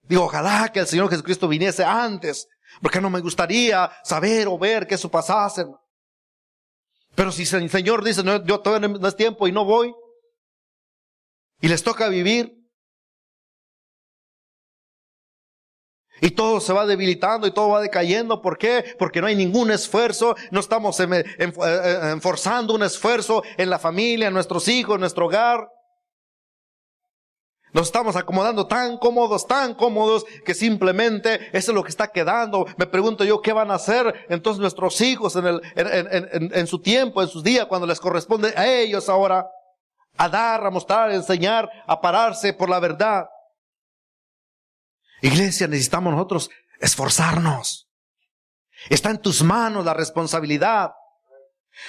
Digo, 0.10 0.24
ojalá 0.24 0.70
que 0.74 0.80
el 0.80 0.88
Señor 0.88 1.10
Jesucristo 1.10 1.48
viniese 1.48 1.86
antes, 1.86 2.48
porque 2.82 3.00
no 3.00 3.10
me 3.10 3.22
gustaría 3.22 3.90
saber 4.04 4.48
o 4.48 4.58
ver 4.58 4.88
que 4.88 4.96
eso 4.96 5.10
pasase. 5.10 5.66
Pero 7.16 7.32
si 7.32 7.44
el 7.44 7.70
Señor 7.70 8.04
dice, 8.04 8.24
no, 8.24 8.44
yo 8.44 8.60
todavía 8.60 8.88
no 8.88 9.08
es 9.08 9.16
tiempo 9.16 9.48
y 9.48 9.52
no 9.52 9.66
voy, 9.66 9.94
y 11.62 11.68
les 11.68 11.84
toca 11.84 12.10
vivir, 12.10 12.60
Y 16.22 16.32
todo 16.32 16.60
se 16.60 16.74
va 16.74 16.86
debilitando 16.86 17.48
y 17.48 17.52
todo 17.52 17.70
va 17.70 17.82
decayendo. 17.82 18.42
¿Por 18.42 18.58
qué? 18.58 18.96
Porque 18.98 19.22
no 19.22 19.28
hay 19.28 19.36
ningún 19.36 19.72
esfuerzo. 19.72 20.36
No 20.52 20.60
estamos 20.60 21.00
enforzando 21.00 22.76
un 22.76 22.84
esfuerzo 22.84 23.44
en 23.58 23.70
la 23.70 23.80
familia, 23.80 24.28
en 24.28 24.34
nuestros 24.34 24.68
hijos, 24.68 24.96
en 24.96 25.02
nuestro 25.02 25.28
hogar. 25.28 25.70
Nos 27.72 27.88
estamos 27.88 28.16
acomodando 28.16 28.68
tan 28.68 28.98
cómodos, 28.98 29.46
tan 29.46 29.76
cómodos, 29.76 30.26
que 30.44 30.54
simplemente 30.54 31.50
eso 31.56 31.72
es 31.72 31.76
lo 31.76 31.84
que 31.84 31.90
está 31.90 32.08
quedando. 32.08 32.66
Me 32.78 32.88
pregunto 32.88 33.24
yo, 33.24 33.42
¿qué 33.42 33.54
van 33.54 33.70
a 33.70 33.76
hacer 33.76 34.26
entonces 34.30 34.60
nuestros 34.60 35.00
hijos 35.02 35.36
en, 35.36 35.46
el, 35.46 35.62
en, 35.76 36.52
en, 36.54 36.68
su 36.68 36.80
tiempo, 36.80 37.22
en 37.22 37.28
sus 37.28 37.44
días, 37.44 37.68
cuando 37.68 37.86
les 37.86 38.00
corresponde 38.00 38.54
a 38.56 38.68
ellos 38.68 39.08
ahora? 39.08 39.48
A 40.18 40.28
dar, 40.28 40.66
a 40.66 40.72
mostrar, 40.72 41.10
a 41.10 41.16
enseñar, 41.16 41.70
a 41.88 42.02
pararse 42.02 42.54
por 42.54 42.70
la 42.70 42.80
verdad. 42.80 43.26
Iglesia, 45.22 45.68
necesitamos 45.68 46.14
nosotros 46.14 46.50
esforzarnos. 46.80 47.88
Está 48.90 49.12
en 49.12 49.22
tus 49.22 49.44
manos 49.44 49.86
la 49.86 49.94
responsabilidad. 49.94 50.92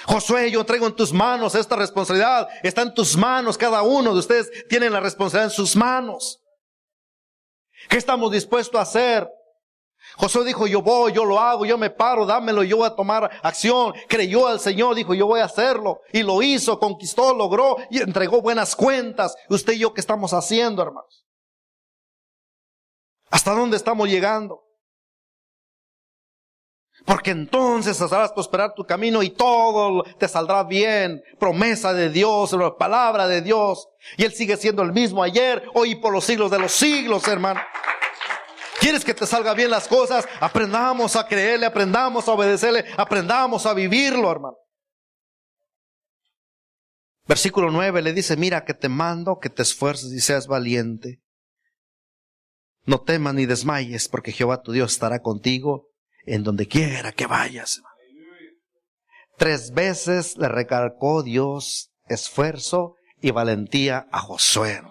Josué, 0.05 0.49
yo 0.51 0.65
traigo 0.65 0.87
en 0.87 0.95
tus 0.95 1.13
manos 1.13 1.55
esta 1.55 1.75
responsabilidad. 1.75 2.47
Está 2.63 2.81
en 2.81 2.93
tus 2.93 3.15
manos. 3.15 3.57
Cada 3.57 3.81
uno 3.81 4.13
de 4.13 4.19
ustedes 4.19 4.67
tiene 4.67 4.89
la 4.89 4.99
responsabilidad 4.99 5.51
en 5.51 5.55
sus 5.55 5.75
manos. 5.75 6.39
¿Qué 7.89 7.97
estamos 7.97 8.31
dispuestos 8.31 8.79
a 8.79 8.83
hacer? 8.83 9.29
Josué 10.17 10.45
dijo, 10.45 10.67
yo 10.67 10.81
voy, 10.81 11.13
yo 11.13 11.25
lo 11.25 11.39
hago, 11.39 11.65
yo 11.65 11.77
me 11.77 11.89
paro, 11.89 12.25
dámelo, 12.25 12.63
yo 12.63 12.77
voy 12.77 12.87
a 12.87 12.95
tomar 12.95 13.29
acción. 13.43 13.93
Creyó 14.07 14.47
al 14.47 14.59
Señor, 14.59 14.95
dijo, 14.95 15.13
yo 15.13 15.27
voy 15.27 15.39
a 15.39 15.45
hacerlo. 15.45 16.01
Y 16.11 16.23
lo 16.23 16.41
hizo, 16.41 16.79
conquistó, 16.79 17.33
logró 17.33 17.77
y 17.89 18.01
entregó 18.01 18.41
buenas 18.41 18.75
cuentas. 18.75 19.35
Usted 19.49 19.73
y 19.73 19.79
yo, 19.79 19.93
¿qué 19.93 20.01
estamos 20.01 20.33
haciendo, 20.33 20.81
hermanos? 20.81 21.25
¿Hasta 23.29 23.53
dónde 23.53 23.77
estamos 23.77 24.09
llegando? 24.09 24.63
Porque 27.05 27.31
entonces 27.31 27.99
harás 28.01 28.31
prosperar 28.31 28.73
tu 28.75 28.85
camino 28.85 29.23
y 29.23 29.31
todo 29.31 30.03
te 30.17 30.27
saldrá 30.27 30.63
bien. 30.63 31.23
Promesa 31.39 31.93
de 31.93 32.09
Dios, 32.09 32.55
palabra 32.77 33.27
de 33.27 33.41
Dios. 33.41 33.87
Y 34.17 34.23
Él 34.23 34.33
sigue 34.33 34.55
siendo 34.57 34.83
el 34.83 34.93
mismo 34.93 35.23
ayer, 35.23 35.63
hoy 35.73 35.91
y 35.91 35.95
por 35.95 36.13
los 36.13 36.23
siglos 36.25 36.51
de 36.51 36.59
los 36.59 36.71
siglos, 36.71 37.27
hermano. 37.27 37.59
¿Quieres 38.79 39.03
que 39.03 39.13
te 39.13 39.25
salga 39.25 39.53
bien 39.53 39.69
las 39.69 39.87
cosas? 39.87 40.27
Aprendamos 40.39 41.15
a 41.15 41.27
creerle, 41.27 41.65
aprendamos 41.65 42.27
a 42.27 42.31
obedecerle, 42.31 42.85
aprendamos 42.97 43.65
a 43.65 43.73
vivirlo, 43.73 44.31
hermano. 44.31 44.57
Versículo 47.27 47.71
9 47.71 48.01
le 48.01 48.13
dice, 48.13 48.35
mira 48.37 48.65
que 48.65 48.73
te 48.73 48.89
mando 48.89 49.39
que 49.39 49.49
te 49.49 49.61
esfuerces 49.61 50.11
y 50.11 50.19
seas 50.19 50.47
valiente. 50.47 51.21
No 52.85 53.01
temas 53.01 53.35
ni 53.35 53.45
desmayes, 53.45 54.09
porque 54.09 54.31
Jehová 54.31 54.61
tu 54.61 54.71
Dios 54.71 54.93
estará 54.93 55.21
contigo 55.21 55.90
en 56.25 56.43
donde 56.43 56.67
quiera 56.67 57.11
que 57.11 57.27
vayas. 57.27 57.81
Tres 59.37 59.71
veces 59.73 60.37
le 60.37 60.47
recalcó 60.47 61.23
Dios 61.23 61.91
esfuerzo 62.07 62.95
y 63.21 63.31
valentía 63.31 64.07
a 64.11 64.19
Josué. 64.19 64.81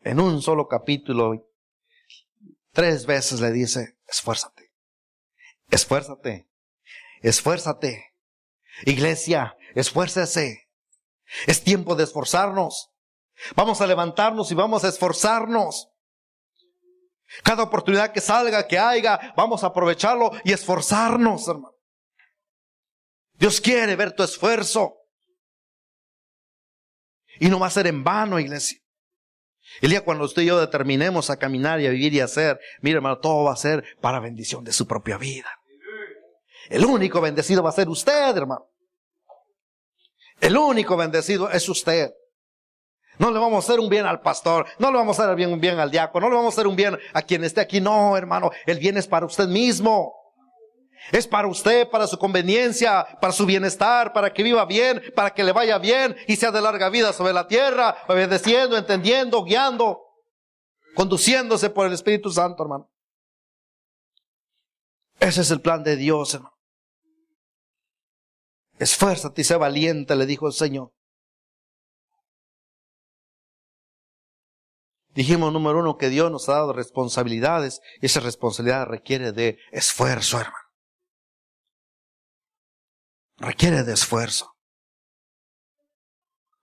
En 0.00 0.20
un 0.20 0.40
solo 0.40 0.68
capítulo, 0.68 1.50
tres 2.72 3.06
veces 3.06 3.40
le 3.40 3.50
dice, 3.50 3.98
esfuérzate, 4.06 4.72
esfuérzate, 5.70 6.48
esfuérzate. 7.22 8.14
Iglesia, 8.84 9.56
esfuércese. 9.74 10.68
Es 11.46 11.62
tiempo 11.62 11.96
de 11.96 12.04
esforzarnos. 12.04 12.92
Vamos 13.54 13.80
a 13.80 13.86
levantarnos 13.86 14.50
y 14.52 14.54
vamos 14.54 14.84
a 14.84 14.88
esforzarnos. 14.88 15.88
Cada 17.42 17.62
oportunidad 17.62 18.12
que 18.12 18.20
salga, 18.20 18.66
que 18.66 18.78
haya, 18.78 19.34
vamos 19.36 19.64
a 19.64 19.68
aprovecharlo 19.68 20.30
y 20.44 20.52
esforzarnos, 20.52 21.48
hermano. 21.48 21.74
Dios 23.34 23.60
quiere 23.60 23.96
ver 23.96 24.12
tu 24.12 24.22
esfuerzo. 24.22 24.94
Y 27.38 27.48
no 27.48 27.60
va 27.60 27.66
a 27.66 27.70
ser 27.70 27.86
en 27.86 28.02
vano, 28.02 28.38
iglesia. 28.38 28.78
El 29.80 29.90
día 29.90 30.04
cuando 30.04 30.24
usted 30.24 30.42
y 30.42 30.46
yo 30.46 30.60
determinemos 30.60 31.28
a 31.28 31.38
caminar 31.38 31.80
y 31.80 31.86
a 31.86 31.90
vivir 31.90 32.14
y 32.14 32.20
a 32.20 32.24
hacer, 32.24 32.58
mire 32.80 32.96
hermano, 32.96 33.18
todo 33.18 33.44
va 33.44 33.52
a 33.52 33.56
ser 33.56 33.84
para 34.00 34.20
bendición 34.20 34.64
de 34.64 34.72
su 34.72 34.86
propia 34.86 35.18
vida. 35.18 35.50
El 36.70 36.84
único 36.84 37.20
bendecido 37.20 37.62
va 37.62 37.70
a 37.70 37.74
ser 37.74 37.88
usted, 37.88 38.36
hermano. 38.36 38.70
El 40.40 40.56
único 40.56 40.96
bendecido 40.96 41.50
es 41.50 41.68
usted. 41.68 42.12
No 43.18 43.30
le 43.30 43.38
vamos 43.38 43.64
a 43.64 43.66
hacer 43.66 43.80
un 43.80 43.88
bien 43.88 44.06
al 44.06 44.20
pastor, 44.20 44.66
no 44.78 44.90
le 44.90 44.98
vamos 44.98 45.18
a 45.18 45.24
hacer 45.24 45.46
un 45.48 45.60
bien 45.60 45.78
al 45.78 45.90
diácono, 45.90 46.26
no 46.26 46.30
le 46.30 46.36
vamos 46.36 46.54
a 46.54 46.56
hacer 46.56 46.66
un 46.66 46.76
bien 46.76 46.98
a 47.14 47.22
quien 47.22 47.44
esté 47.44 47.60
aquí. 47.60 47.80
No, 47.80 48.16
hermano, 48.16 48.50
el 48.66 48.78
bien 48.78 48.96
es 48.96 49.06
para 49.06 49.26
usted 49.26 49.48
mismo. 49.48 50.12
Es 51.12 51.26
para 51.26 51.46
usted, 51.46 51.88
para 51.88 52.06
su 52.06 52.18
conveniencia, 52.18 53.06
para 53.20 53.32
su 53.32 53.46
bienestar, 53.46 54.12
para 54.12 54.32
que 54.32 54.42
viva 54.42 54.64
bien, 54.64 55.00
para 55.14 55.32
que 55.32 55.44
le 55.44 55.52
vaya 55.52 55.78
bien 55.78 56.16
y 56.26 56.36
sea 56.36 56.50
de 56.50 56.60
larga 56.60 56.88
vida 56.88 57.12
sobre 57.12 57.32
la 57.32 57.46
tierra, 57.46 57.96
obedeciendo, 58.08 58.76
entendiendo, 58.76 59.44
guiando, 59.44 60.00
conduciéndose 60.96 61.70
por 61.70 61.86
el 61.86 61.92
Espíritu 61.92 62.30
Santo, 62.30 62.62
hermano. 62.64 62.90
Ese 65.20 65.42
es 65.42 65.50
el 65.50 65.60
plan 65.60 65.84
de 65.84 65.96
Dios, 65.96 66.34
hermano. 66.34 66.56
Esfuérzate 68.78 69.40
y 69.40 69.44
sé 69.44 69.56
valiente, 69.56 70.16
le 70.16 70.26
dijo 70.26 70.46
el 70.46 70.52
Señor. 70.52 70.92
Dijimos, 75.16 75.50
número 75.50 75.80
uno, 75.80 75.96
que 75.96 76.10
Dios 76.10 76.30
nos 76.30 76.46
ha 76.50 76.52
dado 76.52 76.74
responsabilidades 76.74 77.80
y 78.02 78.06
esa 78.06 78.20
responsabilidad 78.20 78.86
requiere 78.86 79.32
de 79.32 79.58
esfuerzo, 79.72 80.38
hermano. 80.38 80.66
Requiere 83.38 83.82
de 83.82 83.94
esfuerzo. 83.94 84.52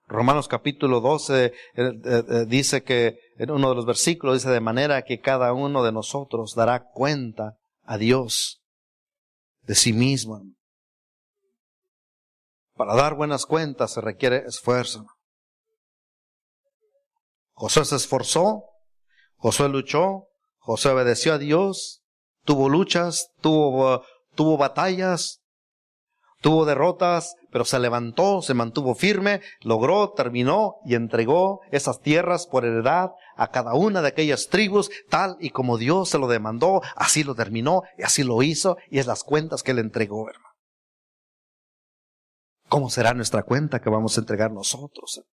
Romanos 0.05 0.47
capítulo 0.47 1.01
12 1.01 1.45
eh, 1.45 1.53
eh, 1.75 1.93
eh, 2.05 2.45
dice 2.47 2.83
que 2.83 3.17
en 3.37 3.49
uno 3.49 3.69
de 3.69 3.75
los 3.75 3.87
versículos 3.87 4.35
dice 4.35 4.51
de 4.51 4.59
manera 4.59 5.01
que 5.01 5.19
cada 5.19 5.51
uno 5.53 5.83
de 5.83 5.91
nosotros 5.91 6.53
dará 6.53 6.91
cuenta 6.91 7.57
a 7.81 7.97
Dios 7.97 8.61
de 9.61 9.73
sí 9.73 9.93
mismo. 9.93 10.43
Para 12.75 12.93
dar 12.93 13.15
buenas 13.15 13.47
cuentas 13.47 13.93
se 13.93 14.01
requiere 14.01 14.43
esfuerzo. 14.45 15.07
Josué 17.53 17.85
se 17.85 17.95
esforzó, 17.95 18.65
Josué 19.37 19.69
luchó, 19.69 20.27
Josué 20.57 20.91
obedeció 20.91 21.33
a 21.33 21.37
Dios, 21.37 22.03
tuvo 22.43 22.69
luchas, 22.69 23.31
tuvo, 23.41 24.03
tuvo 24.35 24.57
batallas, 24.57 25.41
tuvo 26.41 26.65
derrotas, 26.65 27.35
pero 27.51 27.63
se 27.63 27.79
levantó, 27.79 28.41
se 28.41 28.53
mantuvo 28.53 28.95
firme, 28.95 29.41
logró, 29.61 30.11
terminó 30.11 30.75
y 30.85 30.95
entregó 30.95 31.61
esas 31.71 32.01
tierras 32.01 32.47
por 32.47 32.65
heredad 32.65 33.11
a 33.37 33.51
cada 33.51 33.73
una 33.75 34.01
de 34.01 34.09
aquellas 34.09 34.47
tribus, 34.49 34.91
tal 35.09 35.37
y 35.39 35.51
como 35.51 35.77
Dios 35.77 36.09
se 36.09 36.17
lo 36.19 36.27
demandó, 36.27 36.81
así 36.95 37.23
lo 37.23 37.35
terminó 37.35 37.83
y 37.97 38.03
así 38.03 38.23
lo 38.23 38.43
hizo, 38.43 38.77
y 38.89 38.99
es 38.99 39.07
las 39.07 39.23
cuentas 39.23 39.63
que 39.63 39.73
le 39.73 39.81
entregó, 39.81 40.29
hermano. 40.29 40.53
¿Cómo 42.67 42.89
será 42.89 43.13
nuestra 43.13 43.43
cuenta 43.43 43.79
que 43.79 43.89
vamos 43.89 44.17
a 44.17 44.21
entregar 44.21 44.51
nosotros? 44.51 45.23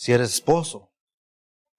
Si 0.00 0.12
eres 0.12 0.32
esposo, 0.32 0.94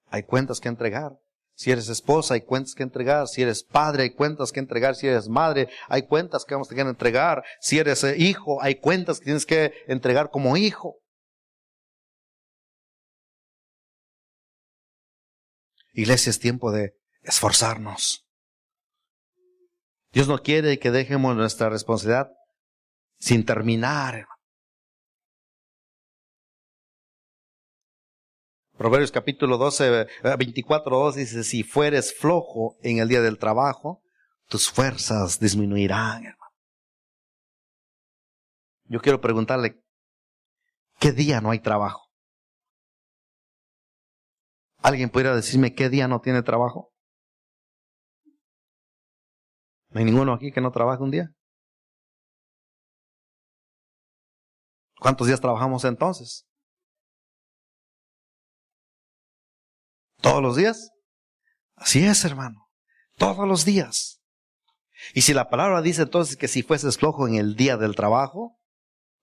hay 0.05 0.21
cuentas 0.21 0.59
que 0.59 0.69
entregar. 0.69 1.17
Si 1.55 1.71
eres 1.71 1.89
esposa, 1.89 2.35
hay 2.35 2.41
cuentas 2.41 2.75
que 2.75 2.83
entregar. 2.83 3.27
Si 3.27 3.41
eres 3.41 3.63
padre, 3.63 4.03
hay 4.03 4.13
cuentas 4.13 4.51
que 4.51 4.59
entregar. 4.59 4.95
Si 4.95 5.07
eres 5.07 5.27
madre, 5.27 5.69
hay 5.87 6.03
cuentas 6.03 6.45
que 6.45 6.53
vamos 6.53 6.67
a 6.67 6.69
tener 6.69 6.85
que 6.85 6.91
entregar. 6.91 7.43
Si 7.61 7.79
eres 7.79 8.03
eh, 8.03 8.15
hijo, 8.19 8.61
hay 8.61 8.75
cuentas 8.75 9.17
que 9.17 9.25
tienes 9.25 9.47
que 9.47 9.73
entregar 9.87 10.29
como 10.29 10.55
hijo. 10.55 10.99
Iglesia, 15.93 16.29
es 16.29 16.37
tiempo 16.37 16.71
de 16.71 16.93
esforzarnos. 17.23 18.27
Dios 20.11 20.27
no 20.27 20.43
quiere 20.43 20.77
que 20.77 20.91
dejemos 20.91 21.35
nuestra 21.35 21.69
responsabilidad 21.69 22.29
sin 23.17 23.47
terminar. 23.47 24.27
Proverbios 28.81 29.11
capítulo 29.11 29.59
12, 29.59 30.07
24, 30.39 30.97
2 30.97 31.15
dice, 31.15 31.43
si 31.43 31.61
fueres 31.61 32.17
flojo 32.17 32.79
en 32.81 32.97
el 32.97 33.07
día 33.07 33.21
del 33.21 33.37
trabajo, 33.37 34.01
tus 34.47 34.71
fuerzas 34.71 35.39
disminuirán, 35.39 36.25
hermano. 36.25 36.55
Yo 38.85 38.99
quiero 38.99 39.21
preguntarle, 39.21 39.83
¿qué 40.99 41.11
día 41.11 41.41
no 41.41 41.51
hay 41.51 41.59
trabajo? 41.59 42.09
¿Alguien 44.79 45.11
pudiera 45.11 45.35
decirme 45.35 45.75
qué 45.75 45.87
día 45.87 46.07
no 46.07 46.19
tiene 46.19 46.41
trabajo? 46.41 46.91
¿No 49.89 49.99
hay 49.99 50.05
ninguno 50.05 50.33
aquí 50.33 50.51
que 50.51 50.59
no 50.59 50.71
trabaje 50.71 51.03
un 51.03 51.11
día? 51.11 51.31
¿Cuántos 54.99 55.27
días 55.27 55.39
trabajamos 55.39 55.85
entonces? 55.85 56.47
¿Todos 60.21 60.41
los 60.41 60.55
días? 60.55 60.91
Así 61.75 62.05
es, 62.05 62.23
hermano. 62.25 62.67
Todos 63.17 63.47
los 63.47 63.65
días. 63.65 64.21
Y 65.13 65.21
si 65.21 65.33
la 65.33 65.49
palabra 65.49 65.81
dice 65.81 66.03
entonces 66.03 66.37
que 66.37 66.47
si 66.47 66.61
fueses 66.61 66.97
flojo 66.97 67.27
en 67.27 67.35
el 67.35 67.55
día 67.55 67.75
del 67.75 67.95
trabajo, 67.95 68.59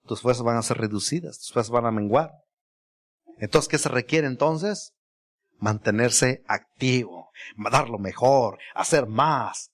tus 0.07 0.23
fuerzas 0.23 0.45
van 0.45 0.57
a 0.57 0.63
ser 0.63 0.79
reducidas, 0.79 1.39
tus 1.39 1.53
fuerzas 1.53 1.71
van 1.71 1.87
a 1.87 1.93
menguar. 1.93 2.33
Entonces, 3.39 3.69
¿qué 3.69 3.79
se 3.79 3.89
requiere 3.89 4.27
entonces? 4.27 4.95
Mantenerse 5.59 6.43
activo, 6.49 7.31
dar 7.71 7.89
lo 7.89 7.99
mejor, 7.99 8.59
hacer 8.75 9.07
más, 9.07 9.71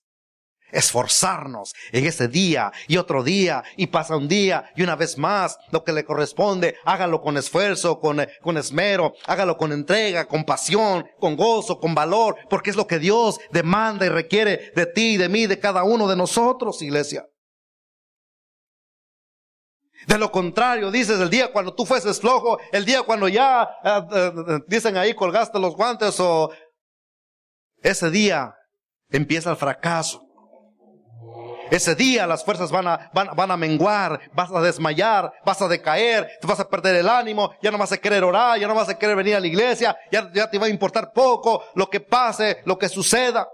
esforzarnos 0.71 1.73
en 1.91 2.05
ese 2.05 2.27
día 2.27 2.71
y 2.87 2.97
otro 2.97 3.23
día 3.23 3.63
y 3.77 3.87
pasa 3.87 4.15
un 4.15 4.27
día 4.27 4.71
y 4.75 4.83
una 4.83 4.95
vez 4.95 5.17
más 5.17 5.57
lo 5.71 5.83
que 5.83 5.93
le 5.93 6.05
corresponde, 6.05 6.75
hágalo 6.85 7.21
con 7.21 7.37
esfuerzo, 7.37 7.99
con, 7.99 8.25
con 8.41 8.57
esmero, 8.57 9.13
hágalo 9.25 9.57
con 9.57 9.71
entrega, 9.71 10.27
con 10.27 10.43
pasión, 10.43 11.05
con 11.19 11.35
gozo, 11.35 11.79
con 11.79 11.95
valor, 11.95 12.37
porque 12.49 12.69
es 12.69 12.75
lo 12.75 12.87
que 12.87 12.99
Dios 12.99 13.39
demanda 13.51 14.05
y 14.05 14.09
requiere 14.09 14.71
de 14.75 14.85
ti, 14.85 15.17
de 15.17 15.29
mí, 15.29 15.47
de 15.47 15.59
cada 15.59 15.83
uno 15.83 16.07
de 16.07 16.15
nosotros, 16.15 16.81
iglesia. 16.81 17.25
De 20.07 20.19
lo 20.19 20.31
contrario, 20.31 20.91
dices 20.91 21.19
el 21.19 21.29
día 21.29 21.51
cuando 21.51 21.73
tú 21.73 21.85
fueses 21.85 22.19
flojo, 22.19 22.59
el 22.71 22.85
día 22.85 23.01
cuando 23.03 23.27
ya, 23.27 23.63
eh, 23.83 24.01
eh, 24.13 24.31
dicen 24.67 24.97
ahí, 24.97 25.15
colgaste 25.15 25.59
los 25.59 25.75
guantes 25.75 26.19
o 26.19 26.51
ese 27.81 28.11
día 28.11 28.53
empieza 29.09 29.49
el 29.49 29.57
fracaso. 29.57 30.24
Ese 31.71 31.95
día 31.95 32.27
las 32.27 32.43
fuerzas 32.43 32.71
van 32.71 32.87
a, 32.87 33.11
van, 33.13 33.51
a 33.51 33.57
menguar, 33.57 34.19
vas 34.33 34.51
a 34.51 34.61
desmayar, 34.61 35.31
vas 35.43 35.61
a 35.61 35.67
decaer, 35.67 36.37
te 36.39 36.47
vas 36.47 36.59
a 36.59 36.69
perder 36.69 36.95
el 36.95 37.09
ánimo, 37.09 37.55
ya 37.61 37.71
no 37.71 37.77
vas 37.77 37.91
a 37.91 37.97
querer 37.97 38.23
orar, 38.23 38.59
ya 38.59 38.67
no 38.67 38.75
vas 38.75 38.89
a 38.89 38.97
querer 38.97 39.15
venir 39.15 39.35
a 39.35 39.39
la 39.39 39.47
iglesia, 39.47 39.97
ya, 40.11 40.31
ya 40.33 40.49
te 40.49 40.59
va 40.59 40.67
a 40.67 40.69
importar 40.69 41.11
poco 41.11 41.63
lo 41.75 41.89
que 41.89 41.99
pase, 41.99 42.61
lo 42.65 42.77
que 42.77 42.89
suceda. 42.89 43.47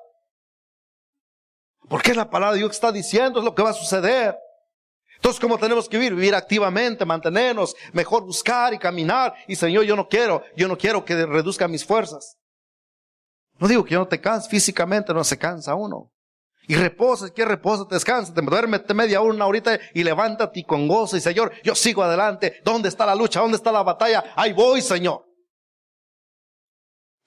Porque 1.88 2.14
la 2.14 2.30
palabra 2.30 2.54
de 2.54 2.60
Dios 2.60 2.70
que 2.70 2.76
está 2.76 2.92
diciendo, 2.92 3.40
es 3.40 3.46
lo 3.46 3.56
que 3.56 3.64
va 3.64 3.72
a 3.72 3.74
suceder. 3.74 4.38
Entonces, 5.16 5.40
¿cómo 5.40 5.58
tenemos 5.58 5.88
que 5.88 5.98
vivir? 5.98 6.16
Vivir 6.16 6.34
activamente, 6.34 7.06
mantenernos, 7.06 7.76
mejor 7.94 8.24
buscar 8.24 8.74
y 8.74 8.80
caminar. 8.80 9.36
Y 9.48 9.56
Señor, 9.56 9.84
yo 9.84 9.96
no 9.96 10.08
quiero, 10.08 10.44
yo 10.56 10.68
no 10.68 10.78
quiero 10.78 11.06
que 11.06 11.26
reduzca 11.26 11.68
mis 11.68 11.86
fuerzas. 11.86 12.38
No 13.60 13.68
digo 13.68 13.84
que 13.84 13.92
yo 13.92 14.00
no 14.00 14.08
te 14.08 14.20
canse, 14.20 14.50
físicamente 14.50 15.14
no 15.14 15.24
se 15.24 15.38
cansa 15.38 15.76
uno. 15.76 16.12
Y 16.72 16.76
reposa, 16.76 17.34
que 17.34 17.44
reposa, 17.44 17.84
descansa, 17.90 18.32
duérmete 18.32 18.94
media 18.94 19.20
una 19.20 19.46
horita 19.46 19.78
y 19.94 20.06
levántate 20.06 20.64
con 20.64 20.88
gozo 20.88 21.18
y 21.18 21.20
Señor, 21.20 21.52
yo 21.66 21.76
sigo 21.76 22.02
adelante. 22.02 22.62
¿Dónde 22.64 22.88
está 22.88 23.06
la 23.06 23.14
lucha? 23.14 23.42
¿Dónde 23.42 23.58
está 23.58 23.74
la 23.74 23.84
batalla? 23.84 24.24
Ahí 24.38 24.54
voy, 24.54 24.82
Señor. 24.82 25.26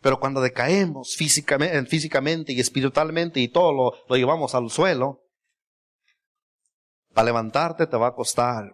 Pero 0.00 0.18
cuando 0.18 0.40
decaemos 0.40 1.14
físicamente, 1.14 1.84
físicamente 1.84 2.54
y 2.54 2.60
espiritualmente 2.60 3.38
y 3.38 3.48
todo 3.48 3.70
lo, 3.74 3.92
lo 4.08 4.16
llevamos 4.16 4.54
al 4.54 4.70
suelo, 4.70 5.20
para 7.12 7.26
levantarte 7.26 7.86
te 7.86 7.98
va 7.98 8.06
a 8.06 8.14
costar. 8.14 8.72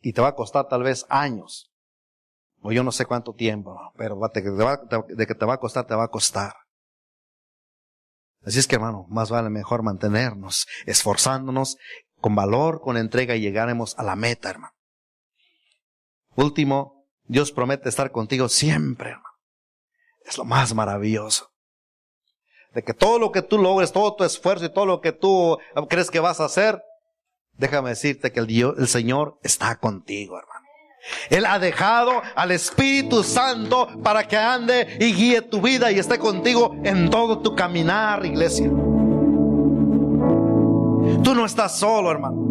Y 0.00 0.14
te 0.14 0.22
va 0.22 0.28
a 0.28 0.34
costar 0.34 0.66
tal 0.66 0.82
vez 0.82 1.04
años. 1.10 1.70
O 2.62 2.72
yo 2.72 2.82
no 2.82 2.90
sé 2.90 3.04
cuánto 3.04 3.34
tiempo, 3.34 3.78
pero 3.98 4.18
de 4.32 5.26
que 5.26 5.34
te 5.34 5.44
va 5.44 5.52
a 5.52 5.60
costar, 5.60 5.86
te 5.86 5.94
va 5.94 6.04
a 6.04 6.08
costar. 6.08 6.54
Así 8.44 8.58
es 8.58 8.66
que 8.66 8.76
hermano, 8.76 9.06
más 9.08 9.30
vale 9.30 9.50
mejor 9.50 9.82
mantenernos, 9.82 10.66
esforzándonos 10.86 11.76
con 12.20 12.34
valor, 12.34 12.80
con 12.80 12.96
entrega 12.96 13.34
y 13.36 13.40
llegaremos 13.40 13.98
a 13.98 14.02
la 14.02 14.16
meta, 14.16 14.50
hermano. 14.50 14.74
Último, 16.36 17.06
Dios 17.24 17.52
promete 17.52 17.88
estar 17.88 18.12
contigo 18.12 18.48
siempre, 18.48 19.10
hermano. 19.10 19.28
Es 20.24 20.38
lo 20.38 20.44
más 20.44 20.74
maravilloso. 20.74 21.48
De 22.72 22.82
que 22.82 22.94
todo 22.94 23.18
lo 23.18 23.32
que 23.32 23.42
tú 23.42 23.58
logres, 23.58 23.92
todo 23.92 24.14
tu 24.14 24.24
esfuerzo 24.24 24.66
y 24.66 24.72
todo 24.72 24.86
lo 24.86 25.00
que 25.00 25.12
tú 25.12 25.58
crees 25.88 26.10
que 26.10 26.20
vas 26.20 26.40
a 26.40 26.44
hacer, 26.44 26.80
déjame 27.52 27.90
decirte 27.90 28.32
que 28.32 28.40
el, 28.40 28.46
Dios, 28.46 28.74
el 28.78 28.88
Señor 28.88 29.38
está 29.42 29.76
contigo, 29.76 30.38
hermano. 30.38 30.49
Él 31.30 31.46
ha 31.46 31.58
dejado 31.58 32.22
al 32.34 32.50
Espíritu 32.50 33.22
Santo 33.22 33.88
para 34.02 34.26
que 34.28 34.36
ande 34.36 34.98
y 35.00 35.12
guíe 35.12 35.42
tu 35.42 35.60
vida 35.60 35.90
y 35.90 35.98
esté 35.98 36.18
contigo 36.18 36.74
en 36.84 37.10
todo 37.10 37.38
tu 37.38 37.54
caminar, 37.54 38.24
iglesia. 38.24 38.68
Tú 41.22 41.34
no 41.34 41.44
estás 41.44 41.78
solo, 41.78 42.10
hermano. 42.10 42.50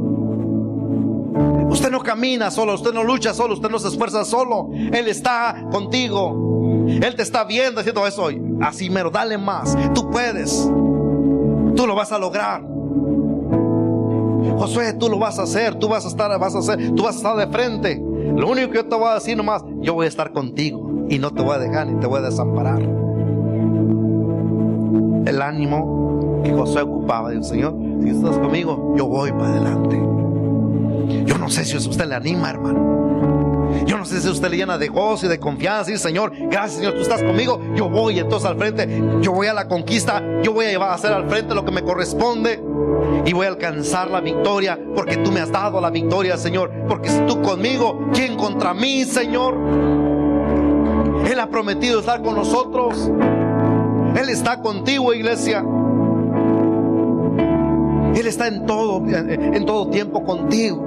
Usted 1.70 1.91
no 1.91 2.02
camina 2.02 2.50
solo, 2.50 2.74
usted 2.74 2.93
no 2.93 3.04
lucha 3.04 3.34
solo, 3.34 3.54
usted 3.54 3.70
no 3.70 3.78
se 3.78 3.89
esfuerza 3.89 4.26
solo. 4.26 4.70
Él 4.74 5.08
está 5.08 5.66
contigo. 5.72 6.86
Él 6.88 7.16
te 7.16 7.22
está 7.22 7.43
viendo 7.43 7.82
haciendo 7.82 8.08
eso. 8.08 8.30
Así 8.62 8.89
mero, 8.89 9.12
dale 9.12 9.38
más. 9.38 9.78
Tú 9.93 10.10
puedes. 10.10 10.68
Tú 11.76 11.86
lo 11.86 11.93
vas 11.95 12.12
a 12.12 12.18
lograr. 12.18 12.64
Josué, 14.58 14.93
tú 14.93 15.10
lo 15.10 15.20
vas 15.20 15.38
a 15.39 15.43
hacer, 15.43 15.76
tú 15.76 15.88
vas 15.88 16.06
a 16.06 16.08
estar, 16.10 16.38
vas 16.39 16.56
a 16.56 16.60
hacer, 16.60 16.91
tú 16.95 17.04
vas 17.04 17.16
a 17.16 17.18
estar 17.18 17.38
de 17.38 17.47
frente. 17.47 18.04
Lo 18.39 18.47
único 18.47 18.69
que 18.69 18.77
yo 18.77 18.85
te 18.85 18.95
voy 18.95 19.09
a 19.09 19.15
decir 19.15 19.35
nomás, 19.35 19.65
yo 19.81 19.95
voy 19.95 20.05
a 20.05 20.07
estar 20.07 20.31
contigo 20.31 21.05
y 21.09 21.19
no 21.19 21.31
te 21.31 21.41
voy 21.41 21.55
a 21.55 21.59
dejar 21.59 21.87
ni 21.87 21.99
te 21.99 22.07
voy 22.07 22.19
a 22.19 22.21
desamparar. 22.21 22.79
El 25.25 25.41
ánimo 25.41 26.41
que 26.41 26.53
José 26.53 26.81
ocupaba, 26.81 27.31
del 27.31 27.43
Señor, 27.43 27.75
si 28.01 28.11
estás 28.11 28.37
conmigo, 28.37 28.95
yo 28.97 29.07
voy 29.07 29.33
para 29.33 29.49
adelante. 29.49 30.01
Yo 31.25 31.37
no 31.37 31.49
sé 31.49 31.65
si 31.65 31.75
usted 31.75 32.05
le 32.05 32.15
anima, 32.15 32.49
hermano. 32.49 33.75
Yo 33.85 33.97
no 33.97 34.05
sé 34.05 34.21
si 34.21 34.29
usted 34.29 34.49
le 34.49 34.55
llena 34.55 34.77
de 34.77 34.87
gozo 34.87 35.25
y 35.25 35.29
de 35.29 35.37
confianza. 35.37 35.91
Y 35.91 35.97
Señor, 35.97 36.31
gracias 36.49 36.75
Señor, 36.75 36.93
tú 36.93 37.01
estás 37.01 37.21
conmigo. 37.21 37.59
Yo 37.75 37.89
voy 37.89 38.19
entonces 38.19 38.49
al 38.49 38.57
frente. 38.57 38.87
Yo 39.19 39.33
voy 39.33 39.47
a 39.47 39.53
la 39.53 39.67
conquista. 39.67 40.23
Yo 40.43 40.53
voy 40.53 40.67
a 40.67 40.69
llevar 40.69 40.91
a 40.91 40.93
hacer 40.93 41.11
al 41.11 41.27
frente 41.27 41.53
lo 41.53 41.65
que 41.65 41.71
me 41.71 41.83
corresponde 41.83 42.63
y 43.25 43.33
voy 43.33 43.45
a 43.45 43.49
alcanzar 43.49 44.09
la 44.09 44.21
victoria 44.21 44.79
porque 44.95 45.17
tú 45.17 45.31
me 45.31 45.39
has 45.39 45.51
dado 45.51 45.79
la 45.81 45.89
victoria, 45.89 46.37
Señor. 46.37 46.71
Porque 46.87 47.09
si 47.09 47.19
tú 47.21 47.41
conmigo, 47.41 48.09
¿quién 48.13 48.35
contra 48.35 48.73
mí, 48.73 49.03
Señor? 49.05 49.55
Él 51.29 51.39
ha 51.39 51.49
prometido 51.49 51.99
estar 51.99 52.21
con 52.21 52.35
nosotros. 52.35 53.11
Él 54.19 54.29
está 54.29 54.61
contigo, 54.61 55.13
iglesia. 55.13 55.63
Él 58.15 58.27
está 58.27 58.47
en 58.47 58.65
todo, 58.65 59.03
en 59.07 59.65
todo 59.65 59.89
tiempo 59.89 60.23
contigo. 60.23 60.83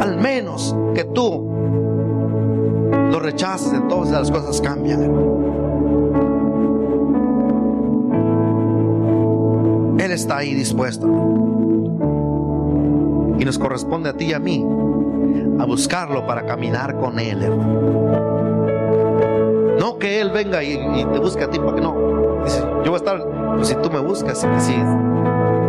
Al 0.00 0.16
menos 0.16 0.74
que 0.94 1.04
tú 1.04 1.48
lo 3.10 3.20
rechaces, 3.20 3.72
entonces 3.72 4.12
las 4.12 4.30
cosas 4.30 4.60
cambian, 4.60 5.02
Él 5.02 5.55
está 10.16 10.38
ahí 10.38 10.54
dispuesto. 10.54 11.06
Y 13.38 13.44
nos 13.44 13.58
corresponde 13.58 14.10
a 14.10 14.14
ti 14.14 14.26
y 14.26 14.32
a 14.32 14.38
mí 14.38 14.64
a 15.58 15.64
buscarlo 15.64 16.26
para 16.26 16.44
caminar 16.46 16.96
con 16.96 17.18
Él, 17.18 17.38
No 19.78 19.98
que 19.98 20.20
Él 20.20 20.30
venga 20.30 20.62
y, 20.62 20.76
te 21.12 21.18
busque 21.18 21.44
a 21.44 21.50
ti, 21.50 21.58
porque 21.58 21.80
no. 21.80 21.94
Yo 22.84 22.90
voy 22.90 22.94
a 22.94 22.96
estar, 22.96 23.54
pues 23.56 23.68
si 23.68 23.74
tú 23.76 23.90
me 23.90 24.00
buscas, 24.00 24.46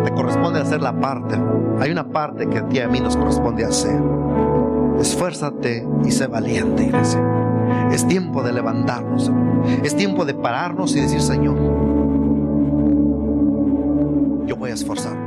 te 0.04 0.12
corresponde 0.14 0.60
hacer 0.60 0.82
la 0.82 1.00
parte. 1.00 1.38
Hay 1.80 1.92
una 1.92 2.10
parte 2.10 2.48
que 2.48 2.58
a 2.60 2.68
ti 2.68 2.78
y 2.78 2.80
a 2.80 2.88
mí 2.88 3.00
nos 3.00 3.16
corresponde 3.16 3.66
hacer. 3.66 4.00
Esfuérzate 5.00 5.88
y 6.04 6.12
sé 6.12 6.28
valiente, 6.28 6.84
iglesia. 6.84 7.22
Es 7.92 8.08
tiempo 8.08 8.44
de 8.44 8.54
levantarnos. 8.54 9.32
Es 9.84 9.96
tiempo 9.96 10.26
de 10.26 10.34
pararnos 10.34 10.96
y 10.96 11.02
decir, 11.02 11.22
Señor, 11.22 11.56
yo 14.48 14.56
voy 14.56 14.72
a 14.72 14.74
esforzar. 14.74 15.27